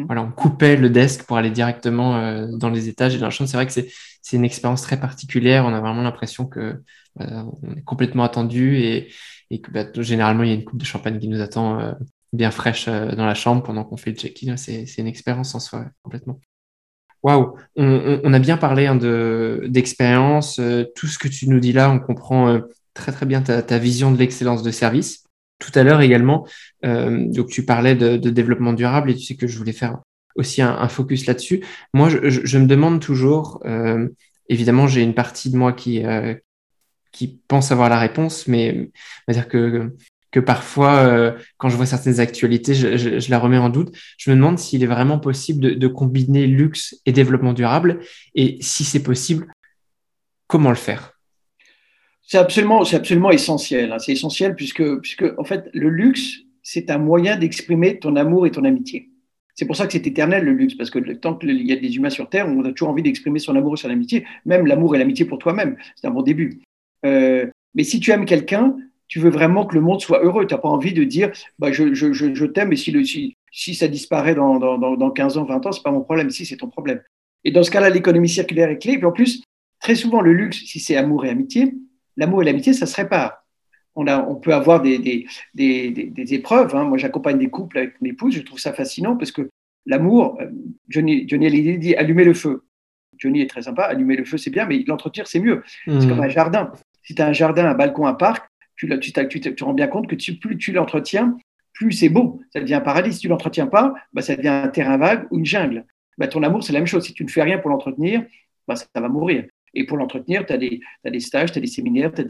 Voilà, 0.04 0.22
on 0.22 0.30
coupait 0.30 0.76
le 0.76 0.90
desk 0.90 1.24
pour 1.24 1.38
aller 1.38 1.50
directement 1.50 2.16
euh, 2.16 2.48
dans 2.52 2.68
les 2.68 2.88
étages 2.88 3.14
et 3.14 3.18
dans 3.18 3.26
la 3.26 3.30
chambre. 3.30 3.48
C'est 3.48 3.56
vrai 3.56 3.66
que 3.66 3.72
c'est 3.72 4.36
une 4.36 4.44
expérience 4.44 4.82
très 4.82 5.00
particulière. 5.00 5.64
On 5.64 5.72
a 5.72 5.80
vraiment 5.80 6.02
l'impression 6.02 6.46
que 6.46 6.82
euh, 7.20 7.42
on 7.62 7.74
est 7.74 7.82
complètement 7.82 8.24
attendu 8.24 8.76
et, 8.76 9.08
et 9.50 9.60
que 9.60 9.70
bah, 9.70 9.86
généralement 9.96 10.42
il 10.42 10.48
y 10.50 10.52
a 10.52 10.56
une 10.56 10.64
coupe 10.64 10.78
de 10.78 10.84
champagne 10.84 11.18
qui 11.18 11.28
nous 11.28 11.40
attend 11.40 11.80
euh, 11.80 11.92
bien 12.32 12.50
fraîche 12.50 12.86
dans 12.88 13.24
la 13.24 13.34
chambre 13.34 13.62
pendant 13.62 13.84
qu'on 13.84 13.96
fait 13.96 14.10
le 14.10 14.16
check-in. 14.16 14.56
C'est 14.56 14.84
une 14.98 15.06
expérience 15.06 15.54
en 15.54 15.60
soi, 15.60 15.86
complètement. 16.02 16.38
Waouh, 17.22 17.56
on, 17.76 18.32
a 18.32 18.38
bien 18.38 18.56
parlé 18.58 18.86
hein, 18.86 18.96
d'expérience. 19.66 20.60
tout 20.94 21.06
ce 21.06 21.18
que 21.18 21.28
tu 21.28 21.48
nous 21.48 21.58
dis 21.58 21.72
là, 21.72 21.90
on 21.90 21.98
comprend 21.98 22.60
très 22.92 23.10
très 23.12 23.26
bien 23.26 23.40
ta 23.40 23.78
vision 23.78 24.12
de 24.12 24.18
l'excellence 24.18 24.62
de 24.62 24.70
service 24.70 25.25
tout 25.58 25.72
à 25.74 25.82
l'heure 25.82 26.00
également. 26.00 26.46
Euh, 26.84 27.26
donc 27.28 27.48
tu 27.48 27.64
parlais 27.64 27.94
de, 27.94 28.16
développement 28.16 28.72
durable 28.72 29.10
et 29.10 29.14
tu 29.14 29.22
sais 29.22 29.36
que 29.36 29.46
je 29.46 29.56
voulais 29.58 29.72
faire 29.72 29.98
aussi 30.34 30.60
un, 30.60 30.88
focus 30.88 31.26
là-dessus. 31.26 31.64
Moi, 31.94 32.10
je, 32.10 32.58
me 32.58 32.66
demande 32.66 33.00
toujours, 33.00 33.62
euh, 33.64 34.08
évidemment, 34.48 34.86
j'ai 34.86 35.02
une 35.02 35.14
partie 35.14 35.50
de 35.50 35.56
moi 35.56 35.72
qui 35.72 36.04
euh, 36.04 36.34
qui 37.10 37.40
pense 37.48 37.72
avoir 37.72 37.88
la 37.88 37.98
réponse, 37.98 38.46
mais 38.46 38.90
on 39.26 39.32
va 39.32 39.34
dire 39.34 39.48
que 39.48 39.94
que 40.32 40.40
parfois, 40.40 41.34
quand 41.56 41.70
je 41.70 41.76
vois 41.76 41.86
certaines 41.86 42.20
actualités, 42.20 42.74
je, 42.74 43.30
la 43.30 43.38
remets 43.38 43.56
en 43.56 43.70
doute. 43.70 43.96
Je 44.18 44.30
me 44.30 44.36
demande 44.36 44.58
s'il 44.58 44.82
est 44.82 44.86
vraiment 44.86 45.18
possible 45.18 45.60
de, 45.60 45.70
de 45.70 45.88
combiner 45.88 46.46
luxe 46.46 46.94
et 47.06 47.12
développement 47.12 47.54
durable, 47.54 48.00
et 48.34 48.58
si 48.60 48.84
c'est 48.84 49.02
possible, 49.02 49.46
comment 50.46 50.68
le 50.68 50.76
faire? 50.76 51.15
C'est 52.26 52.38
absolument, 52.38 52.84
c'est 52.84 52.96
absolument 52.96 53.30
essentiel. 53.30 53.92
Hein. 53.92 53.98
C'est 53.98 54.12
essentiel 54.12 54.54
puisque, 54.56 55.00
puisque, 55.00 55.24
en 55.38 55.44
fait, 55.44 55.70
le 55.72 55.88
luxe, 55.88 56.40
c'est 56.62 56.90
un 56.90 56.98
moyen 56.98 57.36
d'exprimer 57.36 57.98
ton 57.98 58.16
amour 58.16 58.46
et 58.46 58.50
ton 58.50 58.64
amitié. 58.64 59.10
C'est 59.54 59.64
pour 59.64 59.76
ça 59.76 59.86
que 59.86 59.92
c'est 59.92 60.06
éternel 60.06 60.44
le 60.44 60.52
luxe, 60.52 60.74
parce 60.74 60.90
que 60.90 60.98
tant 61.14 61.34
qu'il 61.36 61.62
y 61.62 61.72
a 61.72 61.76
des 61.76 61.96
humains 61.96 62.10
sur 62.10 62.28
Terre, 62.28 62.46
on 62.46 62.62
a 62.64 62.72
toujours 62.72 62.90
envie 62.90 63.02
d'exprimer 63.02 63.38
son 63.38 63.56
amour 63.56 63.74
et 63.74 63.76
son 63.78 63.88
amitié, 63.88 64.26
même 64.44 64.66
l'amour 64.66 64.94
et 64.94 64.98
l'amitié 64.98 65.24
pour 65.24 65.38
toi-même. 65.38 65.76
C'est 65.94 66.08
un 66.08 66.10
bon 66.10 66.22
début. 66.22 66.60
Euh, 67.06 67.46
mais 67.74 67.84
si 67.84 68.00
tu 68.00 68.10
aimes 68.10 68.26
quelqu'un, 68.26 68.76
tu 69.08 69.20
veux 69.20 69.30
vraiment 69.30 69.64
que 69.64 69.74
le 69.74 69.80
monde 69.80 70.00
soit 70.00 70.22
heureux. 70.22 70.46
Tu 70.46 70.54
n'as 70.54 70.60
pas 70.60 70.68
envie 70.68 70.92
de 70.92 71.04
dire 71.04 71.30
bah, 71.58 71.72
je, 71.72 71.94
je, 71.94 72.12
je, 72.12 72.44
t'aime, 72.44 72.72
et 72.72 72.76
si, 72.76 72.90
le, 72.90 73.04
si, 73.04 73.36
si 73.52 73.74
ça 73.74 73.86
disparaît 73.86 74.34
dans, 74.34 74.58
dans, 74.58 74.96
dans 74.96 75.10
15 75.10 75.38
ans, 75.38 75.44
20 75.44 75.64
ans, 75.64 75.72
c'est 75.72 75.82
pas 75.82 75.92
mon 75.92 76.02
problème. 76.02 76.28
Si, 76.30 76.44
c'est 76.44 76.56
ton 76.56 76.68
problème. 76.68 77.00
Et 77.44 77.52
dans 77.52 77.62
ce 77.62 77.70
cas-là, 77.70 77.88
l'économie 77.88 78.28
circulaire 78.28 78.68
est 78.68 78.78
clé. 78.78 78.94
Et 78.94 78.98
puis 78.98 79.06
en 79.06 79.12
plus, 79.12 79.42
très 79.80 79.94
souvent, 79.94 80.20
le 80.20 80.32
luxe, 80.32 80.64
si 80.64 80.80
c'est 80.80 80.96
amour 80.96 81.24
et 81.24 81.30
amitié, 81.30 81.72
l'amour 82.16 82.42
et 82.42 82.44
l'amitié, 82.44 82.72
ça 82.72 82.86
se 82.86 82.96
répare. 82.96 83.44
On, 83.94 84.06
a, 84.06 84.18
on 84.18 84.34
peut 84.36 84.52
avoir 84.52 84.82
des, 84.82 84.98
des, 84.98 85.26
des, 85.54 85.90
des 85.90 86.34
épreuves. 86.34 86.74
Hein. 86.74 86.84
Moi, 86.84 86.98
j'accompagne 86.98 87.38
des 87.38 87.48
couples 87.48 87.78
avec 87.78 88.00
mes 88.00 88.10
épouses. 88.10 88.34
Je 88.34 88.42
trouve 88.42 88.58
ça 88.58 88.72
fascinant 88.72 89.16
parce 89.16 89.32
que 89.32 89.48
l'amour, 89.86 90.36
euh, 90.40 90.50
Johnny, 90.88 91.26
Johnny 91.26 91.46
Hallyday 91.46 91.78
dit 91.78 91.94
allumer 91.94 92.24
le 92.24 92.34
feu. 92.34 92.64
Johnny 93.18 93.40
est 93.40 93.48
très 93.48 93.62
sympa, 93.62 93.84
allumer 93.84 94.16
le 94.16 94.26
feu, 94.26 94.36
c'est 94.36 94.50
bien, 94.50 94.66
mais 94.66 94.84
l'entretenir, 94.86 95.26
c'est 95.26 95.40
mieux. 95.40 95.62
C'est 95.86 95.92
hmm. 95.92 96.08
comme 96.08 96.20
un 96.20 96.28
jardin. 96.28 96.72
Si 97.02 97.14
tu 97.14 97.22
as 97.22 97.26
un 97.26 97.32
jardin, 97.32 97.64
un 97.64 97.74
balcon, 97.74 98.06
un 98.06 98.12
parc, 98.12 98.46
tu, 98.74 98.86
tu, 99.00 99.12
tu, 99.12 99.40
tu 99.40 99.54
te 99.54 99.64
rends 99.64 99.72
bien 99.72 99.86
compte 99.86 100.06
que 100.06 100.16
plus 100.38 100.58
tu 100.58 100.72
l'entretiens, 100.72 101.36
plus 101.72 101.92
c'est 101.92 102.08
beau. 102.08 102.40
Ça 102.52 102.60
devient 102.60 102.74
un 102.74 102.80
paradis. 102.80 103.14
Si 103.14 103.20
tu 103.20 103.28
l'entretiens 103.28 103.66
pas, 103.66 103.94
bah, 104.12 104.22
ça 104.22 104.36
devient 104.36 104.48
un 104.48 104.68
terrain 104.68 104.96
vague 104.96 105.26
ou 105.30 105.38
une 105.38 105.46
jungle. 105.46 105.84
Bah, 106.18 106.28
ton 106.28 106.42
amour, 106.42 106.62
c'est 106.62 106.72
la 106.72 106.80
même 106.80 106.86
chose. 106.86 107.04
Si 107.04 107.14
tu 107.14 107.24
ne 107.24 107.30
fais 107.30 107.42
rien 107.42 107.58
pour 107.58 107.70
l'entretenir, 107.70 108.24
bah, 108.66 108.76
ça, 108.76 108.86
va 108.94 109.08
mourir. 109.08 109.46
Et 109.76 109.84
pour 109.84 109.98
l'entretenir, 109.98 110.46
tu 110.46 110.54
as, 110.54 110.56
des 110.56 111.20
stages, 111.20 111.52
tu 111.52 111.58
as 111.58 111.60
des 111.60 111.66
séminaires, 111.66 112.10
tu 112.10 112.22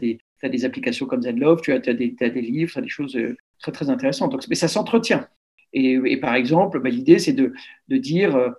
as, 0.43 0.49
des 0.49 0.65
applications 0.65 1.05
comme 1.05 1.21
ZenLove, 1.21 1.61
tu 1.61 1.71
as, 1.71 1.79
des, 1.79 2.09
des 2.09 2.41
livres, 2.41 2.73
tu 2.73 2.77
as 2.77 2.81
des 2.81 2.89
choses 2.89 3.15
euh, 3.15 3.37
très, 3.59 3.71
très 3.71 3.89
intéressantes. 3.89 4.33
Donc, 4.33 4.43
mais 4.49 4.55
ça 4.55 4.67
s'entretient. 4.67 5.25
Et, 5.71 6.17
par 6.17 6.35
exemple, 6.35 6.81
bah, 6.81 6.89
l'idée, 6.89 7.19
c'est 7.19 7.31
de, 7.31 7.53
de, 7.87 7.97
dire 7.97 8.35
euh, 8.35 8.49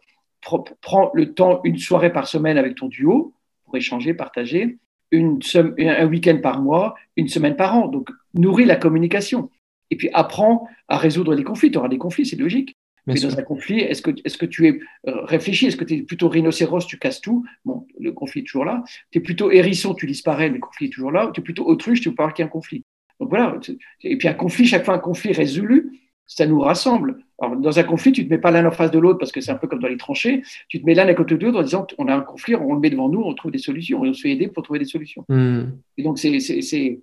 prends 0.40 1.10
le 1.12 1.34
temps, 1.34 1.60
une 1.64 1.78
soirée 1.78 2.12
par 2.12 2.26
semaine 2.26 2.56
avec 2.56 2.76
ton 2.76 2.88
duo 2.88 3.34
pour 3.66 3.76
échanger, 3.76 4.14
partager, 4.14 4.78
un 5.12 6.06
week-end 6.06 6.38
par 6.42 6.62
mois, 6.62 6.94
une 7.16 7.28
semaine 7.28 7.56
par 7.56 7.76
an. 7.76 7.88
Donc, 7.88 8.08
nourris 8.32 8.64
la 8.64 8.76
communication. 8.76 9.50
Et 9.90 9.96
puis, 9.96 10.08
apprends 10.14 10.66
à 10.88 10.96
résoudre 10.96 11.34
les 11.34 11.44
conflits. 11.44 11.70
Tu 11.70 11.76
auras 11.76 11.88
des 11.88 11.98
conflits, 11.98 12.24
c'est 12.24 12.36
logique. 12.36 12.74
Mais 13.14 13.20
dans 13.20 13.38
un 13.38 13.42
conflit, 13.42 13.80
est-ce 13.80 14.02
que, 14.02 14.10
est 14.10 14.36
que 14.36 14.46
tu 14.46 14.68
es 14.68 14.80
euh, 15.08 15.24
réfléchi? 15.24 15.66
Est-ce 15.66 15.76
que 15.76 15.84
tu 15.84 15.94
es 15.94 16.02
plutôt 16.02 16.28
rhinocéros, 16.28 16.86
tu 16.86 16.98
casses 16.98 17.20
tout? 17.20 17.44
Bon, 17.64 17.86
le 17.98 18.12
conflit 18.12 18.42
est 18.42 18.44
toujours 18.44 18.64
là. 18.64 18.84
Tu 19.10 19.18
es 19.18 19.20
plutôt 19.20 19.50
hérisson, 19.50 19.94
tu 19.94 20.06
disparais, 20.06 20.48
le 20.48 20.58
conflit 20.58 20.86
est 20.86 20.90
toujours 20.90 21.10
là. 21.10 21.30
Tu 21.32 21.40
es 21.40 21.42
plutôt 21.42 21.66
autruche, 21.66 22.00
tu 22.00 22.14
pas 22.14 22.30
qu'il 22.32 22.44
y 22.44 22.46
ait 22.46 22.48
un 22.48 22.52
conflit. 22.52 22.84
Donc 23.18 23.30
voilà. 23.30 23.58
Et 24.02 24.16
puis 24.16 24.28
un 24.28 24.34
conflit, 24.34 24.66
chaque 24.66 24.84
fois 24.84 24.94
un 24.94 24.98
conflit 24.98 25.32
résolu, 25.32 25.98
ça 26.26 26.46
nous 26.46 26.60
rassemble. 26.60 27.24
Alors, 27.40 27.56
dans 27.56 27.78
un 27.78 27.82
conflit, 27.84 28.12
tu 28.12 28.22
ne 28.22 28.26
te 28.26 28.34
mets 28.34 28.38
pas 28.38 28.50
l'un 28.50 28.66
en 28.66 28.70
face 28.70 28.90
de 28.90 28.98
l'autre 28.98 29.18
parce 29.18 29.32
que 29.32 29.40
c'est 29.40 29.50
un 29.50 29.56
peu 29.56 29.66
comme 29.66 29.80
dans 29.80 29.88
les 29.88 29.96
tranchées. 29.96 30.42
Tu 30.68 30.80
te 30.80 30.86
mets 30.86 30.94
l'un 30.94 31.06
à 31.06 31.14
côté 31.14 31.36
de 31.36 31.44
l'autre 31.44 31.58
en 31.58 31.62
disant 31.62 31.86
on 31.96 32.06
a 32.08 32.14
un 32.14 32.20
conflit, 32.20 32.54
on 32.54 32.74
le 32.74 32.80
met 32.80 32.90
devant 32.90 33.08
nous, 33.08 33.20
on 33.20 33.34
trouve 33.34 33.50
des 33.50 33.58
solutions 33.58 34.04
et 34.04 34.10
on 34.10 34.12
se 34.12 34.22
fait 34.22 34.30
aider 34.30 34.48
pour 34.48 34.62
trouver 34.62 34.78
des 34.78 34.84
solutions. 34.84 35.24
Hmm. 35.28 35.70
Et 35.96 36.02
donc, 36.02 36.18
c'est. 36.18 37.00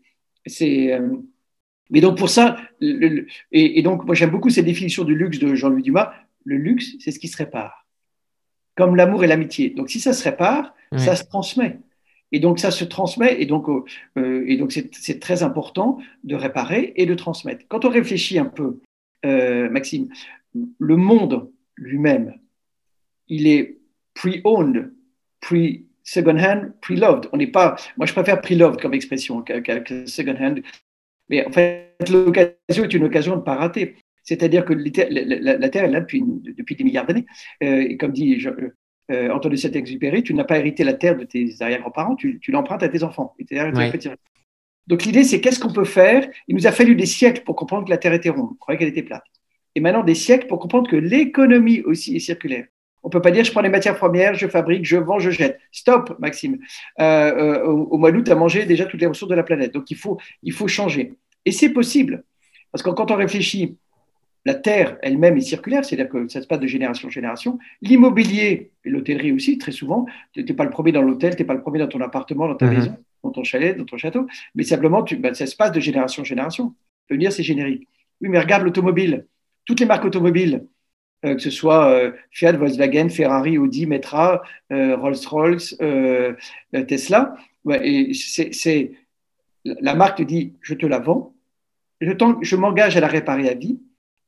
Euh, 1.86 1.92
mais 1.92 2.02
donc 2.02 2.18
pour 2.18 2.30
ça, 2.30 2.58
et, 2.82 3.82
donc 3.82 4.06
moi 4.06 4.16
j'aime 4.16 4.32
beaucoup 4.32 4.50
cette 4.50 4.66
définition 4.66 5.04
du 5.04 5.16
luxe 5.16 5.40
de 5.40 5.56
Jean-Louis 5.56 5.84
Dumas. 5.84 6.14
Le 6.44 6.58
luxe, 6.58 6.96
c'est 7.00 7.12
ce 7.12 7.20
qui 7.20 7.28
se 7.28 7.38
répare, 7.38 7.88
comme 8.76 8.96
l'amour 8.96 9.24
et 9.24 9.28
l'amitié. 9.28 9.72
Donc 9.72 9.90
si 9.90 10.00
ça 10.00 10.14
se 10.14 10.24
répare, 10.24 10.74
ça 10.98 11.16
se 11.16 11.24
transmet. 11.26 11.80
Et 12.32 12.40
donc 12.40 12.60
ça 12.60 12.72
se 12.72 12.84
transmet, 12.84 13.42
et 13.42 13.46
donc 13.46 13.70
euh, 13.70 14.44
et 14.48 14.58
donc 14.58 14.72
c'est 14.72 15.20
très 15.20 15.44
important 15.44 16.00
de 16.24 16.36
réparer 16.36 16.94
et 16.96 17.06
de 17.06 17.14
transmettre. 17.14 17.66
Quand 17.68 17.86
on 17.86 17.90
réfléchit 17.90 18.40
un 18.40 18.46
peu, 18.46 18.80
euh, 19.26 19.70
Maxime, 19.70 20.10
le 20.80 20.96
monde 20.98 21.50
lui-même, 21.78 22.34
il 23.28 23.48
est 23.48 23.78
pre-owned, 24.14 24.92
pre-second-hand, 25.42 26.74
pre-loved. 26.82 27.30
On 27.32 27.38
n'est 27.38 27.48
pas, 27.48 27.76
moi 27.98 28.06
je 28.06 28.14
préfère 28.14 28.42
pre-loved 28.42 28.82
comme 28.82 28.94
expression 28.94 29.42
que 29.42 30.06
second-hand 30.06 30.62
mais 31.30 31.46
en 31.46 31.52
fait, 31.52 31.96
l'occasion 32.10 32.84
est 32.84 32.94
une 32.94 33.04
occasion 33.04 33.34
de 33.34 33.40
ne 33.40 33.46
pas 33.46 33.56
rater. 33.56 33.96
C'est-à-dire 34.24 34.66
que 34.66 34.74
la, 34.74 35.70
Terre 35.70 35.84
est 35.84 35.92
là 35.92 36.02
depuis, 36.02 36.24
depuis 36.26 36.76
des 36.76 36.84
milliards 36.84 37.06
d'années. 37.06 37.26
Euh, 37.64 37.82
et 37.82 37.98
comme 37.98 38.12
dit 38.12 38.44
euh, 39.12 39.30
Antoine 39.30 39.54
de 39.54 39.58
Saint-Exupéry, 39.58 40.24
tu 40.24 40.34
n'as 40.34 40.44
pas 40.44 40.58
hérité 40.58 40.84
la 40.84 40.94
Terre 40.94 41.16
de 41.16 41.24
tes 41.24 41.56
arrière-grands-parents, 41.60 42.16
tu, 42.16 42.40
l'empruntes 42.48 42.84
à 42.84 42.90
tes 42.90 43.04
enfants. 43.04 43.36
Donc 44.88 45.04
l'idée, 45.04 45.24
c'est 45.24 45.42
qu'est-ce 45.42 45.60
qu'on 45.60 45.74
peut 45.74 45.86
faire? 45.86 46.28
Il 46.48 46.56
nous 46.56 46.68
a 46.68 46.72
fallu 46.72 46.96
des 46.96 47.06
siècles 47.06 47.44
pour 47.44 47.56
comprendre 47.56 47.86
que 47.86 47.92
la 47.92 47.98
Terre 47.98 48.14
était 48.14 48.30
ronde. 48.30 48.50
On 48.52 48.56
croyait 48.56 48.80
qu'elle 48.80 48.90
était 48.90 49.04
plate. 49.04 49.24
Et 49.76 49.80
maintenant, 49.80 50.04
des 50.04 50.16
siècles 50.16 50.48
pour 50.48 50.60
comprendre 50.60 50.90
que 50.90 50.96
l'économie 50.96 51.82
aussi 51.82 52.16
est 52.16 52.20
circulaire. 52.20 52.66
On 53.06 53.08
ne 53.08 53.12
peut 53.12 53.22
pas 53.22 53.30
dire 53.30 53.44
je 53.44 53.52
prends 53.52 53.62
les 53.62 53.70
matières 53.70 53.96
premières, 53.96 54.34
je 54.34 54.48
fabrique, 54.48 54.84
je 54.84 54.98
vends, 54.98 55.20
je 55.20 55.30
jette. 55.30 55.60
Stop, 55.72 56.16
Maxime. 56.18 56.58
Euh, 57.00 57.62
euh, 57.64 57.64
au, 57.64 58.00
mois 58.00 58.12
d'août, 58.12 58.24
tu 58.26 58.32
as 58.32 58.36
mangé 58.36 58.66
déjà 58.66 58.86
toutes 58.86 59.00
les 59.00 59.06
ressources 59.06 59.30
de 59.30 59.36
la 59.36 59.44
planète. 59.44 59.76
Donc 59.76 59.92
il 59.92 59.98
faut, 59.98 60.18
il 60.42 60.52
faut 60.52 60.68
changer. 60.68 61.14
Et 61.46 61.52
c'est 61.52 61.70
possible. 61.70 62.24
Parce 62.72 62.82
que 62.82 62.90
quand 62.90 63.12
on 63.12 63.16
réfléchit, 63.16 63.78
la 64.44 64.56
Terre 64.56 64.98
elle-même 65.04 65.38
est 65.38 65.42
circulaire, 65.42 65.86
c'est-à-dire 65.86 66.10
que 66.10 66.28
ça 66.30 66.42
se 66.42 66.48
passe 66.48 66.60
de 66.60 66.66
génération 66.66 67.08
en 67.08 67.12
génération. 67.12 67.60
L'immobilier 67.84 68.72
et 68.84 68.90
l'hôtellerie 68.90 69.32
aussi, 69.32 69.60
très 69.60 69.72
souvent, 69.72 70.08
tu 70.34 70.44
n'es 70.44 70.54
pas 70.54 70.64
le 70.64 70.72
premier 70.72 70.92
dans 70.92 71.04
l'hôtel, 71.04 71.36
tu 71.36 71.44
n'es 71.44 71.48
pas 71.48 71.54
le 71.54 71.62
premier 71.62 71.78
dans 71.78 71.88
ton 71.88 72.02
appartement, 72.02 72.48
dans 72.48 72.56
ta 72.56 72.66
mhm. 72.66 72.74
maison, 72.74 72.98
dans 73.24 73.32
ton 73.32 73.44
chalet, 73.44 73.78
dans 73.78 73.86
ton 73.86 73.98
château, 73.98 74.26
mais 74.56 74.64
simplement, 74.64 75.04
tu, 75.04 75.16
bah, 75.16 75.36
ça 75.36 75.46
se 75.46 75.56
passe 75.56 75.72
de 75.72 75.80
génération 75.80 76.22
en 76.22 76.26
génération. 76.26 76.74
Tu 77.08 77.14
peux 77.14 77.18
dire 77.20 77.32
c'est 77.32 77.44
générique. 77.44 77.88
Oui, 78.20 78.30
mais 78.30 78.40
regarde 78.40 78.64
l'automobile. 78.64 79.28
Toutes 79.66 79.80
les 79.80 79.86
marques 79.86 80.06
automobiles, 80.06 80.66
que 81.34 81.42
ce 81.42 81.50
soit 81.50 81.90
euh, 81.90 82.12
Fiat, 82.32 82.54
Volkswagen, 82.54 83.10
Ferrari, 83.10 83.58
Audi, 83.58 83.86
Metra, 83.88 84.44
euh, 84.72 84.96
Rolls-Royce, 84.96 85.78
Tesla. 86.88 87.36
et 87.82 88.14
c'est, 88.14 88.92
la 89.64 89.96
marque 89.96 90.22
dit, 90.22 90.54
je 90.62 90.76
te 90.76 90.86
la 90.86 91.00
vends, 91.00 91.34
je, 92.02 92.12
je 92.42 92.56
m'engage 92.56 92.96
à 92.98 93.00
la 93.00 93.08
réparer 93.08 93.50
à 93.50 93.56
vie, 93.56 93.80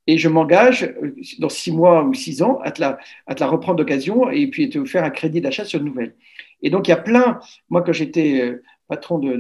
et 0.10 0.18
je 0.18 0.30
m'engage 0.30 0.94
dans 1.40 1.50
six 1.50 1.72
mois 1.72 2.04
ou 2.04 2.14
six 2.14 2.42
ans 2.42 2.60
à 2.64 2.72
te 2.72 2.80
la, 2.80 2.98
à 3.28 3.36
te 3.36 3.42
la 3.42 3.48
reprendre 3.48 3.78
d'occasion 3.78 4.30
et 4.32 4.48
puis 4.48 4.70
te 4.70 4.84
faire 4.86 5.04
un 5.04 5.10
crédit 5.10 5.42
d'achat 5.42 5.66
sur 5.66 5.82
une 5.82 5.86
nouvelle. 5.86 6.16
Et 6.62 6.70
donc, 6.70 6.88
il 6.88 6.92
y 6.92 6.94
a 6.94 6.98
plein, 6.98 7.40
moi 7.70 7.84
quand 7.84 7.92
j'étais 7.92 8.58
patron 8.88 9.20
de, 9.20 9.36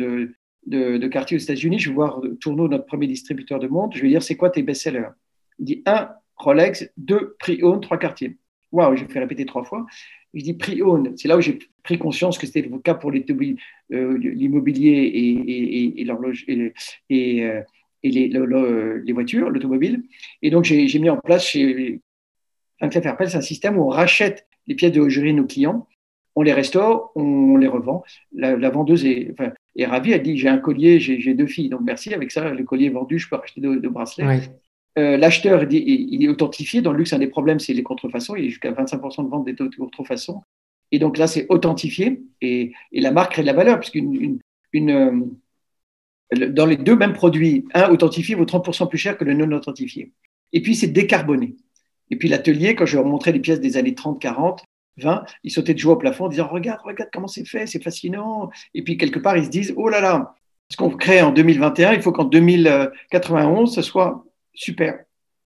de, 0.67 0.97
de, 0.97 1.07
quartier 1.07 1.37
aux 1.37 1.39
États-Unis, 1.39 1.79
je 1.79 1.89
vais 1.89 1.95
voir 1.95 2.21
Tourneau, 2.41 2.67
notre 2.67 2.85
premier 2.85 3.07
distributeur 3.07 3.59
de 3.59 3.67
montres, 3.67 3.95
je 3.95 4.01
vais 4.01 4.09
dire, 4.09 4.21
c'est 4.21 4.35
quoi 4.35 4.49
tes 4.49 4.61
best-sellers? 4.61 5.09
Il 5.59 5.65
dit, 5.65 5.83
un, 5.85 6.09
Rolex, 6.37 6.89
deux 6.97 7.35
pre-owned, 7.39 7.81
trois 7.81 7.97
quartiers. 7.97 8.37
Waouh, 8.71 8.95
j'ai 8.95 9.05
fait 9.05 9.19
répéter 9.19 9.45
trois 9.45 9.63
fois. 9.63 9.85
Je 10.33 10.43
dis 10.43 10.53
pre-owned, 10.53 11.17
c'est 11.17 11.27
là 11.27 11.37
où 11.37 11.41
j'ai 11.41 11.59
pris 11.83 11.97
conscience 11.97 12.37
que 12.37 12.45
c'était 12.45 12.61
le 12.61 12.77
cas 12.79 12.93
pour 12.93 13.11
euh, 13.11 14.17
l'immobilier 14.17 15.11
et, 15.99 16.03
les, 18.03 19.13
voitures, 19.13 19.49
l'automobile. 19.49 20.03
Et 20.41 20.49
donc, 20.49 20.65
j'ai 20.65 20.99
mis 20.99 21.09
en 21.09 21.17
place 21.17 21.45
chez 21.45 22.01
Sinclair 22.79 23.03
Fairpel, 23.03 23.29
c'est 23.29 23.37
un 23.37 23.41
système 23.41 23.77
où 23.77 23.83
on 23.83 23.89
rachète 23.89 24.45
les 24.67 24.75
pièces 24.75 24.91
de 24.91 25.07
joaillerie 25.07 25.33
de 25.33 25.39
nos 25.39 25.47
clients, 25.47 25.87
on 26.35 26.43
les 26.43 26.53
restaure, 26.53 27.11
on 27.15 27.57
les 27.57 27.67
revend. 27.67 28.03
La, 28.31 28.69
vendeuse 28.69 29.05
est, 29.05 29.33
ravie, 29.85 30.11
elle 30.11 30.21
dit 30.21 30.37
j'ai 30.37 30.49
un 30.49 30.59
collier, 30.59 30.99
j'ai 30.99 31.33
deux 31.33 31.47
filles, 31.47 31.69
donc 31.69 31.81
merci, 31.83 32.13
avec 32.13 32.31
ça, 32.31 32.53
le 32.53 32.63
collier 32.63 32.87
est 32.87 32.91
vendu, 32.91 33.17
je 33.17 33.27
peux 33.27 33.37
acheter 33.37 33.61
deux, 33.61 33.79
bracelets. 33.89 34.41
Euh, 34.97 35.15
l'acheteur, 35.15 35.63
est 35.71 36.27
authentifié. 36.27 36.81
Dans 36.81 36.91
le 36.91 36.97
luxe, 36.97 37.13
un 37.13 37.19
des 37.19 37.27
problèmes, 37.27 37.59
c'est 37.59 37.73
les 37.73 37.83
contrefaçons. 37.83 38.35
Il 38.35 38.45
y 38.45 38.47
a 38.47 38.49
jusqu'à 38.49 38.71
25% 38.71 39.23
de 39.23 39.29
vente 39.29 39.45
des 39.45 39.55
contrefaçons. 39.55 40.41
Et 40.91 40.99
donc 40.99 41.17
là, 41.17 41.27
c'est 41.27 41.45
authentifié. 41.49 42.23
Et, 42.41 42.73
la 42.91 43.11
marque 43.11 43.33
crée 43.33 43.43
de 43.43 43.47
la 43.47 43.53
valeur, 43.53 43.79
puisqu'une 43.79 44.39
une, 44.73 44.91
euh, 44.91 46.49
dans 46.49 46.65
les 46.65 46.77
deux 46.77 46.95
mêmes 46.95 47.13
produits, 47.13 47.65
un 47.73 47.89
authentifié 47.89 48.35
vaut 48.35 48.45
30% 48.45 48.87
plus 48.87 48.97
cher 48.97 49.17
que 49.17 49.23
le 49.23 49.33
non 49.33 49.55
authentifié. 49.55 50.11
Et 50.51 50.61
puis, 50.61 50.75
c'est 50.75 50.87
décarboné. 50.87 51.55
Et 52.09 52.15
puis, 52.15 52.27
l'atelier, 52.27 52.73
quand 52.73 52.85
je 52.85 52.97
leur 52.97 53.05
montrais 53.05 53.31
les 53.31 53.39
pièces 53.39 53.59
des 53.59 53.77
années 53.77 53.93
30, 53.93 54.19
40, 54.19 54.63
20, 54.97 55.25
ils 55.43 55.51
sautaient 55.51 55.75
de 55.75 55.79
joie 55.79 55.93
au 55.93 55.97
plafond 55.97 56.25
en 56.25 56.29
disant 56.29 56.47
Regarde, 56.47 56.81
regarde 56.83 57.09
comment 57.13 57.27
c'est 57.27 57.45
fait, 57.45 57.67
c'est 57.67 57.83
fascinant. 57.83 58.49
Et 58.73 58.83
puis, 58.83 58.97
quelque 58.97 59.19
part, 59.19 59.37
ils 59.37 59.45
se 59.45 59.49
disent 59.49 59.73
Oh 59.77 59.89
là 59.89 60.01
là, 60.01 60.33
ce 60.69 60.77
qu'on 60.77 60.89
crée 60.89 61.21
en 61.21 61.31
2021, 61.31 61.93
il 61.93 62.01
faut 62.01 62.11
qu'en 62.11 62.25
2091, 62.25 63.73
ce 63.73 63.81
soit 63.81 64.26
super. 64.57 64.99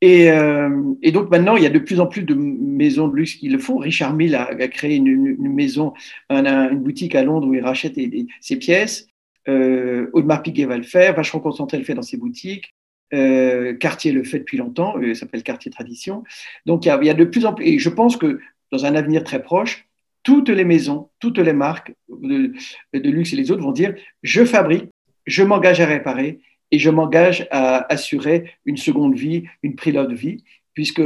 Euh, 0.05 0.95
et, 1.03 1.11
donc 1.11 1.31
maintenant, 1.31 1.57
il 1.57 1.63
y 1.65 1.67
a 1.67 1.71
de 1.71 1.79
plus 1.79 1.99
en 2.01 2.07
plus 2.07 2.23
de 2.23 2.35
maisons 2.35 3.09
de 3.09 3.17
luxe 3.17 3.35
qui 3.35 3.49
le 3.49 3.59
font. 3.59 3.79
Richard 3.79 4.15
Mille 4.15 4.37
a, 4.37 4.55
créé 4.69 4.97
une, 4.97 5.37
maison, 5.39 5.93
une 6.31 6.79
boutique 6.79 7.15
à 7.15 7.25
Londres 7.25 7.49
où 7.49 7.55
il 7.55 7.61
rachète 7.61 7.99
ses 8.41 8.57
pièces. 8.57 9.09
Euh, 9.49 10.09
Audemars 10.13 10.43
Piguet 10.43 10.67
va 10.67 10.77
le 10.77 10.85
faire. 10.85 11.15
Vacheron 11.15 11.41
Concentré 11.41 11.79
le 11.79 11.85
fait 11.85 11.95
dans 11.95 12.03
ses 12.03 12.17
boutiques. 12.17 12.75
Euh, 13.15 13.75
Cartier 13.75 14.13
le 14.13 14.23
fait 14.23 14.39
depuis 14.39 14.59
longtemps. 14.59 14.95
Ça 15.15 15.21
s'appelle 15.21 15.43
Cartier 15.43 15.71
Tradition. 15.71 16.23
Donc 16.67 16.85
il 16.85 16.89
y, 16.89 17.11
a, 17.11 17.15
de 17.15 17.25
plus 17.25 17.47
en 17.47 17.55
plus. 17.55 17.67
Et 17.67 17.79
je 17.79 17.89
pense 17.89 18.17
que 18.17 18.39
dans 18.71 18.85
un 18.85 18.95
avenir 18.95 19.25
très 19.25 19.43
proche, 19.43 19.89
toutes 20.23 20.51
les 20.51 20.65
maisons, 20.65 21.09
toutes 21.19 21.39
les 21.39 21.55
marques 21.55 21.95
de 22.09 22.53
luxe 22.93 23.33
et 23.33 23.37
les 23.37 23.51
autres 23.51 23.63
vont 23.63 23.73
dire 23.73 23.95
je 24.23 24.45
fabrique, 24.45 24.91
je 25.27 25.43
m'engage 25.43 25.81
à 25.81 25.87
réparer 25.87 26.41
et 26.71 26.79
je 26.79 26.91
m'engage 26.91 27.47
à 27.51 27.91
assurer 27.93 28.53
une 28.65 28.77
seconde 28.77 29.15
vie, 29.15 29.45
une 29.63 29.75
de 29.75 30.15
vie, 30.15 30.45
puisque, 30.75 31.03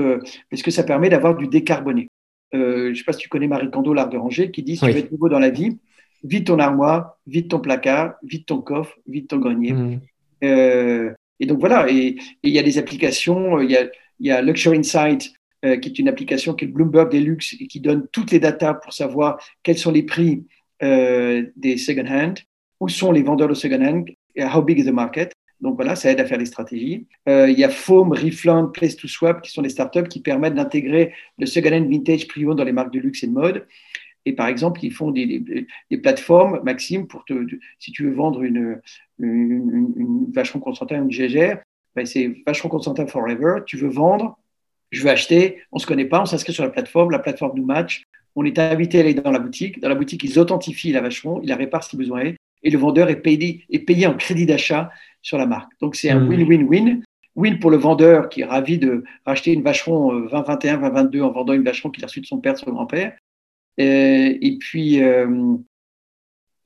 puisque 0.49 0.73
ça 0.73 0.83
permet 0.83 1.09
d'avoir 1.09 1.37
du 1.37 1.47
décarboné. 1.47 2.09
Euh, 2.55 2.87
je 2.87 2.91
ne 2.91 2.95
sais 2.95 3.05
pas 3.05 3.13
si 3.13 3.21
tu 3.21 3.29
connais 3.29 3.47
Marie 3.47 3.71
Kondo, 3.71 3.95
l'art 3.95 4.09
de 4.09 4.19
ranger, 4.19 4.51
qui 4.51 4.63
dit 4.63 4.77
si 4.77 4.85
tu 4.85 4.91
veux 4.91 4.99
être 4.99 5.13
nouveau 5.13 5.29
dans 5.29 5.39
la 5.39 5.51
vie, 5.51 5.79
vide 6.25 6.47
ton 6.47 6.59
armoire, 6.59 7.17
vide 7.27 7.49
ton 7.49 7.61
placard, 7.61 8.15
vide 8.23 8.45
ton 8.45 8.61
coffre, 8.61 8.97
vide 9.07 9.29
ton 9.29 9.39
grenier. 9.39 9.73
Mmh. 9.73 10.01
Euh, 10.45 11.13
et 11.41 11.47
donc 11.47 11.61
voilà, 11.61 11.91
et 11.91 12.17
il 12.43 12.53
y 12.53 12.59
a 12.59 12.63
des 12.63 12.79
applications, 12.79 13.61
il 13.61 13.71
y 13.71 13.77
a 13.77 13.89
il 14.23 14.29
y 14.29 14.31
a 14.31 14.41
Luxury 14.41 14.79
Insight, 14.79 15.33
euh, 15.65 15.77
qui 15.77 15.89
est 15.89 15.99
une 15.99 16.09
application 16.09 16.55
qui 16.55 16.65
est 16.65 16.69
Bloomberg 16.69 17.11
Deluxe 17.11 17.57
et 17.59 17.67
qui 17.67 17.81
donne 17.81 18.07
toutes 18.13 18.31
les 18.31 18.39
datas 18.39 18.75
pour 18.75 18.93
savoir 18.93 19.39
quels 19.65 19.79
sont 19.79 19.91
les 19.91 20.05
prix 20.05 20.47
euh, 20.83 21.45
des 21.57 21.77
second-hand, 21.77 22.39
où 22.79 22.89
sont 22.89 23.11
les 23.11 23.23
vendeurs 23.23 23.49
de 23.49 23.55
second-hand, 23.55 24.09
how 24.39 24.63
big 24.63 24.79
is 24.79 24.85
the 24.85 24.93
market. 24.93 25.33
Donc 25.63 25.77
voilà, 25.77 25.95
ça 25.95 26.11
aide 26.11 26.21
à 26.21 26.27
faire 26.27 26.39
des 26.39 26.47
stratégies. 26.47 27.07
Euh, 27.29 27.49
il 27.49 27.59
y 27.59 27.63
a 27.63 27.71
Foam, 27.71 28.13
Refland, 28.13 28.67
Place 28.67 28.97
to 28.97 29.07
Swap, 29.07 29.43
qui 29.43 29.53
sont 29.53 29.63
des 29.63 29.69
startups 29.69 30.09
qui 30.09 30.21
permettent 30.21 30.57
d'intégrer 30.57 31.15
le 31.39 31.47
second-hand 31.47 31.89
vintage 31.89 32.27
pre 32.27 32.55
dans 32.55 32.65
les 32.65 32.73
marques 32.73 32.93
de 32.93 32.99
luxe 32.99 33.23
et 33.23 33.29
de 33.29 33.33
mode. 33.33 33.67
Et 34.25 34.35
par 34.35 34.49
exemple, 34.49 34.85
ils 34.85 34.93
font 34.93 35.13
des, 35.13 35.67
des, 35.91 35.99
plateformes, 35.99 36.61
Maxime, 36.65 37.07
pour 37.07 37.25
te, 37.25 37.35
si 37.79 37.93
tu 37.93 38.05
veux 38.05 38.13
vendre 38.13 38.43
une, 38.43 38.81
une, 39.21 39.93
une, 39.97 40.33
Vacheron 40.33 40.61
Constantin, 40.61 41.03
une 41.03 41.11
GGR, 41.11 41.59
ben 41.95 42.07
c'est 42.07 42.43
Vacheron 42.47 42.69
Constantin 42.69 43.07
Forever. 43.07 43.61
Tu 43.67 43.77
veux 43.77 43.89
vendre, 43.89 44.39
je 44.91 45.03
veux 45.03 45.11
acheter, 45.11 45.63
on 45.71 45.77
ne 45.77 45.81
se 45.81 45.87
connaît 45.87 46.05
pas, 46.05 46.23
on 46.23 46.27
s'inscrit 46.27 46.53
sur 46.53 46.65
la 46.65 46.71
plateforme, 46.71 47.11
la 47.11 47.19
plateforme 47.19 47.57
nous 47.57 47.65
match, 47.65 48.03
on 48.35 48.45
est 48.45 48.59
invité 48.59 48.99
à 48.99 49.01
aller 49.03 49.15
dans 49.15 49.31
la 49.31 49.39
boutique. 49.39 49.81
Dans 49.81 49.89
la 49.89 49.95
boutique, 49.95 50.25
ils 50.25 50.39
authentifient 50.39 50.93
la 50.93 51.01
Vacheron, 51.01 51.41
ils 51.43 51.49
la 51.49 51.57
réparent 51.57 51.85
si 51.85 51.97
besoin 51.97 52.21
est, 52.21 52.37
et 52.63 52.71
le 52.71 52.79
vendeur 52.79 53.11
est 53.11 53.21
payé, 53.21 53.65
est 53.71 53.81
payé 53.81 54.07
en 54.07 54.15
crédit 54.15 54.47
d'achat 54.47 54.91
sur 55.21 55.39
la 55.39 55.47
marque. 55.47 55.73
Donc 55.81 55.97
c'est 55.97 56.11
un 56.11 56.21
mmh. 56.21 56.29
win-win-win. 56.29 57.03
Win 57.35 57.59
pour 57.59 57.71
le 57.71 57.79
vendeur 57.79 58.29
qui 58.29 58.43
est 58.43 58.45
ravi 58.45 58.79
de 58.79 59.05
racheter 59.25 59.53
une 59.53 59.63
Vacheron 59.63 60.13
2021, 60.29 60.75
euh, 60.75 60.91
2022 60.91 61.23
en 61.23 61.33
vendant 61.33 61.53
une 61.55 61.65
Vacheron 61.65 61.91
qu'il 61.91 62.05
a 62.05 62.07
reçue 62.07 62.21
de 62.21 62.27
son 62.27 62.39
père, 62.39 62.55
de 62.55 62.59
son 62.59 62.71
grand-père. 62.71 63.17
Euh, 63.81 64.39
et 64.41 64.59
puis, 64.61 65.03
euh, 65.03 65.57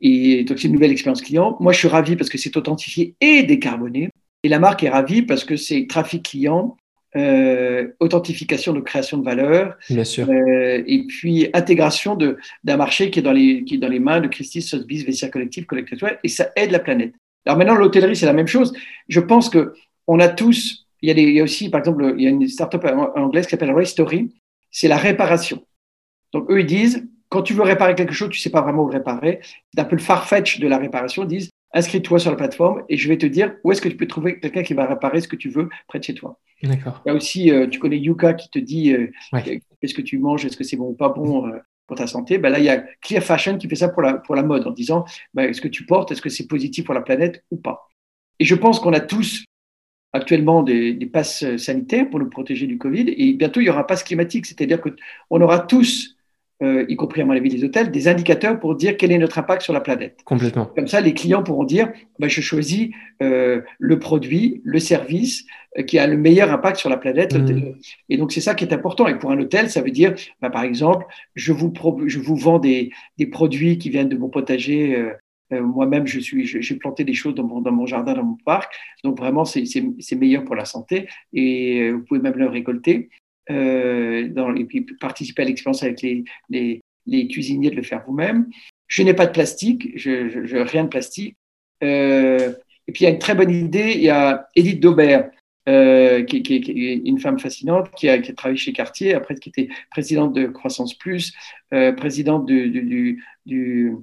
et 0.00 0.44
donc 0.44 0.58
c'est 0.58 0.66
une 0.66 0.74
nouvelle 0.74 0.90
expérience 0.90 1.22
client. 1.22 1.56
Moi, 1.60 1.72
je 1.72 1.78
suis 1.78 1.88
ravi 1.88 2.16
parce 2.16 2.28
que 2.28 2.38
c'est 2.38 2.56
authentifié 2.56 3.14
et 3.20 3.44
décarboné. 3.44 4.10
Et 4.42 4.48
la 4.48 4.58
marque 4.58 4.82
est 4.82 4.88
ravie 4.88 5.22
parce 5.22 5.44
que 5.44 5.56
c'est 5.56 5.86
trafic 5.88 6.24
client, 6.24 6.76
euh, 7.16 7.88
authentification 8.00 8.72
de 8.72 8.80
création 8.80 9.18
de 9.18 9.24
valeur, 9.24 9.76
Bien 9.88 10.04
sûr. 10.04 10.28
Euh, 10.28 10.82
et 10.86 11.04
puis 11.06 11.48
intégration 11.54 12.16
d'un 12.64 12.76
marché 12.76 13.10
qui 13.10 13.20
est, 13.20 13.22
dans 13.22 13.32
les, 13.32 13.64
qui 13.64 13.76
est 13.76 13.78
dans 13.78 13.88
les 13.88 14.00
mains 14.00 14.20
de 14.20 14.28
Christie, 14.28 14.62
Sotheby's, 14.62 15.04
Vestiaire 15.04 15.30
Collectif, 15.30 15.66
Collective, 15.66 15.98
et 16.22 16.28
ça 16.28 16.50
aide 16.56 16.70
la 16.70 16.78
planète. 16.78 17.12
Alors 17.46 17.58
maintenant, 17.58 17.76
l'hôtellerie, 17.76 18.16
c'est 18.16 18.26
la 18.26 18.32
même 18.32 18.46
chose. 18.46 18.72
Je 19.08 19.20
pense 19.20 19.48
que 19.48 19.74
on 20.06 20.20
a 20.20 20.28
tous, 20.28 20.86
il 21.02 21.08
y 21.08 21.12
a, 21.12 21.14
des, 21.14 21.22
il 21.22 21.34
y 21.34 21.40
a 21.40 21.44
aussi, 21.44 21.68
par 21.70 21.80
exemple, 21.80 22.14
il 22.16 22.24
y 22.24 22.26
a 22.26 22.30
une 22.30 22.46
startup 22.48 22.84
anglaise 23.14 23.46
qui 23.46 23.50
s'appelle 23.50 23.72
Restory, 23.72 24.34
c'est 24.70 24.88
la 24.88 24.96
réparation. 24.96 25.64
Donc, 26.32 26.50
eux, 26.50 26.60
ils 26.60 26.66
disent, 26.66 27.08
quand 27.28 27.42
tu 27.42 27.54
veux 27.54 27.62
réparer 27.62 27.94
quelque 27.94 28.14
chose, 28.14 28.30
tu 28.30 28.38
ne 28.38 28.42
sais 28.42 28.50
pas 28.50 28.60
vraiment 28.60 28.82
où 28.82 28.86
réparer. 28.86 29.40
C'est 29.72 29.80
un 29.80 29.84
peu 29.84 29.96
le 29.96 30.02
farfetch 30.02 30.60
de 30.60 30.68
la 30.68 30.78
réparation. 30.78 31.24
Ils 31.24 31.28
disent, 31.28 31.50
inscris-toi 31.76 32.18
sur 32.18 32.30
la 32.30 32.36
plateforme 32.36 32.82
et 32.88 32.96
je 32.96 33.06
vais 33.06 33.18
te 33.18 33.26
dire 33.26 33.54
où 33.62 33.70
est-ce 33.70 33.82
que 33.82 33.88
tu 33.88 33.96
peux 33.96 34.06
trouver 34.06 34.40
quelqu'un 34.40 34.62
qui 34.62 34.74
va 34.74 34.86
réparer 34.86 35.20
ce 35.20 35.28
que 35.28 35.36
tu 35.36 35.50
veux 35.50 35.68
près 35.86 35.98
de 35.98 36.04
chez 36.04 36.14
toi. 36.14 36.40
D'accord. 36.62 37.02
Il 37.04 37.10
y 37.10 37.12
a 37.12 37.14
aussi, 37.14 37.52
euh, 37.52 37.66
tu 37.66 37.78
connais 37.78 37.98
Yuka 37.98 38.32
qui 38.32 38.48
te 38.48 38.58
dit 38.58 38.92
euh, 38.92 39.12
qu'est-ce 39.80 39.94
que 39.94 40.02
tu 40.02 40.18
manges, 40.18 40.46
est-ce 40.46 40.56
que 40.56 40.64
c'est 40.64 40.76
bon 40.76 40.88
ou 40.88 40.94
pas 40.94 41.10
bon 41.10 41.46
euh, 41.46 41.58
pour 41.86 41.96
ta 41.96 42.06
santé. 42.06 42.38
Ben 42.38 42.50
là, 42.50 42.58
il 42.58 42.64
y 42.64 42.70
a 42.70 42.78
Clear 43.02 43.22
Fashion 43.22 43.58
qui 43.58 43.68
fait 43.68 43.76
ça 43.76 43.90
pour 43.90 44.02
la, 44.02 44.14
pour 44.14 44.34
la 44.34 44.42
mode 44.42 44.66
en 44.66 44.70
disant 44.70 45.04
ben, 45.34 45.50
est-ce 45.50 45.60
que 45.60 45.68
tu 45.68 45.84
portes, 45.84 46.10
est-ce 46.10 46.22
que 46.22 46.30
c'est 46.30 46.48
positif 46.48 46.84
pour 46.84 46.94
la 46.94 47.02
planète 47.02 47.44
ou 47.50 47.58
pas. 47.58 47.86
Et 48.40 48.44
je 48.44 48.54
pense 48.54 48.80
qu'on 48.80 48.92
a 48.92 49.00
tous 49.00 49.44
actuellement 50.12 50.62
des, 50.62 50.94
des, 50.94 51.06
passes 51.06 51.56
sanitaires 51.58 52.08
pour 52.08 52.18
nous 52.18 52.30
protéger 52.30 52.66
du 52.66 52.78
Covid 52.78 53.14
et 53.16 53.34
bientôt 53.34 53.60
il 53.60 53.66
y 53.66 53.70
aura 53.70 53.80
un 53.80 53.84
passe 53.84 54.02
climatique, 54.02 54.46
c'est-à-dire 54.46 54.80
qu'on 54.80 55.40
aura 55.42 55.60
tous 55.60 56.15
euh, 56.62 56.86
y 56.88 56.96
compris 56.96 57.20
à 57.20 57.26
mon 57.26 57.32
avis 57.32 57.50
des 57.50 57.64
hôtels, 57.64 57.90
des 57.90 58.08
indicateurs 58.08 58.58
pour 58.58 58.76
dire 58.76 58.96
quel 58.96 59.12
est 59.12 59.18
notre 59.18 59.38
impact 59.38 59.60
sur 59.60 59.74
la 59.74 59.80
planète. 59.80 60.20
Complètement. 60.24 60.64
Comme 60.64 60.88
ça, 60.88 61.02
les 61.02 61.12
clients 61.12 61.42
pourront 61.42 61.64
dire, 61.64 61.92
bah, 62.18 62.28
je 62.28 62.40
choisis 62.40 62.88
euh, 63.22 63.60
le 63.78 63.98
produit, 63.98 64.62
le 64.64 64.78
service 64.78 65.44
euh, 65.78 65.82
qui 65.82 65.98
a 65.98 66.06
le 66.06 66.16
meilleur 66.16 66.50
impact 66.50 66.78
sur 66.78 66.88
la 66.88 66.96
planète. 66.96 67.34
Mmh. 67.34 67.74
Et 68.08 68.16
donc, 68.16 68.32
c'est 68.32 68.40
ça 68.40 68.54
qui 68.54 68.64
est 68.64 68.72
important. 68.72 69.06
Et 69.06 69.18
pour 69.18 69.30
un 69.32 69.38
hôtel, 69.38 69.68
ça 69.68 69.82
veut 69.82 69.90
dire, 69.90 70.14
bah, 70.40 70.48
par 70.48 70.62
exemple, 70.62 71.04
je 71.34 71.52
vous, 71.52 71.72
je 72.06 72.18
vous 72.18 72.36
vends 72.36 72.58
des, 72.58 72.90
des, 73.18 73.26
produits 73.26 73.76
qui 73.76 73.90
viennent 73.90 74.08
de 74.08 74.16
mon 74.16 74.30
potager. 74.30 74.96
Euh, 75.52 75.60
Moi-même, 75.60 76.06
je 76.06 76.18
suis, 76.20 76.46
j'ai 76.46 76.76
planté 76.76 77.04
des 77.04 77.12
choses 77.12 77.34
dans 77.34 77.44
mon, 77.44 77.60
dans 77.60 77.72
mon, 77.72 77.84
jardin, 77.84 78.14
dans 78.14 78.24
mon 78.24 78.38
parc. 78.46 78.72
Donc, 79.04 79.18
vraiment, 79.18 79.44
c'est 79.44 80.16
meilleur 80.16 80.42
pour 80.44 80.54
la 80.54 80.64
santé. 80.64 81.06
Et 81.34 81.90
vous 81.90 82.00
pouvez 82.00 82.20
même 82.20 82.36
le 82.36 82.48
récolter 82.48 83.10
euh, 83.50 84.54
et 84.56 84.64
puis 84.64 84.82
participer 85.00 85.42
à 85.42 85.44
l'expérience 85.44 85.82
avec 85.82 86.02
les, 86.02 86.24
les, 86.48 86.80
les, 87.06 87.28
cuisiniers 87.28 87.70
de 87.70 87.76
le 87.76 87.82
faire 87.82 88.02
vous-même. 88.06 88.48
Je 88.88 89.02
n'ai 89.02 89.14
pas 89.14 89.26
de 89.26 89.32
plastique, 89.32 89.92
je, 89.96 90.44
je, 90.44 90.56
rien 90.56 90.84
de 90.84 90.88
plastique. 90.88 91.36
Euh, 91.82 92.52
et 92.88 92.92
puis 92.92 93.04
il 93.04 93.04
y 93.04 93.10
a 93.10 93.10
une 93.10 93.18
très 93.18 93.34
bonne 93.34 93.50
idée, 93.50 93.92
il 93.94 94.02
y 94.02 94.10
a 94.10 94.48
Edith 94.56 94.80
Daubert, 94.80 95.30
euh, 95.68 96.22
qui, 96.22 96.36
est 96.36 97.08
une 97.08 97.18
femme 97.18 97.38
fascinante, 97.38 97.90
qui 97.96 98.08
a, 98.08 98.18
qui 98.18 98.30
a, 98.30 98.34
travaillé 98.34 98.58
chez 98.58 98.72
Cartier, 98.72 99.14
après 99.14 99.34
qui 99.34 99.48
était 99.48 99.68
présidente 99.90 100.32
de 100.32 100.46
Croissance 100.46 100.94
Plus, 100.94 101.32
présidente 101.96 102.46
du, 102.46 102.70
du, 102.70 103.22
du, 103.44 103.96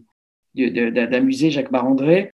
du 0.53 0.91
d'un 0.91 1.21
musée 1.21 1.51
Jacques 1.51 1.71
Marandré. 1.71 2.31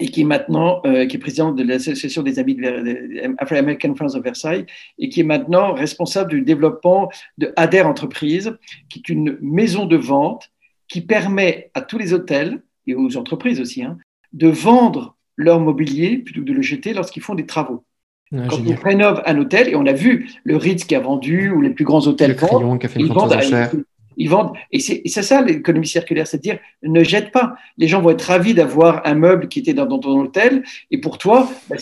Et 0.00 0.08
qui 0.08 0.20
est 0.20 0.24
maintenant 0.24 0.80
euh, 0.86 1.06
qui 1.06 1.16
est 1.16 1.18
président 1.18 1.52
de 1.52 1.62
l'association 1.62 2.22
des 2.22 2.38
amis 2.38 2.54
de 2.54 3.34
Afro-American 3.38 3.94
Friends 3.94 4.14
of 4.14 4.22
Versailles 4.22 4.66
et 4.98 5.08
qui 5.08 5.20
est 5.20 5.24
maintenant 5.24 5.72
responsable 5.72 6.30
du 6.30 6.42
développement 6.42 7.10
de 7.38 7.52
Adair 7.56 7.86
Entreprise, 7.86 8.56
qui 8.88 9.00
est 9.00 9.08
une 9.08 9.38
maison 9.40 9.86
de 9.86 9.96
vente 9.96 10.50
qui 10.88 11.00
permet 11.00 11.70
à 11.74 11.82
tous 11.82 11.98
les 11.98 12.12
hôtels 12.12 12.62
et 12.86 12.94
aux 12.94 13.16
entreprises 13.16 13.60
aussi 13.60 13.82
hein, 13.82 13.98
de 14.32 14.48
vendre 14.48 15.16
leur 15.36 15.60
mobilier 15.60 16.18
plutôt 16.18 16.40
que 16.40 16.46
de 16.46 16.52
le 16.52 16.62
jeter 16.62 16.94
lorsqu'ils 16.94 17.22
font 17.22 17.34
des 17.34 17.46
travaux. 17.46 17.84
Ah, 18.32 18.46
Quand 18.48 18.58
on 18.58 18.74
rénove 18.74 19.22
un 19.24 19.38
hôtel, 19.38 19.68
et 19.68 19.76
on 19.76 19.86
a 19.86 19.92
vu 19.92 20.28
le 20.44 20.56
Ritz 20.56 20.84
qui 20.84 20.94
a 20.94 21.00
vendu, 21.00 21.50
ou 21.50 21.62
les 21.62 21.70
plus 21.70 21.84
grands 21.84 22.06
hôtels 22.06 22.34
vendent, 22.34 22.82
ils 22.96 23.06
vendent 23.06 23.32
à, 23.32 23.70
ils 24.18 24.28
vendent, 24.28 24.52
et 24.72 24.80
c'est 24.80 25.22
ça 25.22 25.40
l'économie 25.42 25.86
circulaire, 25.86 26.26
c'est-à-dire 26.26 26.58
ne 26.82 27.02
jette 27.02 27.30
pas. 27.30 27.54
Les 27.78 27.88
gens 27.88 28.02
vont 28.02 28.10
être 28.10 28.22
ravis 28.22 28.52
d'avoir 28.52 29.06
un 29.06 29.14
meuble 29.14 29.48
qui 29.48 29.60
était 29.60 29.72
dans, 29.72 29.86
ton 29.86 30.20
hôtel, 30.20 30.64
et 30.90 30.98
pour 30.98 31.18
toi, 31.18 31.48
bah, 31.70 31.76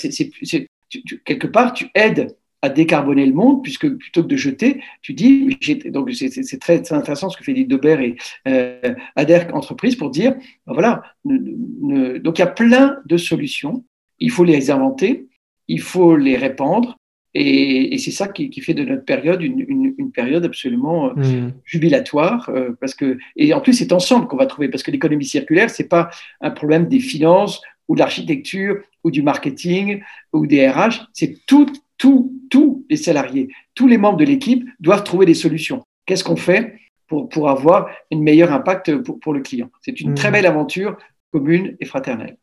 quelque 1.24 1.46
part, 1.46 1.72
tu 1.72 1.88
aides 1.94 2.36
à 2.62 2.68
décarboner 2.68 3.26
le 3.26 3.32
monde, 3.32 3.62
puisque 3.62 3.88
plutôt 3.88 4.22
que 4.22 4.28
de 4.28 4.36
jeter, 4.36 4.80
tu 5.02 5.14
dis, 5.14 5.56
donc 5.86 6.10
c'est 6.12 6.60
très, 6.60 6.92
intéressant 6.92 7.30
ce 7.30 7.36
que 7.36 7.44
fait 7.44 7.64
Dobert 7.64 8.00
et 8.00 8.16
euh, 8.48 8.94
Adair 9.14 9.54
Entreprise 9.54 9.96
pour 9.96 10.10
dire, 10.10 10.34
ben 10.66 10.72
voilà, 10.74 11.02
donc 11.24 12.38
il 12.38 12.40
y 12.40 12.42
a 12.42 12.46
plein 12.46 12.98
de 13.06 13.16
solutions, 13.16 13.84
il 14.18 14.30
faut 14.30 14.44
les 14.44 14.70
inventer, 14.70 15.26
il 15.68 15.80
faut 15.80 16.16
les 16.16 16.36
répandre, 16.36 16.96
et, 17.38 17.98
c'est 17.98 18.10
ça 18.10 18.28
qui, 18.28 18.60
fait 18.60 18.74
de 18.74 18.84
notre 18.84 19.04
période 19.04 19.42
une, 19.42 20.10
période 20.12 20.44
absolument 20.44 21.10
euh, 21.10 21.14
mm. 21.14 21.52
jubilatoire, 21.64 22.48
euh, 22.48 22.70
parce 22.80 22.94
que 22.94 23.18
et 23.36 23.52
en 23.52 23.60
plus 23.60 23.74
c'est 23.74 23.92
ensemble 23.92 24.26
qu'on 24.26 24.36
va 24.36 24.46
trouver, 24.46 24.68
parce 24.68 24.82
que 24.82 24.90
l'économie 24.90 25.26
circulaire 25.26 25.68
c'est 25.68 25.88
pas 25.88 26.10
un 26.40 26.50
problème 26.50 26.88
des 26.88 27.00
finances 27.00 27.60
ou 27.88 27.94
de 27.94 28.00
l'architecture 28.00 28.78
ou 29.04 29.10
du 29.10 29.22
marketing 29.22 30.00
ou 30.32 30.46
des 30.46 30.66
RH, 30.68 31.08
c'est 31.12 31.44
tout, 31.46 31.70
tout, 31.98 32.32
tous 32.50 32.86
les 32.88 32.96
salariés, 32.96 33.48
tous 33.74 33.86
les 33.86 33.98
membres 33.98 34.18
de 34.18 34.24
l'équipe 34.24 34.64
doivent 34.80 35.04
trouver 35.04 35.26
des 35.26 35.34
solutions. 35.34 35.84
Qu'est-ce 36.06 36.24
qu'on 36.24 36.36
fait 36.36 36.78
pour, 37.06 37.28
pour 37.28 37.50
avoir 37.50 37.90
un 38.12 38.18
meilleur 38.18 38.52
impact 38.52 38.96
pour, 39.02 39.20
pour 39.20 39.34
le 39.34 39.40
client? 39.40 39.70
C'est 39.82 40.00
une 40.00 40.14
très 40.14 40.30
mm. 40.30 40.32
belle 40.32 40.46
aventure 40.46 40.96
commune 41.32 41.76
et 41.80 41.84
fraternelle. 41.84 42.38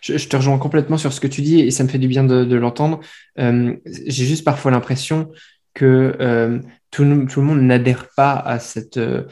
Je, 0.00 0.28
te 0.28 0.36
rejoins 0.36 0.58
complètement 0.58 0.96
sur 0.96 1.12
ce 1.12 1.20
que 1.20 1.26
tu 1.26 1.42
dis 1.42 1.60
et 1.60 1.70
ça 1.70 1.82
me 1.82 1.88
fait 1.88 1.98
du 1.98 2.08
bien 2.08 2.24
de, 2.24 2.54
l'entendre. 2.56 3.00
Euh, 3.38 3.74
j'ai 3.84 4.26
juste 4.26 4.44
parfois 4.44 4.70
l'impression 4.70 5.30
que 5.74 6.16
euh, 6.20 6.60
tout, 6.90 7.04
tout, 7.26 7.40
le 7.40 7.46
monde 7.46 7.62
n'adhère 7.62 8.08
pas 8.16 8.32
à 8.32 8.58
cette 8.60 8.96
euh, 8.96 9.24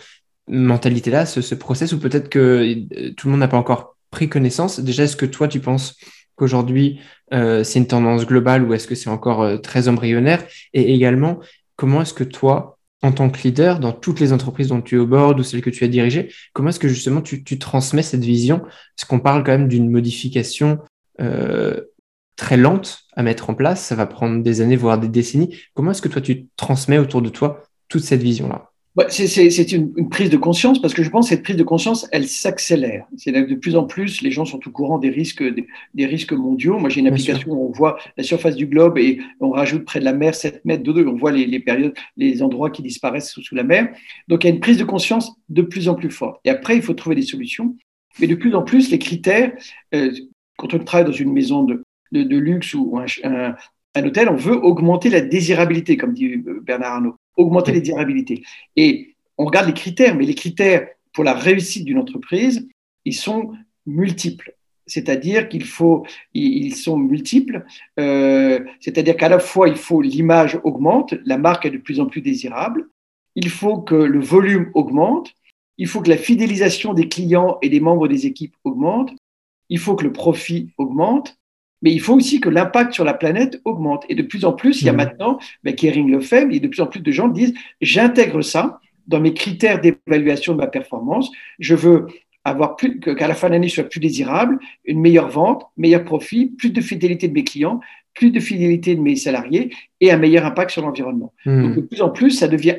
mentalité-là, 0.49 1.25
ce, 1.25 1.41
ce, 1.41 1.55
process, 1.55 1.93
ou 1.93 2.01
peut-être 2.01 2.29
que 2.29 2.75
tout 3.13 3.29
le 3.29 3.33
monde 3.33 3.41
n'a 3.41 3.49
pas 3.49 3.57
encore 3.57 3.97
pris 4.11 4.29
connaissance. 4.29 4.81
Déjà, 4.81 5.05
est-ce 5.05 5.17
que 5.17 5.27
toi, 5.27 5.47
tu 5.47 5.61
penses 5.61 5.97
qu'aujourd'hui, 6.35 7.01
c'est 7.33 7.79
une 7.79 7.87
tendance 7.87 8.27
globale 8.27 8.63
ou 8.63 8.75
est-ce 8.75 8.87
que 8.87 8.95
c'est 8.95 9.11
encore 9.11 9.61
très 9.63 9.89
embryonnaire? 9.89 10.45
Et 10.75 10.95
également, 10.95 11.41
comment 11.77 12.03
est-ce 12.03 12.15
que 12.15 12.25
toi, 12.25 12.76
en 13.03 13.13
tant 13.13 13.31
que 13.31 13.43
leader 13.43 13.79
dans 13.79 13.93
toutes 13.93 14.21
les 14.21 14.33
entreprises 14.33 14.69
dont 14.69 14.81
tu 14.81 14.97
es 14.97 14.99
au 14.99 15.07
board 15.07 15.39
ou 15.39 15.43
celles 15.43 15.63
que 15.63 15.71
tu 15.71 15.85
as 15.85 15.89
dirigées, 15.89 16.33
comment 16.53 16.71
est-ce 16.71 16.81
que 16.81 16.89
justement 16.89 17.23
tu, 17.23 17.59
transmets 17.59 18.03
cette 18.03 18.25
vision? 18.25 18.61
Parce 18.61 19.05
qu'on 19.09 19.21
parle 19.21 19.45
quand 19.45 19.53
même 19.53 19.69
d'une 19.69 19.91
modification 19.91 20.79
euh, 21.21 21.81
très 22.37 22.57
lente 22.57 23.01
à 23.15 23.23
mettre 23.23 23.51
en 23.51 23.55
place, 23.55 23.85
ça 23.85 23.95
va 23.95 24.07
prendre 24.07 24.43
des 24.43 24.61
années, 24.61 24.77
voire 24.77 24.99
des 24.99 25.09
décennies. 25.09 25.57
Comment 25.75 25.91
est-ce 25.91 26.03
que 26.03 26.09
toi 26.09 26.21
tu 26.23 26.49
transmets 26.57 26.99
autour 26.99 27.23
de 27.23 27.29
toi 27.29 27.63
toute 27.89 28.03
cette 28.03 28.23
vision-là? 28.23 28.66
C'est 29.09 29.73
une, 29.73 30.09
prise 30.09 30.31
de 30.31 30.39
conscience 30.39 30.81
parce 30.81 30.95
que 30.95 31.03
je 31.03 31.11
pense 31.11 31.27
que 31.27 31.35
cette 31.35 31.43
prise 31.43 31.57
de 31.57 31.63
conscience, 31.63 32.09
elle 32.13 32.27
s'accélère. 32.27 33.07
C'est 33.17 33.31
de 33.31 33.55
plus 33.55 33.77
en 33.77 33.85
plus, 33.85 34.23
les 34.23 34.31
gens 34.31 34.47
sont 34.47 34.67
au 34.67 34.71
courant 34.71 34.99
des 34.99 35.11
risques, 35.11 35.43
des, 35.43 36.07
risques 36.07 36.33
mondiaux. 36.33 36.79
Moi, 36.79 36.89
j'ai 36.89 37.01
une 37.01 37.09
application 37.09 37.53
où 37.53 37.69
on 37.69 37.73
voit 37.73 37.99
la 38.17 38.25
surface 38.25 38.57
du 38.57 38.67
globe 38.67 38.97
et 38.97 39.21
on 39.41 39.51
rajoute 39.51 39.85
près 39.85 40.01
de 40.01 40.05
la 40.05 40.15
mer 40.15 40.35
7 40.35 40.65
mètres 40.65 40.83
d'eau. 40.83 40.97
On 41.07 41.17
voit 41.17 41.31
les, 41.31 41.61
périodes, 41.61 41.95
les 42.17 42.43
endroits 42.43 42.71
qui 42.71 42.81
disparaissent 42.81 43.31
sous, 43.31 43.55
la 43.55 43.65
mer. 43.65 43.89
Donc, 44.29 44.45
il 44.45 44.49
y 44.49 44.51
a 44.51 44.55
une 44.55 44.61
prise 44.61 44.79
de 44.79 44.85
conscience 44.85 45.35
de 45.51 45.63
plus 45.63 45.89
en 45.89 45.95
plus 45.95 46.11
forte. 46.11 46.41
Et 46.45 46.51
après, 46.51 46.77
il 46.77 46.83
faut 46.83 46.95
trouver 46.95 47.17
des 47.17 47.23
solutions. 47.23 47.77
Mais 48.19 48.27
de 48.27 48.35
plus 48.35 48.55
en 48.55 48.63
plus, 48.63 48.91
les 48.91 48.99
critères, 48.99 49.53
euh, 49.95 50.11
quand 50.57 50.73
on 50.73 50.79
travaille 50.79 51.07
dans 51.07 51.13
une 51.13 51.33
maison 51.33 51.65
de, 51.65 51.83
de, 52.13 52.37
luxe 52.39 52.73
ou 52.73 52.99
un, 52.99 53.55
un 53.95 54.05
hôtel, 54.05 54.31
on 54.31 54.37
veut 54.37 54.57
augmenter 54.57 55.11
la 55.11 55.21
désirabilité, 55.21 55.99
comme 55.99 56.15
dit 56.15 56.43
euh, 56.47 56.61
Bernard 56.63 56.95
Arnault, 56.95 57.17
augmenter 57.37 57.73
la 57.73 57.81
désirabilité. 57.81 58.43
Et 58.77 59.15
on 59.39 59.45
regarde 59.45 59.67
les 59.67 59.75
critères, 59.75 60.15
mais 60.15 60.25
les 60.25 60.35
critères 60.35 60.89
pour 61.13 61.25
la 61.25 61.35
réussite 61.35 61.85
d'une 61.85 61.99
entreprise, 61.99 62.69
ils 63.05 63.15
sont 63.15 63.53
multiples. 63.87 64.55
C'est-à-dire 64.87 65.49
qu'il 65.49 65.65
faut, 65.65 66.07
ils 66.33 66.75
sont 66.75 66.97
multiples. 66.97 67.65
Euh, 67.99 68.61
c'est-à-dire 68.81 69.17
qu'à 69.17 69.29
la 69.29 69.39
fois, 69.39 69.69
il 69.69 69.77
faut 69.77 70.01
l'image 70.01 70.61
augmente, 70.63 71.15
la 71.25 71.39
marque 71.39 71.67
est 71.67 71.71
de 71.71 71.79
plus 71.79 72.01
en 72.01 72.07
plus 72.07 72.21
désirable. 72.21 72.89
Il 73.35 73.51
faut 73.51 73.79
que 73.79 73.95
le 73.95 74.21
volume 74.21 74.71
augmente. 74.75 75.35
Il 75.79 75.89
faut 75.89 76.01
que 76.01 76.09
la 76.09 76.17
fidélisation 76.17 76.95
des 76.95 77.09
clients 77.09 77.59
et 77.63 77.69
des 77.69 77.81
membres 77.81 78.09
des 78.09 78.27
équipes 78.27 78.55
augmente. 78.65 79.11
Il 79.69 79.79
faut 79.79 79.97
que 79.97 80.05
le 80.05 80.13
profit 80.13 80.71
augmente. 80.79 81.37
Mais 81.83 81.93
il 81.93 82.01
faut 82.01 82.15
aussi 82.15 82.41
que 82.41 82.49
l'impact 82.49 82.95
sur 82.95 83.05
la 83.05 83.15
planète 83.15 83.61
augmente. 83.65 84.05
Et 84.09 84.15
de 84.15 84.23
plus 84.23 84.45
en 84.45 84.53
plus, 84.53 84.81
il 84.81 84.87
y 84.87 84.89
a 84.89 84.93
mmh. 84.93 84.97
maintenant, 84.97 85.39
ben, 85.63 85.75
Kering 85.75 86.11
le 86.11 86.21
fait, 86.21 86.47
mais 86.47 86.59
de 86.59 86.69
plus 86.69 86.81
en 86.81 86.87
plus 86.87 87.01
de 87.01 87.13
gens 87.13 87.29
disent, 87.29 87.55
j'intègre 87.81 88.43
ça 88.43 88.81
dans 89.07 89.21
mes 89.21 89.35
critères 89.35 89.81
d'évaluation 89.81 90.55
de 90.55 90.59
ma 90.59 90.67
performance. 90.67 91.31
Je 91.59 91.75
veux 91.75 92.07
avoir 92.45 92.77
plus, 92.77 93.01
qu'à 93.01 93.27
la 93.27 93.35
fin 93.35 93.49
de 93.49 93.55
l'année, 93.55 93.69
soit 93.69 93.85
plus 93.85 94.01
désirable, 94.01 94.59
une 94.85 95.01
meilleure 95.01 95.29
vente, 95.29 95.65
meilleur 95.77 96.05
profit, 96.05 96.47
plus 96.47 96.71
de 96.71 96.81
fidélité 96.81 97.29
de 97.29 97.33
mes 97.33 97.45
clients, 97.45 97.81
plus 98.15 98.31
de 98.31 98.41
fidélité 98.41 98.95
de 98.95 99.01
mes 99.01 99.17
salariés 99.17 99.71
et 100.01 100.11
un 100.11 100.17
meilleur 100.17 100.47
impact 100.47 100.71
sur 100.71 100.83
l'environnement. 100.83 101.33
Hmm. 101.45 101.63
Donc, 101.63 101.77
de 101.77 101.81
plus 101.83 102.03
en 102.03 102.11
plus, 102.11 102.31
ça 102.31 102.49
devient 102.49 102.77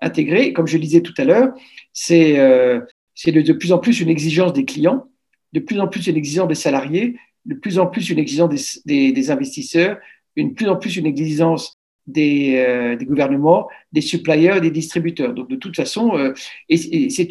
intégré. 0.00 0.52
Comme 0.52 0.66
je 0.66 0.76
le 0.76 0.82
disais 0.82 1.00
tout 1.00 1.14
à 1.18 1.24
l'heure, 1.24 1.52
c'est 1.92 2.38
euh, 2.38 2.80
de, 3.26 3.40
de, 3.40 3.52
plus 3.52 3.72
en 3.72 3.78
plus 3.78 4.00
une 4.00 4.08
exigence 4.08 4.52
des 4.52 4.64
clients, 4.64 5.04
de 5.52 5.60
plus 5.60 5.80
en 5.80 5.88
plus 5.88 6.06
une 6.06 6.16
exigence 6.16 6.48
des 6.48 6.54
salariés, 6.54 7.16
de 7.48 7.54
plus 7.54 7.78
en 7.78 7.86
plus 7.86 8.10
une 8.10 8.18
exigence 8.18 8.84
des, 8.84 9.12
des, 9.12 9.30
investisseurs, 9.30 9.98
une 10.36 10.54
plus 10.54 10.68
en 10.68 10.76
plus 10.76 10.96
une 10.96 11.06
exigence 11.06 11.74
des, 12.06 12.56
euh, 12.56 12.94
des, 12.94 13.06
gouvernements, 13.06 13.68
des 13.92 14.02
suppliers, 14.02 14.60
des 14.60 14.70
distributeurs. 14.70 15.34
Donc, 15.34 15.48
de 15.48 15.56
toute 15.56 15.74
façon, 15.74 16.16
euh, 16.16 16.34
et, 16.68 17.08
c'est, 17.10 17.28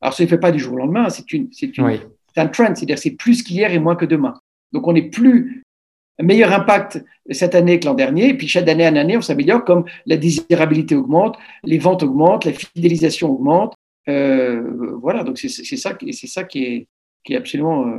alors 0.00 0.14
ça 0.14 0.22
ne 0.22 0.28
fait 0.28 0.38
pas 0.38 0.52
du 0.52 0.58
jour 0.58 0.74
au 0.74 0.78
lendemain, 0.78 1.10
c'est, 1.10 1.32
une, 1.32 1.48
c'est, 1.52 1.76
une, 1.76 1.98
un 2.36 2.46
trend, 2.46 2.74
c'est-à-dire 2.74 2.98
c'est 2.98 3.12
plus 3.12 3.42
qu'hier 3.42 3.72
et 3.72 3.78
moins 3.78 3.96
que 3.96 4.04
demain. 4.04 4.34
Donc, 4.72 4.86
on 4.86 4.92
n'est 4.92 5.10
plus 5.10 5.64
un 6.18 6.24
meilleur 6.24 6.52
impact 6.52 7.04
cette 7.30 7.54
année 7.54 7.78
que 7.80 7.86
l'an 7.86 7.94
dernier, 7.94 8.30
et 8.30 8.34
puis 8.34 8.48
chaque 8.48 8.68
année 8.68 8.86
en 8.86 8.96
année, 8.96 9.16
on 9.16 9.22
s'améliore 9.22 9.64
comme 9.64 9.84
la 10.06 10.16
désirabilité 10.16 10.94
augmente, 10.94 11.36
les 11.64 11.78
ventes 11.78 12.02
augmentent, 12.04 12.44
la 12.44 12.52
fidélisation 12.52 13.30
augmente. 13.30 13.74
Euh, 14.08 14.96
voilà, 15.02 15.24
donc 15.24 15.38
c'est, 15.38 15.48
c'est 15.48 15.76
ça, 15.76 15.98
c'est 16.12 16.26
ça 16.28 16.44
qui 16.44 16.64
est, 16.64 16.88
qui 17.24 17.34
est 17.34 17.36
absolument 17.36 17.86
euh, 17.86 17.98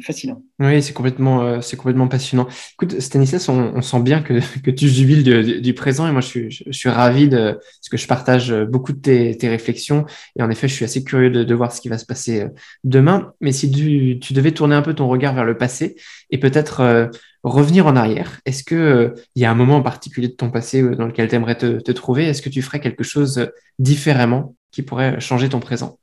fascinant. 0.00 0.42
Oui, 0.58 0.82
c'est 0.82 0.92
complètement, 0.92 1.42
euh, 1.42 1.60
c'est 1.60 1.76
complètement 1.76 2.08
passionnant. 2.08 2.46
Écoute, 2.74 3.00
Stanislas, 3.00 3.48
on, 3.48 3.80
sent 3.82 4.00
bien 4.00 4.22
que, 4.22 4.34
que 4.64 4.70
tu 4.70 4.88
jubiles 4.88 5.22
du, 5.60 5.74
présent 5.74 6.06
et 6.06 6.12
moi, 6.12 6.20
je 6.20 6.26
suis, 6.26 6.50
je, 6.50 6.72
suis 6.72 6.88
ravi 6.88 7.28
de, 7.28 7.52
parce 7.52 7.88
que 7.90 7.96
je 7.96 8.06
partage 8.06 8.52
beaucoup 8.64 8.92
de 8.92 8.98
tes, 8.98 9.36
tes, 9.36 9.48
réflexions 9.48 10.06
et 10.36 10.42
en 10.42 10.50
effet, 10.50 10.68
je 10.68 10.74
suis 10.74 10.84
assez 10.84 11.04
curieux 11.04 11.30
de, 11.30 11.44
de, 11.44 11.54
voir 11.54 11.72
ce 11.72 11.80
qui 11.80 11.88
va 11.88 11.98
se 11.98 12.06
passer 12.06 12.42
euh, 12.42 12.48
demain. 12.84 13.32
Mais 13.40 13.52
si 13.52 13.70
tu, 13.70 14.18
tu, 14.20 14.32
devais 14.32 14.52
tourner 14.52 14.74
un 14.74 14.82
peu 14.82 14.94
ton 14.94 15.08
regard 15.08 15.34
vers 15.34 15.44
le 15.44 15.56
passé 15.56 15.96
et 16.30 16.38
peut-être 16.38 16.80
euh, 16.80 17.06
revenir 17.42 17.86
en 17.86 17.96
arrière, 17.96 18.40
est-ce 18.46 18.64
que 18.64 19.14
il 19.34 19.42
y 19.42 19.44
a 19.44 19.50
un 19.50 19.54
moment 19.54 19.76
en 19.76 19.82
particulier 19.82 20.28
de 20.28 20.34
ton 20.34 20.50
passé 20.50 20.82
dans 20.82 21.06
lequel 21.06 21.28
tu 21.28 21.34
aimerais 21.34 21.56
te, 21.56 21.80
te 21.80 21.92
trouver? 21.92 22.26
Est-ce 22.26 22.42
que 22.42 22.48
tu 22.48 22.62
ferais 22.62 22.80
quelque 22.80 23.04
chose 23.04 23.50
différemment 23.78 24.54
qui 24.70 24.82
pourrait 24.82 25.20
changer 25.20 25.48
ton 25.48 25.60
présent? 25.60 25.98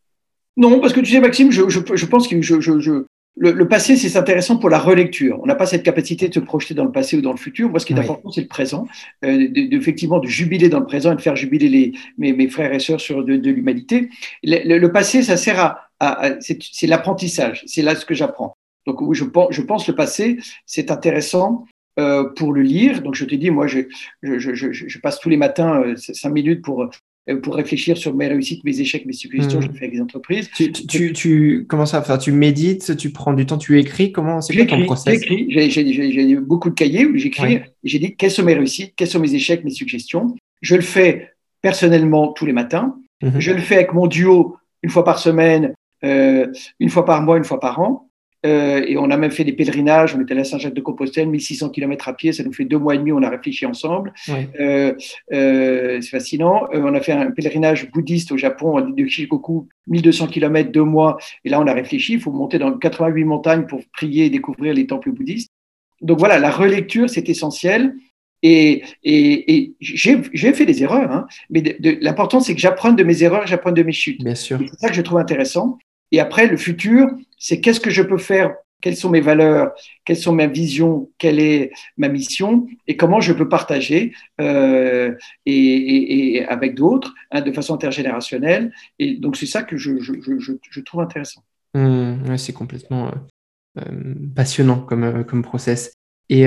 Non, 0.59 0.81
parce 0.81 0.91
que 0.91 0.99
tu 0.99 1.11
sais, 1.11 1.21
Maxime, 1.21 1.51
je, 1.51 1.69
je, 1.69 1.79
je 1.93 2.05
pense 2.05 2.27
que 2.27 2.41
je, 2.41 3.05
le, 3.39 3.67
passé, 3.67 3.95
c'est 3.95 4.17
intéressant 4.17 4.57
pour 4.57 4.69
la 4.69 4.79
relecture. 4.79 5.39
On 5.41 5.45
n'a 5.45 5.55
pas 5.55 5.65
cette 5.65 5.83
capacité 5.83 6.27
de 6.27 6.33
se 6.33 6.39
projeter 6.39 6.73
dans 6.73 6.83
le 6.83 6.91
passé 6.91 7.17
ou 7.17 7.21
dans 7.21 7.31
le 7.31 7.37
futur. 7.37 7.69
Moi, 7.69 7.79
ce 7.79 7.85
qui 7.85 7.93
est 7.93 7.99
important, 7.99 8.29
c'est 8.31 8.41
le 8.41 8.47
présent. 8.47 8.85
Euh, 9.23 9.47
effectivement, 9.55 10.19
de 10.19 10.27
jubiler 10.27 10.67
dans 10.67 10.79
le 10.79 10.85
présent 10.85 11.13
et 11.13 11.15
de 11.15 11.21
faire 11.21 11.37
jubiler 11.37 11.93
les, 12.17 12.33
mes, 12.33 12.49
frères 12.49 12.73
et 12.73 12.79
sœurs 12.79 12.99
sur 12.99 13.23
de, 13.23 13.33
l'humanité. 13.33 14.09
Le, 14.43 14.85
passé, 14.87 15.23
ça 15.23 15.37
sert 15.37 15.77
à, 15.99 16.31
c'est 16.41 16.87
l'apprentissage. 16.87 17.63
C'est 17.65 17.81
là 17.81 17.95
ce 17.95 18.05
que 18.05 18.13
j'apprends. 18.13 18.55
Donc, 18.85 19.01
oui, 19.01 19.15
je 19.15 19.23
pense, 19.23 19.47
je 19.51 19.61
pense 19.61 19.87
le 19.87 19.95
passé, 19.95 20.37
c'est 20.65 20.91
intéressant 20.91 21.65
euh, 21.97 22.29
pour 22.35 22.51
le 22.51 22.61
lire. 22.61 23.01
Donc, 23.01 23.15
je 23.15 23.23
te 23.23 23.35
dis, 23.35 23.51
moi, 23.51 23.67
je, 23.67 23.79
je, 24.21 24.37
je, 24.53 24.71
je 24.71 24.99
passe 24.99 25.19
tous 25.19 25.29
les 25.29 25.37
matins 25.37 25.81
euh, 25.81 25.95
cinq 25.95 26.31
minutes 26.31 26.61
pour 26.61 26.89
pour 27.35 27.55
réfléchir 27.55 27.97
sur 27.97 28.13
mes 28.13 28.27
réussites, 28.27 28.63
mes 28.63 28.79
échecs, 28.79 29.05
mes 29.05 29.13
suggestions. 29.13 29.59
Hmm. 29.59 29.63
Je 29.63 29.71
fais 29.71 29.85
avec 29.85 29.91
des 29.91 30.01
entreprises. 30.01 30.49
Tu, 30.55 30.71
tu, 30.71 31.13
tu 31.13 31.65
comment 31.67 31.85
ça 31.85 31.99
enfin, 31.99 32.17
Tu 32.17 32.31
médites, 32.31 32.97
tu 32.97 33.11
prends 33.11 33.33
du 33.33 33.45
temps, 33.45 33.57
tu 33.57 33.79
écris? 33.79 34.11
Comment 34.11 34.41
c'est 34.41 34.55
quoi 34.55 34.65
ton 34.65 34.83
process? 34.85 35.19
J'écris. 35.19 35.47
J'ai 35.49 36.35
beaucoup 36.35 36.69
de 36.69 36.75
cahiers 36.75 37.05
où 37.05 37.15
j'écris. 37.17 37.61
J'ai 37.83 37.99
dit 37.99 38.15
quelles 38.15 38.31
sont 38.31 38.43
mes 38.43 38.53
réussites, 38.53 38.93
quels 38.95 39.07
sont 39.07 39.19
mes 39.19 39.33
échecs, 39.33 39.63
mes 39.63 39.71
suggestions? 39.71 40.35
Je 40.61 40.75
le 40.75 40.81
fais 40.81 41.33
personnellement 41.61 42.33
tous 42.33 42.45
les 42.45 42.53
matins. 42.53 42.95
Mhm. 43.21 43.39
Je 43.39 43.51
le 43.51 43.59
fais 43.59 43.75
avec 43.75 43.93
mon 43.93 44.07
duo 44.07 44.57
une 44.83 44.89
fois 44.89 45.03
par 45.03 45.19
semaine, 45.19 45.73
euh, 46.03 46.47
une 46.79 46.89
fois 46.89 47.05
par 47.05 47.21
mois, 47.21 47.37
une 47.37 47.43
fois 47.43 47.59
par 47.59 47.79
an. 47.79 48.08
Euh, 48.45 48.85
et 48.87 48.97
on 48.97 49.09
a 49.11 49.17
même 49.17 49.31
fait 49.31 49.43
des 49.43 49.53
pèlerinages. 49.53 50.15
On 50.15 50.21
était 50.21 50.37
à 50.37 50.43
Saint-Jacques-de-Compostelle, 50.43 51.27
1600 51.27 51.69
km 51.69 52.07
à 52.07 52.13
pied. 52.13 52.31
Ça 52.31 52.43
nous 52.43 52.53
fait 52.53 52.65
deux 52.65 52.77
mois 52.77 52.95
et 52.95 52.97
demi. 52.97 53.11
On 53.11 53.21
a 53.21 53.29
réfléchi 53.29 53.65
ensemble. 53.65 54.13
Euh, 54.59 54.93
euh, 55.33 56.01
c'est 56.01 56.09
fascinant. 56.09 56.67
On 56.71 56.93
a 56.93 57.01
fait 57.01 57.11
un 57.11 57.31
pèlerinage 57.31 57.91
bouddhiste 57.91 58.31
au 58.31 58.37
Japon 58.37 58.81
de 58.81 59.05
Shikoku, 59.07 59.67
1200 59.87 60.27
km, 60.27 60.71
deux 60.71 60.83
mois. 60.83 61.17
Et 61.43 61.49
là, 61.49 61.59
on 61.59 61.67
a 61.67 61.73
réfléchi. 61.73 62.13
Il 62.13 62.21
faut 62.21 62.31
monter 62.31 62.59
dans 62.59 62.71
88 62.71 63.23
montagnes 63.25 63.65
pour 63.65 63.81
prier 63.93 64.25
et 64.25 64.29
découvrir 64.29 64.73
les 64.73 64.87
temples 64.87 65.11
bouddhistes. 65.11 65.51
Donc 66.01 66.19
voilà, 66.19 66.39
la 66.39 66.51
relecture, 66.51 67.09
c'est 67.09 67.27
essentiel. 67.27 67.93
Et, 68.41 68.83
et, 69.03 69.53
et 69.53 69.75
j'ai 69.81 70.53
fait 70.53 70.65
des 70.65 70.81
erreurs, 70.81 71.11
hein, 71.11 71.27
mais 71.49 71.77
l'important, 71.99 72.39
c'est 72.39 72.55
que 72.55 72.61
j'apprenne 72.61 72.95
de 72.95 73.03
mes 73.03 73.21
erreurs, 73.21 73.45
j'apprenne 73.47 73.73
de 73.73 73.83
mes 73.83 73.91
chutes. 73.91 74.21
C'est 74.69 74.79
ça 74.79 74.87
que 74.87 74.95
je 74.95 75.01
trouve 75.01 75.17
intéressant. 75.17 75.77
Et 76.11 76.19
après, 76.19 76.47
le 76.47 76.57
futur, 76.57 77.07
c'est 77.37 77.61
qu'est-ce 77.61 77.79
que 77.79 77.89
je 77.89 78.01
peux 78.01 78.17
faire? 78.17 78.55
Quelles 78.81 78.95
sont 78.95 79.09
mes 79.09 79.19
valeurs, 79.19 79.71
quelles 80.05 80.17
sont 80.17 80.31
mes 80.31 80.47
visions, 80.47 81.09
quelle 81.17 81.39
est 81.39 81.71
ma 81.97 82.07
mission? 82.07 82.65
Et 82.87 82.95
comment 82.95 83.19
je 83.19 83.33
peux 83.33 83.49
partager 83.49 84.13
euh, 84.39 85.13
et, 85.45 86.45
avec 86.47 86.75
d'autres 86.75 87.13
hein, 87.31 87.41
de 87.41 87.51
façon 87.51 87.73
intergénérationnelle? 87.73 88.71
Et 88.97 89.17
donc 89.17 89.35
c'est 89.35 89.45
ça 89.45 89.63
que 89.63 89.75
je, 89.75 90.81
trouve 90.85 91.01
intéressant. 91.01 91.43
Mmh, 91.73 92.37
c'est 92.37 92.53
complètement 92.53 93.07
euh, 93.07 93.11
euh, 93.79 94.13
passionnant 94.33 94.79
comme, 94.79 95.41
process. 95.43 95.93
Et 96.29 96.45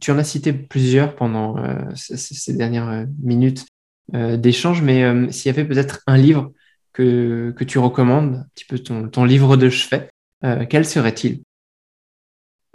tu 0.00 0.10
en 0.10 0.18
as 0.18 0.24
cité 0.24 0.52
plusieurs 0.52 1.16
pendant 1.16 1.56
ces, 1.94 2.52
dernières 2.52 3.06
minutes 3.22 3.64
d'échange, 4.12 4.82
mais 4.82 5.32
s'il 5.32 5.50
y 5.50 5.54
avait 5.58 5.66
peut-être 5.66 6.02
un 6.06 6.18
livre 6.18 6.52
que, 6.92 7.52
que 7.56 7.64
tu 7.64 7.78
recommandes, 7.78 8.36
un 8.36 8.46
petit 8.54 8.64
peu 8.64 8.78
ton, 8.78 9.08
ton 9.08 9.24
livre 9.24 9.56
de 9.56 9.68
chevet, 9.68 10.08
euh, 10.44 10.64
quel 10.68 10.84
serait-il? 10.84 11.42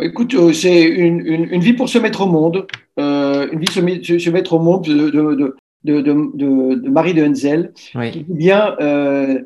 Écoute, 0.01 0.33
euh, 0.35 0.53
c'est 0.53 0.83
une, 0.83 1.25
une, 1.25 1.45
une, 1.51 1.61
vie 1.61 1.73
pour 1.73 1.89
se 1.89 1.97
mettre 1.97 2.21
au 2.21 2.27
monde, 2.27 2.67
euh, 2.99 3.49
une 3.51 3.59
vie 3.59 3.71
se, 3.71 4.19
se, 4.19 4.29
mettre 4.29 4.53
au 4.53 4.59
monde 4.59 4.85
de, 4.85 5.09
de, 5.09 5.55
de, 5.83 6.01
de, 6.01 6.75
de 6.75 6.89
Marie 6.89 7.15
de 7.15 7.25
Henzel, 7.25 7.73
oui. 7.95 8.11
qui 8.11 8.23
dit 8.23 8.33
bien, 8.33 8.75
euh, 8.79 9.41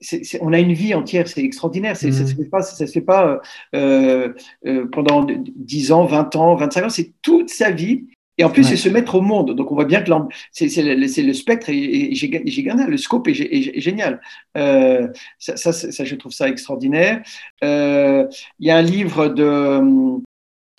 c 0.00 0.16
est, 0.16 0.24
c 0.24 0.36
est, 0.36 0.40
on 0.42 0.52
a 0.52 0.58
une 0.60 0.72
vie 0.72 0.94
entière, 0.94 1.28
c'est 1.28 1.42
extraordinaire, 1.42 1.92
mmh. 1.92 1.96
ça 1.96 2.22
ne 2.22 2.26
se 2.26 2.34
fait 2.34 2.48
pas, 2.48 2.62
ça 2.62 2.86
se 2.86 2.90
fait 2.90 3.00
pas 3.02 3.40
euh, 3.74 4.32
euh, 4.66 4.86
pendant 4.90 5.26
10 5.26 5.92
ans, 5.92 6.06
20 6.06 6.36
ans, 6.36 6.56
25 6.56 6.84
ans, 6.84 6.88
c'est 6.88 7.12
toute 7.20 7.50
sa 7.50 7.70
vie 7.70 8.06
et 8.38 8.44
en 8.44 8.50
plus, 8.50 8.62
ouais. 8.62 8.70
c'est 8.70 8.76
se 8.76 8.88
mettre 8.88 9.14
au 9.14 9.20
monde. 9.20 9.54
Donc, 9.54 9.72
on 9.72 9.74
voit 9.74 9.86
bien 9.86 10.02
que 10.02 10.10
c'est 10.52 10.82
le, 10.82 10.94
le, 10.94 11.32
spectre 11.32 11.70
et, 11.70 12.14
j'ai 12.14 12.28
gagné. 12.28 12.86
Le 12.86 12.96
scope 12.96 13.28
est, 13.28 13.40
est, 13.40 13.76
est 13.76 13.80
génial. 13.80 14.20
Euh, 14.56 15.08
ça, 15.38 15.56
ça, 15.56 15.72
ça, 15.72 16.04
je 16.04 16.14
trouve 16.16 16.32
ça 16.32 16.48
extraordinaire. 16.48 17.22
Euh, 17.64 18.26
il 18.58 18.66
y 18.66 18.70
a 18.70 18.76
un 18.76 18.82
livre 18.82 19.28
de 19.28 19.42
euh, 19.42 20.18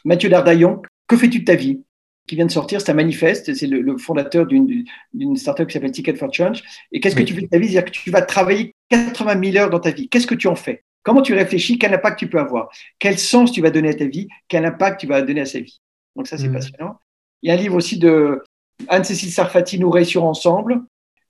Mathieu 0.06 0.30
Dardaillon, 0.30 0.82
Que 1.08 1.18
fais-tu 1.18 1.40
de 1.40 1.46
ta 1.46 1.56
vie? 1.56 1.82
qui 2.28 2.36
vient 2.36 2.46
de 2.46 2.52
sortir, 2.52 2.82
c'est 2.82 2.92
un 2.92 2.94
manifeste, 2.94 3.54
c'est 3.56 3.68
le, 3.68 3.80
le, 3.80 3.98
fondateur 3.98 4.46
d'une 4.48 5.38
startup 5.38 5.66
qui 5.66 5.72
s'appelle 5.72 5.94
Ticket 5.94 6.16
for 6.16 6.28
Change. 6.34 6.62
Et 6.92 7.00
qu'est-ce 7.00 7.16
que 7.16 7.24
tu 7.24 7.34
fais 7.34 7.44
de 7.44 7.48
ta 7.48 7.58
vie? 7.58 7.70
C'est-à-dire 7.70 7.86
que 7.86 7.98
tu 7.98 8.12
vas 8.12 8.22
travailler 8.22 8.76
80 8.90 9.52
000 9.52 9.64
heures 9.64 9.70
dans 9.70 9.80
ta 9.80 9.92
vie. 9.92 10.10
Qu'est-ce 10.10 10.28
que 10.28 10.36
tu 10.36 10.50
en 10.50 10.56
fais? 10.56 10.84
Comment 11.04 11.22
tu 11.22 11.34
réfléchis? 11.34 11.80
Quel 11.80 11.94
impact 11.94 12.20
tu 12.20 12.28
peux 12.28 12.38
avoir? 12.38 12.68
Quel 13.00 13.18
sens 13.18 13.54
tu 13.54 13.62
vas 13.62 13.70
donner 13.70 13.88
à 13.88 13.94
ta 13.94 14.08
vie? 14.08 14.28
Quel 14.50 14.66
impact 14.66 15.00
tu 15.00 15.08
vas 15.08 15.22
donner 15.22 15.40
à 15.40 15.46
sa 15.46 15.62
vie? 15.62 15.80
Donc 16.18 16.28
ça, 16.28 16.38
c'est 16.38 16.50
mmh. 16.50 16.54
passionnant. 16.54 17.00
Il 17.42 17.50
y 17.50 17.52
a 17.52 17.54
un 17.54 17.58
livre 17.58 17.76
aussi 17.76 17.98
de 17.98 18.44
Anne-Cécile 18.88 19.32
Sarfati, 19.32 19.80
Nous 19.80 19.90
réussir 19.90 20.24
ensemble, 20.24 20.82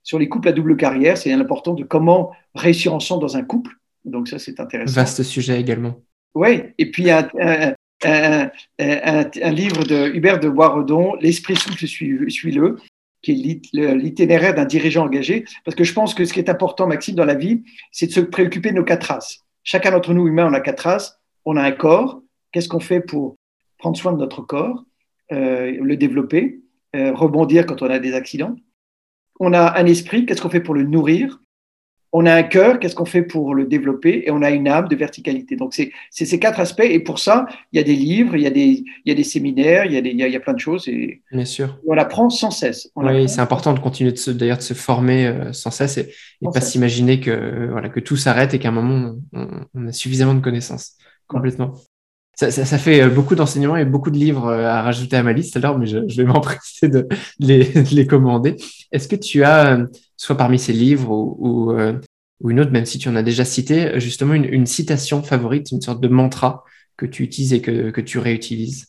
sur 0.02 0.18
les 0.18 0.28
couples 0.28 0.48
à 0.48 0.52
double 0.52 0.76
carrière. 0.76 1.18
C'est 1.18 1.32
important 1.32 1.74
de 1.74 1.84
comment 1.84 2.32
réussir 2.54 2.94
ensemble 2.94 3.22
dans 3.22 3.36
un 3.36 3.42
couple. 3.42 3.72
Donc 4.04 4.28
ça, 4.28 4.38
c'est 4.38 4.58
intéressant. 4.60 4.94
Vaste 4.94 5.22
sujet 5.22 5.60
également. 5.60 6.00
Oui, 6.34 6.62
et 6.78 6.90
puis 6.90 7.10
un, 7.10 7.28
un, 7.40 7.72
un, 8.04 8.50
un, 8.78 9.50
livre 9.50 9.84
de 9.84 10.08
Hubert 10.14 10.40
de 10.40 10.48
Boisredon, 10.48 11.14
L'esprit 11.20 11.56
souple, 11.56 11.86
suis-le, 11.86 12.76
qui 13.22 13.32
est 13.32 13.94
l'itinéraire 13.94 14.54
d'un 14.54 14.64
dirigeant 14.64 15.06
engagé. 15.06 15.44
Parce 15.64 15.74
que 15.74 15.84
je 15.84 15.92
pense 15.92 16.14
que 16.14 16.24
ce 16.24 16.32
qui 16.32 16.38
est 16.38 16.50
important, 16.50 16.86
Maxime, 16.86 17.14
dans 17.14 17.24
la 17.24 17.34
vie, 17.34 17.62
c'est 17.92 18.06
de 18.06 18.12
se 18.12 18.20
préoccuper 18.20 18.70
de 18.70 18.76
nos 18.76 18.84
quatre 18.84 19.04
races. 19.04 19.44
Chacun 19.64 19.90
d'entre 19.90 20.14
nous, 20.14 20.26
humains, 20.26 20.48
on 20.48 20.54
a 20.54 20.60
quatre 20.60 20.80
races. 20.80 21.18
On 21.44 21.56
a 21.56 21.62
un 21.62 21.72
corps. 21.72 22.22
Qu'est-ce 22.52 22.68
qu'on 22.68 22.80
fait 22.80 23.00
pour 23.00 23.36
prendre 23.78 23.96
soin 23.96 24.12
de 24.12 24.18
notre 24.18 24.42
corps? 24.42 24.84
Le 25.30 25.94
développer, 25.96 26.60
rebondir 26.94 27.66
quand 27.66 27.82
on 27.82 27.90
a 27.90 27.98
des 27.98 28.14
accidents. 28.14 28.56
On 29.40 29.52
a 29.52 29.78
un 29.78 29.86
esprit, 29.86 30.26
qu'est-ce 30.26 30.42
qu'on 30.42 30.50
fait 30.50 30.60
pour 30.60 30.74
le 30.74 30.82
nourrir? 30.82 31.40
On 32.10 32.24
a 32.24 32.34
un 32.34 32.42
cœur, 32.42 32.80
qu'est-ce 32.80 32.94
qu'on 32.94 33.04
fait 33.04 33.22
pour 33.22 33.54
le 33.54 33.66
développer? 33.66 34.22
Et 34.24 34.30
on 34.30 34.40
a 34.40 34.50
une 34.50 34.66
âme 34.66 34.88
de 34.88 34.96
verticalité. 34.96 35.56
Donc, 35.56 35.74
c'est 35.74 35.92
ces 36.10 36.38
quatre 36.38 36.58
aspects. 36.58 36.80
Et 36.80 37.00
pour 37.00 37.18
ça, 37.18 37.46
il 37.72 37.76
y 37.76 37.80
a 37.80 37.82
des 37.82 37.94
livres, 37.94 38.34
il 38.34 38.42
y 38.42 38.46
a 38.46 38.50
des, 38.50 38.82
il 39.04 39.08
y 39.08 39.10
a 39.10 39.14
des 39.14 39.24
séminaires, 39.24 39.84
il 39.84 39.92
y 39.92 39.96
a, 39.98 40.00
des, 40.00 40.10
il 40.10 40.18
y 40.18 40.36
a, 40.36 40.40
plein 40.40 40.54
de 40.54 40.58
choses. 40.58 40.88
Et 40.88 41.22
Bien 41.30 41.44
sûr. 41.44 41.78
On 41.86 41.98
apprend 41.98 42.30
sans 42.30 42.50
cesse. 42.50 42.90
oui, 42.96 43.28
c'est 43.28 43.42
important 43.42 43.74
de 43.74 43.80
continuer 43.80 44.14
d'ailleurs 44.28 44.56
de 44.56 44.62
se 44.62 44.74
former 44.74 45.26
euh, 45.26 45.52
sans 45.52 45.70
cesse 45.70 45.98
et, 45.98 46.14
ne 46.40 46.50
pas 46.50 46.62
s'imaginer 46.62 47.20
que, 47.20 47.30
euh, 47.30 47.68
voilà, 47.70 47.90
que 47.90 48.00
tout 48.00 48.16
s'arrête 48.16 48.54
et 48.54 48.58
qu'à 48.58 48.68
un 48.68 48.72
moment, 48.72 49.16
on, 49.34 49.86
a 49.86 49.92
suffisamment 49.92 50.34
de 50.34 50.40
connaissances. 50.40 50.96
Complètement. 51.26 51.74
Ça, 52.38 52.52
ça, 52.52 52.78
fait 52.78 53.02
euh, 53.02 53.10
beaucoup 53.10 53.34
d'enseignements 53.34 53.76
et 53.76 53.84
beaucoup 53.84 54.12
de 54.12 54.16
livres 54.16 54.48
à 54.48 54.80
rajouter 54.82 55.16
à 55.16 55.24
ma 55.24 55.32
liste 55.32 55.56
alors, 55.56 55.76
mais 55.76 55.86
je, 55.86 55.98
vais 55.98 56.24
m'empresser 56.24 56.88
de, 56.88 57.08
les, 57.40 57.64
de 57.64 57.96
les 57.96 58.06
commander. 58.06 58.54
Est-ce 58.92 59.08
que 59.08 59.16
tu 59.16 59.42
as 59.42 59.80
soit 60.16 60.36
parmi 60.36 60.56
ces 60.60 60.72
livres 60.72 61.10
ou, 61.10 61.72
euh, 61.72 61.98
ou, 62.40 62.52
une 62.52 62.60
autre, 62.60 62.70
même 62.70 62.86
si 62.86 62.98
tu 62.98 63.08
en 63.08 63.16
as 63.16 63.24
déjà 63.24 63.44
cité, 63.44 63.98
justement 63.98 64.34
une, 64.34 64.44
une, 64.44 64.66
citation 64.66 65.20
favorite, 65.20 65.72
une 65.72 65.80
sorte 65.80 66.00
de 66.00 66.06
mantra 66.06 66.62
que 66.96 67.06
tu 67.06 67.24
utilises 67.24 67.54
et 67.54 67.60
que, 67.60 67.90
que 67.90 68.00
tu 68.00 68.20
réutilises? 68.20 68.86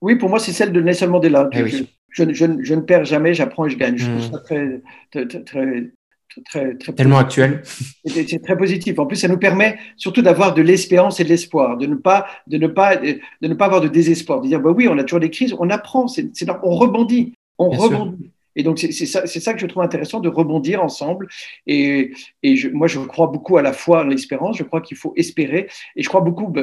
Oui, 0.00 0.16
pour 0.16 0.30
moi, 0.30 0.38
c'est 0.38 0.52
celle 0.52 0.72
de 0.72 0.80
Nelson 0.80 1.08
Mandela. 1.08 1.50
Eh 1.52 1.68
je, 1.68 1.84
je, 2.08 2.32
je, 2.32 2.46
je, 2.62 2.74
ne 2.74 2.80
perds 2.80 3.04
jamais, 3.04 3.34
j'apprends 3.34 3.66
et 3.66 3.70
je 3.70 3.76
gagne. 3.76 3.98
Je 3.98 4.06
trouve 4.06 4.28
hmm. 4.28 4.32
ça 4.32 4.38
très, 4.38 4.82
très, 5.10 5.44
très 5.44 5.92
Très, 6.44 6.74
très, 6.76 6.92
tellement 6.92 7.18
actuel. 7.18 7.62
C'est 8.04 8.42
très 8.42 8.56
positif. 8.56 8.98
En 8.98 9.06
plus, 9.06 9.16
ça 9.16 9.26
nous 9.26 9.38
permet 9.38 9.78
surtout 9.96 10.22
d'avoir 10.22 10.54
de 10.54 10.62
l'espérance 10.62 11.18
et 11.18 11.24
de 11.24 11.28
l'espoir, 11.28 11.76
de 11.76 11.86
ne 11.86 11.96
pas, 11.96 12.26
de 12.46 12.56
ne 12.56 12.68
pas, 12.68 12.96
de 12.96 13.18
ne 13.42 13.54
pas 13.54 13.64
avoir 13.64 13.80
de 13.80 13.88
désespoir, 13.88 14.40
de 14.40 14.46
dire 14.46 14.60
bah 14.60 14.70
oui, 14.70 14.86
on 14.88 14.96
a 14.98 15.02
toujours 15.02 15.20
des 15.20 15.30
crises, 15.30 15.54
on 15.58 15.70
apprend, 15.70 16.06
on 16.62 16.76
rebondit, 16.76 17.34
on 17.58 17.70
rebondit. 17.70 18.30
Et 18.56 18.62
donc, 18.62 18.78
c'est 18.78 18.92
ça, 18.92 19.26
ça, 19.26 19.54
que 19.54 19.60
je 19.60 19.66
trouve 19.66 19.82
intéressant 19.82 20.20
de 20.20 20.28
rebondir 20.28 20.82
ensemble. 20.82 21.28
Et, 21.66 22.12
et 22.42 22.56
je, 22.56 22.68
moi, 22.68 22.88
je 22.88 22.98
crois 22.98 23.28
beaucoup 23.28 23.56
à 23.56 23.62
la 23.62 23.72
foi, 23.72 24.00
à 24.00 24.04
l'espérance. 24.04 24.56
Je 24.56 24.64
crois 24.64 24.80
qu'il 24.80 24.96
faut 24.96 25.12
espérer. 25.16 25.68
Et 25.96 26.02
je 26.02 26.08
crois 26.08 26.20
beaucoup, 26.20 26.48
bah, 26.48 26.62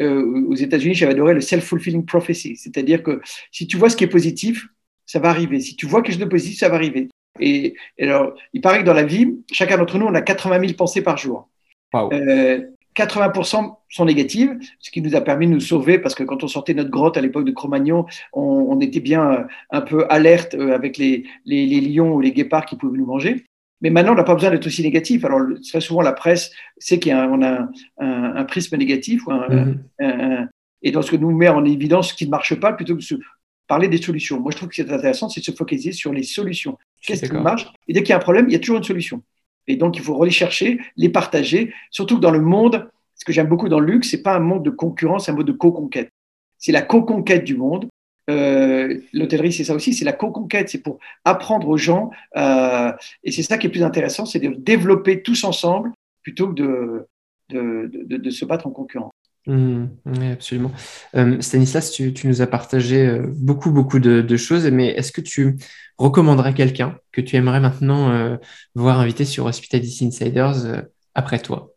euh, 0.00 0.46
aux 0.48 0.54
États-Unis, 0.54 0.94
j'avais 0.94 1.12
adoré 1.12 1.34
le 1.34 1.40
self-fulfilling 1.40 2.04
prophecy. 2.04 2.56
C'est-à-dire 2.56 3.02
que 3.02 3.20
si 3.52 3.66
tu 3.66 3.76
vois 3.76 3.88
ce 3.88 3.96
qui 3.96 4.04
est 4.04 4.08
positif, 4.08 4.66
ça 5.06 5.20
va 5.20 5.30
arriver. 5.30 5.60
Si 5.60 5.76
tu 5.76 5.86
vois 5.86 6.02
quelque 6.02 6.14
chose 6.14 6.20
de 6.20 6.28
positif, 6.28 6.58
ça 6.58 6.68
va 6.68 6.74
arriver. 6.74 7.08
Et, 7.40 7.74
alors, 8.00 8.34
il 8.52 8.60
paraît 8.60 8.80
que 8.80 8.84
dans 8.84 8.94
la 8.94 9.04
vie, 9.04 9.38
chacun 9.52 9.78
d'entre 9.78 9.98
nous, 9.98 10.06
on 10.06 10.14
a 10.14 10.22
80 10.22 10.60
000 10.60 10.72
pensées 10.74 11.02
par 11.02 11.16
jour. 11.16 11.48
Wow. 11.92 12.12
Euh, 12.12 12.60
80% 12.96 13.76
sont 13.88 14.04
négatives, 14.04 14.58
ce 14.80 14.90
qui 14.90 15.00
nous 15.00 15.14
a 15.14 15.20
permis 15.20 15.46
de 15.46 15.52
nous 15.52 15.60
sauver 15.60 15.98
parce 15.98 16.14
que 16.14 16.24
quand 16.24 16.42
on 16.42 16.48
sortait 16.48 16.74
notre 16.74 16.90
grotte 16.90 17.16
à 17.16 17.20
l'époque 17.20 17.44
de 17.44 17.52
Cro-Magnon, 17.52 18.06
on, 18.32 18.80
était 18.80 19.00
bien 19.00 19.32
euh, 19.32 19.44
un 19.70 19.80
peu 19.82 20.04
alerte 20.10 20.54
euh, 20.54 20.74
avec 20.74 20.98
les, 20.98 21.24
les, 21.44 21.80
lions 21.80 22.14
ou 22.14 22.20
les 22.20 22.32
guépards 22.32 22.66
qui 22.66 22.76
pouvaient 22.76 22.98
nous 22.98 23.06
manger. 23.06 23.44
Mais 23.80 23.90
maintenant, 23.90 24.12
on 24.12 24.16
n'a 24.16 24.24
pas 24.24 24.34
besoin 24.34 24.50
d'être 24.50 24.66
aussi 24.66 24.82
négatif. 24.82 25.24
Alors, 25.24 25.40
très 25.68 25.80
souvent, 25.80 26.02
la 26.02 26.12
presse 26.12 26.50
sait 26.78 26.98
qu'on 26.98 27.42
a, 27.42 27.68
a 27.98 28.04
un, 28.04 28.44
prisme 28.44 28.76
négatif 28.76 29.24
ou 29.28 29.30
mhm. 29.30 29.78
un, 30.00 30.48
et 30.82 30.90
dans 30.90 31.02
ce 31.02 31.10
que 31.10 31.16
nous 31.16 31.30
met 31.30 31.48
en 31.48 31.64
évidence 31.64 32.10
ce 32.10 32.14
qui 32.14 32.26
ne 32.26 32.30
marche 32.30 32.54
pas 32.54 32.72
plutôt 32.72 32.94
que 32.94 33.00
de 33.00 33.20
parler 33.68 33.86
des 33.86 34.02
solutions. 34.02 34.40
Moi, 34.40 34.50
je 34.50 34.56
trouve 34.56 34.68
que 34.70 34.74
c'est 34.74 34.90
intéressant, 34.90 35.28
c'est 35.28 35.40
de 35.40 35.44
se 35.44 35.52
focaliser 35.52 35.92
sur 35.92 36.12
les 36.12 36.24
solutions. 36.24 36.76
Qu'est-ce 37.02 37.26
qui 37.26 37.32
marche 37.32 37.70
Et 37.86 37.92
dès 37.92 38.02
qu'il 38.02 38.10
y 38.10 38.12
a 38.12 38.16
un 38.16 38.20
problème, 38.20 38.46
il 38.48 38.52
y 38.52 38.56
a 38.56 38.58
toujours 38.58 38.78
une 38.78 38.84
solution. 38.84 39.22
Et 39.68 39.76
donc, 39.76 39.96
il 39.96 40.02
faut 40.02 40.20
aller 40.20 40.32
chercher, 40.32 40.80
les 40.96 41.10
partager, 41.10 41.72
surtout 41.90 42.16
que 42.16 42.22
dans 42.22 42.30
le 42.30 42.40
monde, 42.40 42.88
ce 43.14 43.24
que 43.24 43.32
j'aime 43.32 43.46
beaucoup 43.46 43.68
dans 43.68 43.78
le 43.78 43.92
luxe, 43.92 44.10
c'est 44.10 44.22
pas 44.22 44.34
un 44.34 44.40
monde 44.40 44.64
de 44.64 44.70
concurrence, 44.70 45.26
c'est 45.26 45.30
un 45.30 45.34
mode 45.34 45.46
de 45.46 45.52
co-conquête. 45.52 46.10
C'est 46.56 46.72
la 46.72 46.82
co-conquête 46.82 47.44
du 47.44 47.56
monde. 47.56 47.88
Euh, 48.30 48.98
L'hôtellerie, 49.12 49.52
c'est 49.52 49.64
ça 49.64 49.74
aussi, 49.74 49.92
c'est 49.92 50.04
la 50.04 50.12
co-conquête, 50.12 50.70
c'est 50.70 50.82
pour 50.82 50.98
apprendre 51.24 51.68
aux 51.68 51.76
gens. 51.76 52.10
Euh, 52.36 52.92
et 53.22 53.30
c'est 53.30 53.42
ça 53.42 53.58
qui 53.58 53.66
est 53.66 53.70
plus 53.70 53.82
intéressant, 53.82 54.24
c'est 54.24 54.40
de 54.40 54.54
développer 54.54 55.22
tous 55.22 55.44
ensemble 55.44 55.92
plutôt 56.22 56.48
que 56.48 56.54
de, 56.54 57.06
de, 57.50 57.90
de, 57.92 58.16
de 58.16 58.30
se 58.30 58.44
battre 58.44 58.66
en 58.66 58.70
concurrence. 58.70 59.12
Mmh, 59.48 59.86
oui, 60.04 60.30
absolument. 60.30 60.70
Euh, 61.16 61.40
Stanislas, 61.40 61.90
tu, 61.90 62.12
nous 62.24 62.42
as 62.42 62.46
partagé 62.46 63.06
euh, 63.06 63.22
beaucoup, 63.26 63.70
beaucoup 63.70 63.98
de, 63.98 64.36
choses, 64.36 64.70
mais 64.70 64.88
est-ce 64.88 65.10
que 65.10 65.22
tu 65.22 65.56
recommanderais 65.96 66.52
quelqu'un 66.52 66.98
que 67.12 67.22
tu 67.22 67.36
aimerais 67.36 67.60
maintenant 67.60 68.10
euh, 68.10 68.36
voir 68.74 69.00
invité 69.00 69.24
sur 69.24 69.46
Hospitality 69.46 70.04
Insiders 70.06 70.84
après 71.14 71.38
toi? 71.38 71.72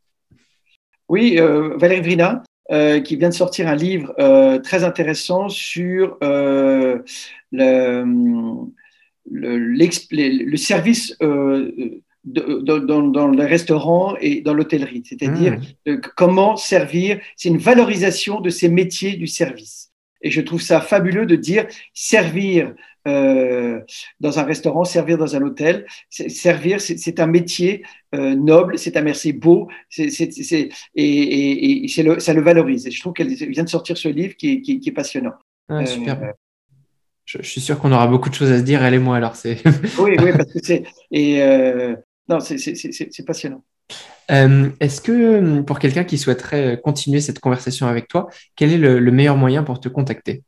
Oui, 1.07 1.37
Valérie 1.77 2.01
Vrina, 2.01 2.43
qui 3.03 3.15
vient 3.15 3.29
de 3.29 3.33
sortir 3.33 3.67
un 3.67 3.75
livre 3.75 4.13
très 4.63 4.83
intéressant 4.83 5.49
sur 5.49 6.17
le, 6.21 7.03
service 10.55 11.17
dans, 12.23 12.79
dans, 12.79 13.27
le 13.27 13.45
restaurant 13.45 14.15
et 14.21 14.41
dans 14.41 14.53
l'hôtellerie, 14.53 15.03
c'est-à-dire 15.05 15.59
mmh. 15.87 15.95
comment 16.15 16.55
servir, 16.55 17.19
c'est 17.35 17.49
une 17.49 17.57
valorisation 17.57 18.41
de 18.41 18.49
ces 18.49 18.69
métiers 18.69 19.13
du 19.13 19.27
service. 19.27 19.91
Et 20.21 20.29
je 20.29 20.41
trouve 20.41 20.61
ça 20.61 20.81
fabuleux 20.81 21.25
de 21.25 21.35
dire 21.35 21.65
servir 21.93 22.73
euh, 23.07 23.79
dans 24.19 24.37
un 24.37 24.43
restaurant, 24.43 24.83
servir 24.83 25.17
dans 25.17 25.35
un 25.35 25.41
hôtel, 25.41 25.87
servir, 26.09 26.79
c'est 26.79 27.19
un 27.19 27.25
métier 27.25 27.83
euh, 28.13 28.35
noble, 28.35 28.77
c'est 28.77 28.95
un 28.97 29.01
métier 29.01 29.33
beau, 29.33 29.69
et, 29.97 30.69
et, 30.95 31.99
et 31.99 32.03
le, 32.03 32.19
ça 32.19 32.33
le 32.33 32.41
valorise. 32.41 32.85
Et 32.85 32.91
je 32.91 32.99
trouve 32.99 33.13
qu'elle 33.13 33.33
vient 33.33 33.63
de 33.63 33.69
sortir 33.69 33.97
ce 33.97 34.07
livre 34.07 34.35
qui 34.35 34.53
est, 34.53 34.61
qui, 34.61 34.79
qui 34.79 34.89
est 34.89 34.93
passionnant. 34.93 35.33
Ah, 35.69 35.85
super. 35.85 36.21
Euh, 36.21 36.31
je, 37.25 37.39
je, 37.41 37.47
suis 37.47 37.61
sûr 37.61 37.79
qu'on 37.79 37.91
aura 37.91 38.05
beaucoup 38.05 38.29
de 38.29 38.35
choses 38.35 38.51
à 38.51 38.59
se 38.59 38.63
dire, 38.63 38.83
elle 38.83 38.93
et 38.93 38.99
moi, 38.99 39.17
alors 39.17 39.35
c'est. 39.35 39.57
oui, 39.99 40.15
oui, 40.21 40.31
parce 40.37 40.53
que 40.53 40.59
c'est. 40.61 40.83
Et 41.09 41.41
euh, 41.41 41.95
non, 42.31 42.39
c'est 42.39 43.25
passionnant. 43.25 43.63
Euh, 44.31 44.69
est-ce 44.79 45.01
que 45.01 45.61
pour 45.61 45.79
quelqu'un 45.79 46.03
qui 46.03 46.17
souhaiterait 46.17 46.79
continuer 46.83 47.19
cette 47.19 47.39
conversation 47.39 47.87
avec 47.87 48.07
toi, 48.07 48.29
quel 48.55 48.71
est 48.71 48.77
le, 48.77 49.11
meilleur 49.11 49.35
moyen 49.35 49.63
pour 49.63 49.79
te 49.79 49.89
contacter? 49.89 50.43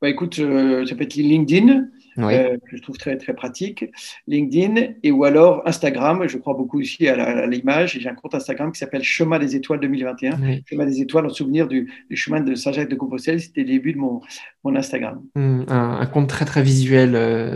Bah, 0.00 0.08
Écoute, 0.08 0.40
euh, 0.40 0.84
ça 0.84 0.96
peut 0.96 1.04
être 1.04 1.14
LinkedIn, 1.14 1.86
euh, 2.18 2.56
que 2.68 2.76
je 2.76 2.82
trouve 2.82 2.98
très, 2.98 3.16
très 3.16 3.34
pratique. 3.34 3.84
LinkedIn 4.26 4.94
et 5.04 5.12
ou 5.12 5.22
alors 5.22 5.62
Instagram. 5.64 6.26
Je 6.26 6.38
crois 6.38 6.54
beaucoup 6.54 6.80
aussi 6.80 7.06
à 7.06 7.46
l'image. 7.46 7.98
J'ai 8.00 8.08
un 8.08 8.14
compte 8.14 8.34
Instagram 8.34 8.72
qui 8.72 8.80
s'appelle 8.80 9.04
Chemin 9.04 9.38
des 9.38 9.54
Étoiles 9.54 9.78
2021. 9.78 10.40
Chemin 10.68 10.86
des 10.86 11.00
Étoiles 11.00 11.26
en 11.26 11.30
souvenir 11.30 11.68
du, 11.68 11.88
chemin 12.14 12.40
de 12.40 12.56
Saint-Jacques 12.56 12.90
de 12.90 12.96
Compostelle. 12.96 13.40
C'était 13.40 13.60
le 13.60 13.68
début 13.68 13.92
de 13.92 13.98
mon, 13.98 14.20
mon 14.64 14.74
Instagram. 14.74 15.22
Hmm, 15.36 15.62
un, 15.68 16.00
un, 16.00 16.06
compte 16.06 16.28
très, 16.28 16.46
très 16.46 16.62
visuel, 16.62 17.12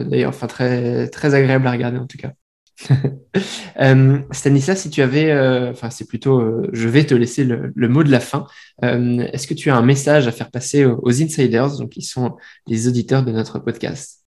d'ailleurs, 0.09 0.31
enfin 0.31 0.47
très, 0.47 1.09
très 1.09 1.35
agréable 1.35 1.67
à 1.67 1.73
regarder 1.73 1.99
en 1.99 2.07
tout 2.07 2.19
cas. 2.19 2.33
euh, 3.81 4.19
Stanislas, 4.33 4.81
si 4.81 4.91
tu 4.91 5.03
avais, 5.03 5.31
euh, 5.31 5.71
enfin 5.71 5.91
c'est 5.91 6.07
plutôt, 6.07 6.41
euh, 6.41 6.69
je 6.73 6.89
vais 6.89 7.05
te 7.05 7.15
laisser 7.15 7.45
le, 7.45 7.89
mot 7.89 8.05
de 8.05 8.11
la 8.11 8.21
fin. 8.21 8.47
Euh, 8.85 9.27
est-ce 9.33 9.47
que 9.47 9.55
tu 9.55 9.71
as 9.71 9.77
un 9.77 9.83
message 9.83 10.29
à 10.29 10.33
faire 10.33 10.51
passer 10.51 10.85
aux, 10.85 11.23
insiders, 11.23 11.77
donc 11.79 11.91
qui 11.91 12.03
sont 12.03 12.37
les 12.67 12.89
auditeurs 12.89 13.25
de 13.25 13.33
notre 13.33 13.59
podcast? 13.59 14.25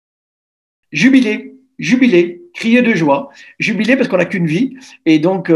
Jubilé, 0.91 1.55
jubilé, 1.79 2.43
crier 2.55 2.81
de 2.81 2.95
joie, 2.95 3.29
jubilé 3.59 3.97
parce 3.97 4.09
qu'on 4.09 4.17
n'a 4.17 4.25
qu'une 4.25 4.47
vie. 4.47 4.75
Et 5.05 5.19
donc 5.19 5.53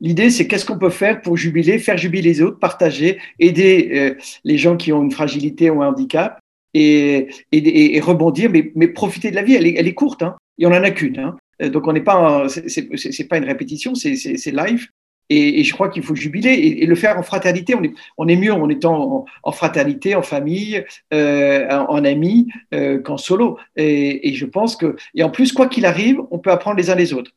l'idée 0.00 0.30
c'est 0.30 0.46
qu'est-ce 0.46 0.64
qu'on 0.64 0.78
peut 0.78 0.90
faire 0.90 1.20
pour 1.20 1.36
jubiler, 1.36 1.78
faire 1.78 1.96
jubiler 1.96 2.30
les 2.30 2.42
autres, 2.42 2.60
partager, 2.60 3.18
aider 3.40 4.14
les 4.44 4.58
gens 4.58 4.76
qui 4.76 4.92
ont 4.92 5.02
une 5.02 5.10
fragilité 5.10 5.70
ou 5.70 5.82
un 5.82 5.88
handicap. 5.88 6.38
Et, 6.78 7.28
et, 7.52 8.00
rebondir, 8.00 8.50
mais, 8.50 8.88
profiter 8.88 9.30
de 9.30 9.34
la 9.34 9.42
vie, 9.42 9.54
elle 9.54 9.88
est, 9.88 9.94
courte, 9.94 10.22
hein. 10.22 10.36
il 10.58 10.68
n'y 10.68 10.74
en 10.74 10.78
en 10.78 10.84
a 10.84 10.90
qu'une. 10.90 11.18
Hein. 11.18 11.34
Euh, 11.62 11.68
donc 11.70 11.86
on 11.86 11.92
n'est 11.92 12.02
pas, 12.02 12.46
c'est 12.48 13.28
pas 13.28 13.38
une 13.38 13.44
répétition, 13.44 13.94
c'est 13.94 14.52
live. 14.52 14.88
Et, 15.28 15.60
et, 15.60 15.64
je 15.64 15.72
crois 15.72 15.88
qu'il 15.88 16.04
faut 16.04 16.14
jubiler 16.14 16.52
et, 16.52 16.86
le 16.86 16.94
faire 16.94 17.18
en 17.18 17.22
fraternité. 17.22 17.74
On 17.74 17.82
est, 17.82 17.92
on 18.16 18.28
est 18.28 18.36
mieux 18.36 18.52
en 18.52 18.68
étant 18.68 19.24
en, 19.42 19.52
fraternité, 19.52 20.14
en 20.14 20.22
famille, 20.22 20.84
euh, 21.12 21.68
en, 21.68 22.04
amis, 22.04 22.46
euh, 22.72 23.00
qu'en 23.00 23.16
solo. 23.16 23.58
Et, 23.74 24.28
et, 24.28 24.34
je 24.34 24.46
pense 24.46 24.76
que, 24.76 24.94
et 25.14 25.24
en 25.24 25.30
plus, 25.30 25.52
quoi 25.52 25.66
qu'il 25.66 25.84
arrive, 25.84 26.20
on 26.30 26.38
peut 26.38 26.52
apprendre 26.52 26.76
les 26.76 26.90
uns 26.90 26.94
les 26.94 27.12
autres. 27.12 27.32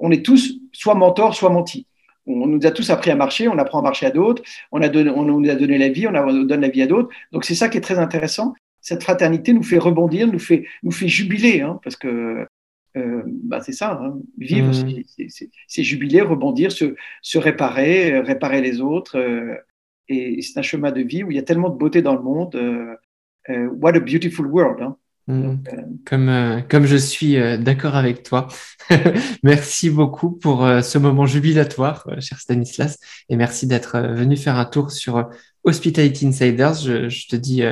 On 0.00 0.12
est 0.12 0.24
tous 0.24 0.60
soit 0.72 0.94
mentors, 0.94 1.34
soit 1.34 1.50
mentis. 1.50 1.86
On 2.26 2.46
nous 2.46 2.64
a 2.64 2.70
tous 2.70 2.90
appris 2.90 3.10
à 3.10 3.16
marcher, 3.16 3.48
on 3.48 3.58
apprend 3.58 3.80
à 3.80 3.82
marcher 3.82 4.06
à 4.06 4.10
d'autres, 4.10 4.42
on, 4.70 4.80
a 4.80 4.88
on 4.96 5.24
nous 5.24 5.50
a 5.50 5.56
donné 5.56 5.76
la 5.76 5.88
vie, 5.88 6.06
on, 6.06 6.14
a, 6.14 6.24
on 6.24 6.44
donne 6.44 6.60
la 6.60 6.68
vie 6.68 6.82
à 6.82 6.86
d'autres. 6.86 7.08
Donc 7.32 7.44
c'est 7.44 7.56
ça 7.56 7.68
qui 7.68 7.78
est 7.78 7.80
très 7.80 7.98
intéressant. 7.98 8.54
Cette 8.80 9.02
fraternité 9.02 9.52
nous 9.52 9.64
fait 9.64 9.78
rebondir, 9.78 10.28
nous 10.28 10.38
fait, 10.38 10.64
nous 10.84 10.92
fait 10.92 11.08
jubiler, 11.08 11.62
hein, 11.62 11.80
parce 11.82 11.96
que 11.96 12.46
euh, 12.96 13.22
bah 13.26 13.60
c'est 13.60 13.72
ça, 13.72 13.98
hein. 14.02 14.18
vivre, 14.36 14.68
mmh. 14.68 15.28
c'est 15.66 15.82
jubiler, 15.82 16.20
rebondir, 16.20 16.70
se, 16.72 16.94
se, 17.22 17.38
réparer, 17.38 18.14
euh, 18.14 18.22
réparer 18.22 18.60
les 18.60 18.80
autres. 18.80 19.18
Euh, 19.18 19.54
et 20.08 20.42
c'est 20.42 20.58
un 20.58 20.62
chemin 20.62 20.92
de 20.92 21.00
vie 21.00 21.24
où 21.24 21.30
il 21.30 21.36
y 21.36 21.40
a 21.40 21.42
tellement 21.42 21.70
de 21.70 21.78
beauté 21.78 22.02
dans 22.02 22.14
le 22.14 22.22
monde. 22.22 22.54
what 23.48 23.96
a 23.96 24.00
beautiful 24.00 24.46
world. 24.46 24.82
Hein. 24.82 24.96
Mm. 25.28 25.54
Comme, 26.04 26.28
euh, 26.28 26.60
comme 26.68 26.84
je 26.86 26.96
suis 26.96 27.36
euh, 27.36 27.56
d'accord 27.56 27.94
avec 27.94 28.22
toi. 28.22 28.48
merci 29.42 29.90
beaucoup 29.90 30.30
pour 30.30 30.64
euh, 30.64 30.82
ce 30.82 30.98
moment 30.98 31.26
jubilatoire, 31.26 32.06
cher 32.20 32.38
Stanislas, 32.40 32.98
et 33.28 33.36
merci 33.36 33.66
d'être 33.66 34.00
venu 34.00 34.36
faire 34.36 34.56
un 34.56 34.64
tour 34.64 34.90
sur 34.90 35.28
Hospitality 35.64 36.26
Insiders. 36.26 36.74
Je, 36.74 37.28
te 37.28 37.36
dis 37.36 37.62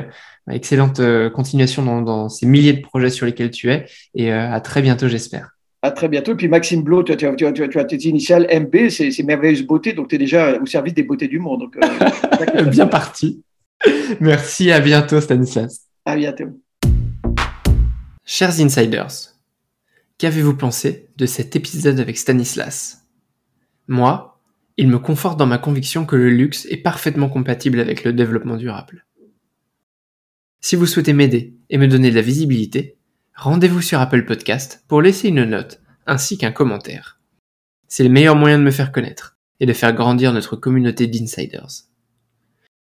excellente 0.49 1.01
continuation 1.33 1.83
dans, 1.83 2.03
dans, 2.03 2.29
ces 2.29 2.47
milliers 2.47 2.73
de 2.73 2.83
projets 2.83 3.11
sur 3.11 3.27
lesquels 3.27 3.51
tu 3.51 3.71
es, 3.71 3.87
et 4.15 4.33
à 4.33 4.61
très 4.61 4.81
bientôt, 4.81 5.09
j'espère. 5.09 5.51
À 5.83 5.91
très 5.91 6.09
bientôt. 6.09 6.33
Et 6.33 6.37
puis 6.37 6.49
Maxime 6.49 6.83
Blo, 6.83 7.03
tu 7.03 7.13
as, 7.13 7.17
tu 7.17 7.27
as, 7.27 7.53
tu 7.53 7.79
as, 7.79 7.85
tes 7.85 7.97
initiales 8.09 8.47
MB, 8.53 8.91
c'est 8.91 9.23
merveilleuse 9.23 9.63
beauté, 9.63 9.93
donc 9.93 10.09
tu 10.09 10.15
es 10.15 10.19
déjà 10.19 10.57
au 10.61 10.67
service 10.67 10.95
des 10.95 11.03
beautés 11.03 11.29
du 11.29 11.39
monde. 11.39 11.61
Donc, 11.61 11.77
Bien 12.71 12.87
parti. 12.87 13.43
Merci, 14.21 14.71
à 14.71 14.81
bientôt 14.81 15.21
Stanislas. 15.21 15.87
À 16.05 16.17
bientôt. 16.17 16.61
Chers 18.33 18.61
insiders, 18.61 19.35
qu'avez-vous 20.19 20.57
pensé 20.57 21.09
de 21.17 21.27
cet 21.27 21.57
épisode 21.57 21.99
avec 21.99 22.17
Stanislas? 22.17 23.09
Moi, 23.89 24.41
il 24.77 24.87
me 24.87 25.01
conforte 25.01 25.37
dans 25.37 25.49
ma 25.49 25.59
conviction 25.59 26.07
que 26.07 26.15
le 26.15 26.31
luxe 26.31 26.65
est 26.71 26.77
parfaitement 26.77 27.29
compatible 27.29 27.81
avec 27.81 28.05
le 28.05 28.13
développement 28.13 28.57
durable. 28.57 29.05
Si 30.61 30.77
vous 30.77 30.87
souhaitez 30.87 31.13
m'aider 31.13 31.57
et 31.71 31.77
me 31.77 31.89
donner 31.89 32.11
de 32.11 32.15
la 32.15 32.23
visibilité, 32.23 32.99
rendez-vous 33.35 33.83
sur 33.83 34.01
Apple 34.01 34.25
Podcast 34.25 34.85
pour 34.87 35.03
laisser 35.03 35.27
une 35.27 35.43
note 35.43 35.81
ainsi 36.07 36.39
qu'un 36.39 36.53
commentaire. 36.53 37.19
C'est 37.89 38.05
le 38.05 38.11
meilleur 38.11 38.37
moyen 38.37 38.61
de 38.61 38.65
me 38.65 38.71
faire 38.71 38.93
connaître 38.93 39.39
et 39.59 39.67
de 39.67 39.73
faire 39.73 39.93
grandir 39.93 40.33
notre 40.33 40.55
communauté 40.55 41.09
d'insiders. 41.09 41.89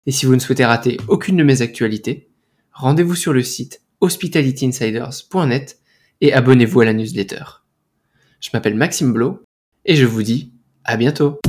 Et 0.07 0.11
si 0.11 0.25
vous 0.25 0.35
ne 0.35 0.41
souhaitez 0.41 0.65
rater 0.65 0.97
aucune 1.07 1.37
de 1.37 1.43
mes 1.45 1.61
actualités, 1.61 2.29
rendez-vous 2.73 3.15
sur 3.15 3.31
le 3.31 3.43
site 3.43 3.81
hospitalityinsiders.net 4.01 5.79
et 6.21 6.33
abonnez-vous 6.33 6.81
à 6.81 6.85
la 6.85 6.93
newsletter. 6.93 7.43
Je 8.39 8.49
m'appelle 8.53 8.75
Maxime 8.75 9.13
Blo 9.13 9.43
et 9.85 9.95
je 9.95 10.05
vous 10.05 10.23
dis 10.23 10.53
à 10.83 10.97
bientôt. 10.97 11.39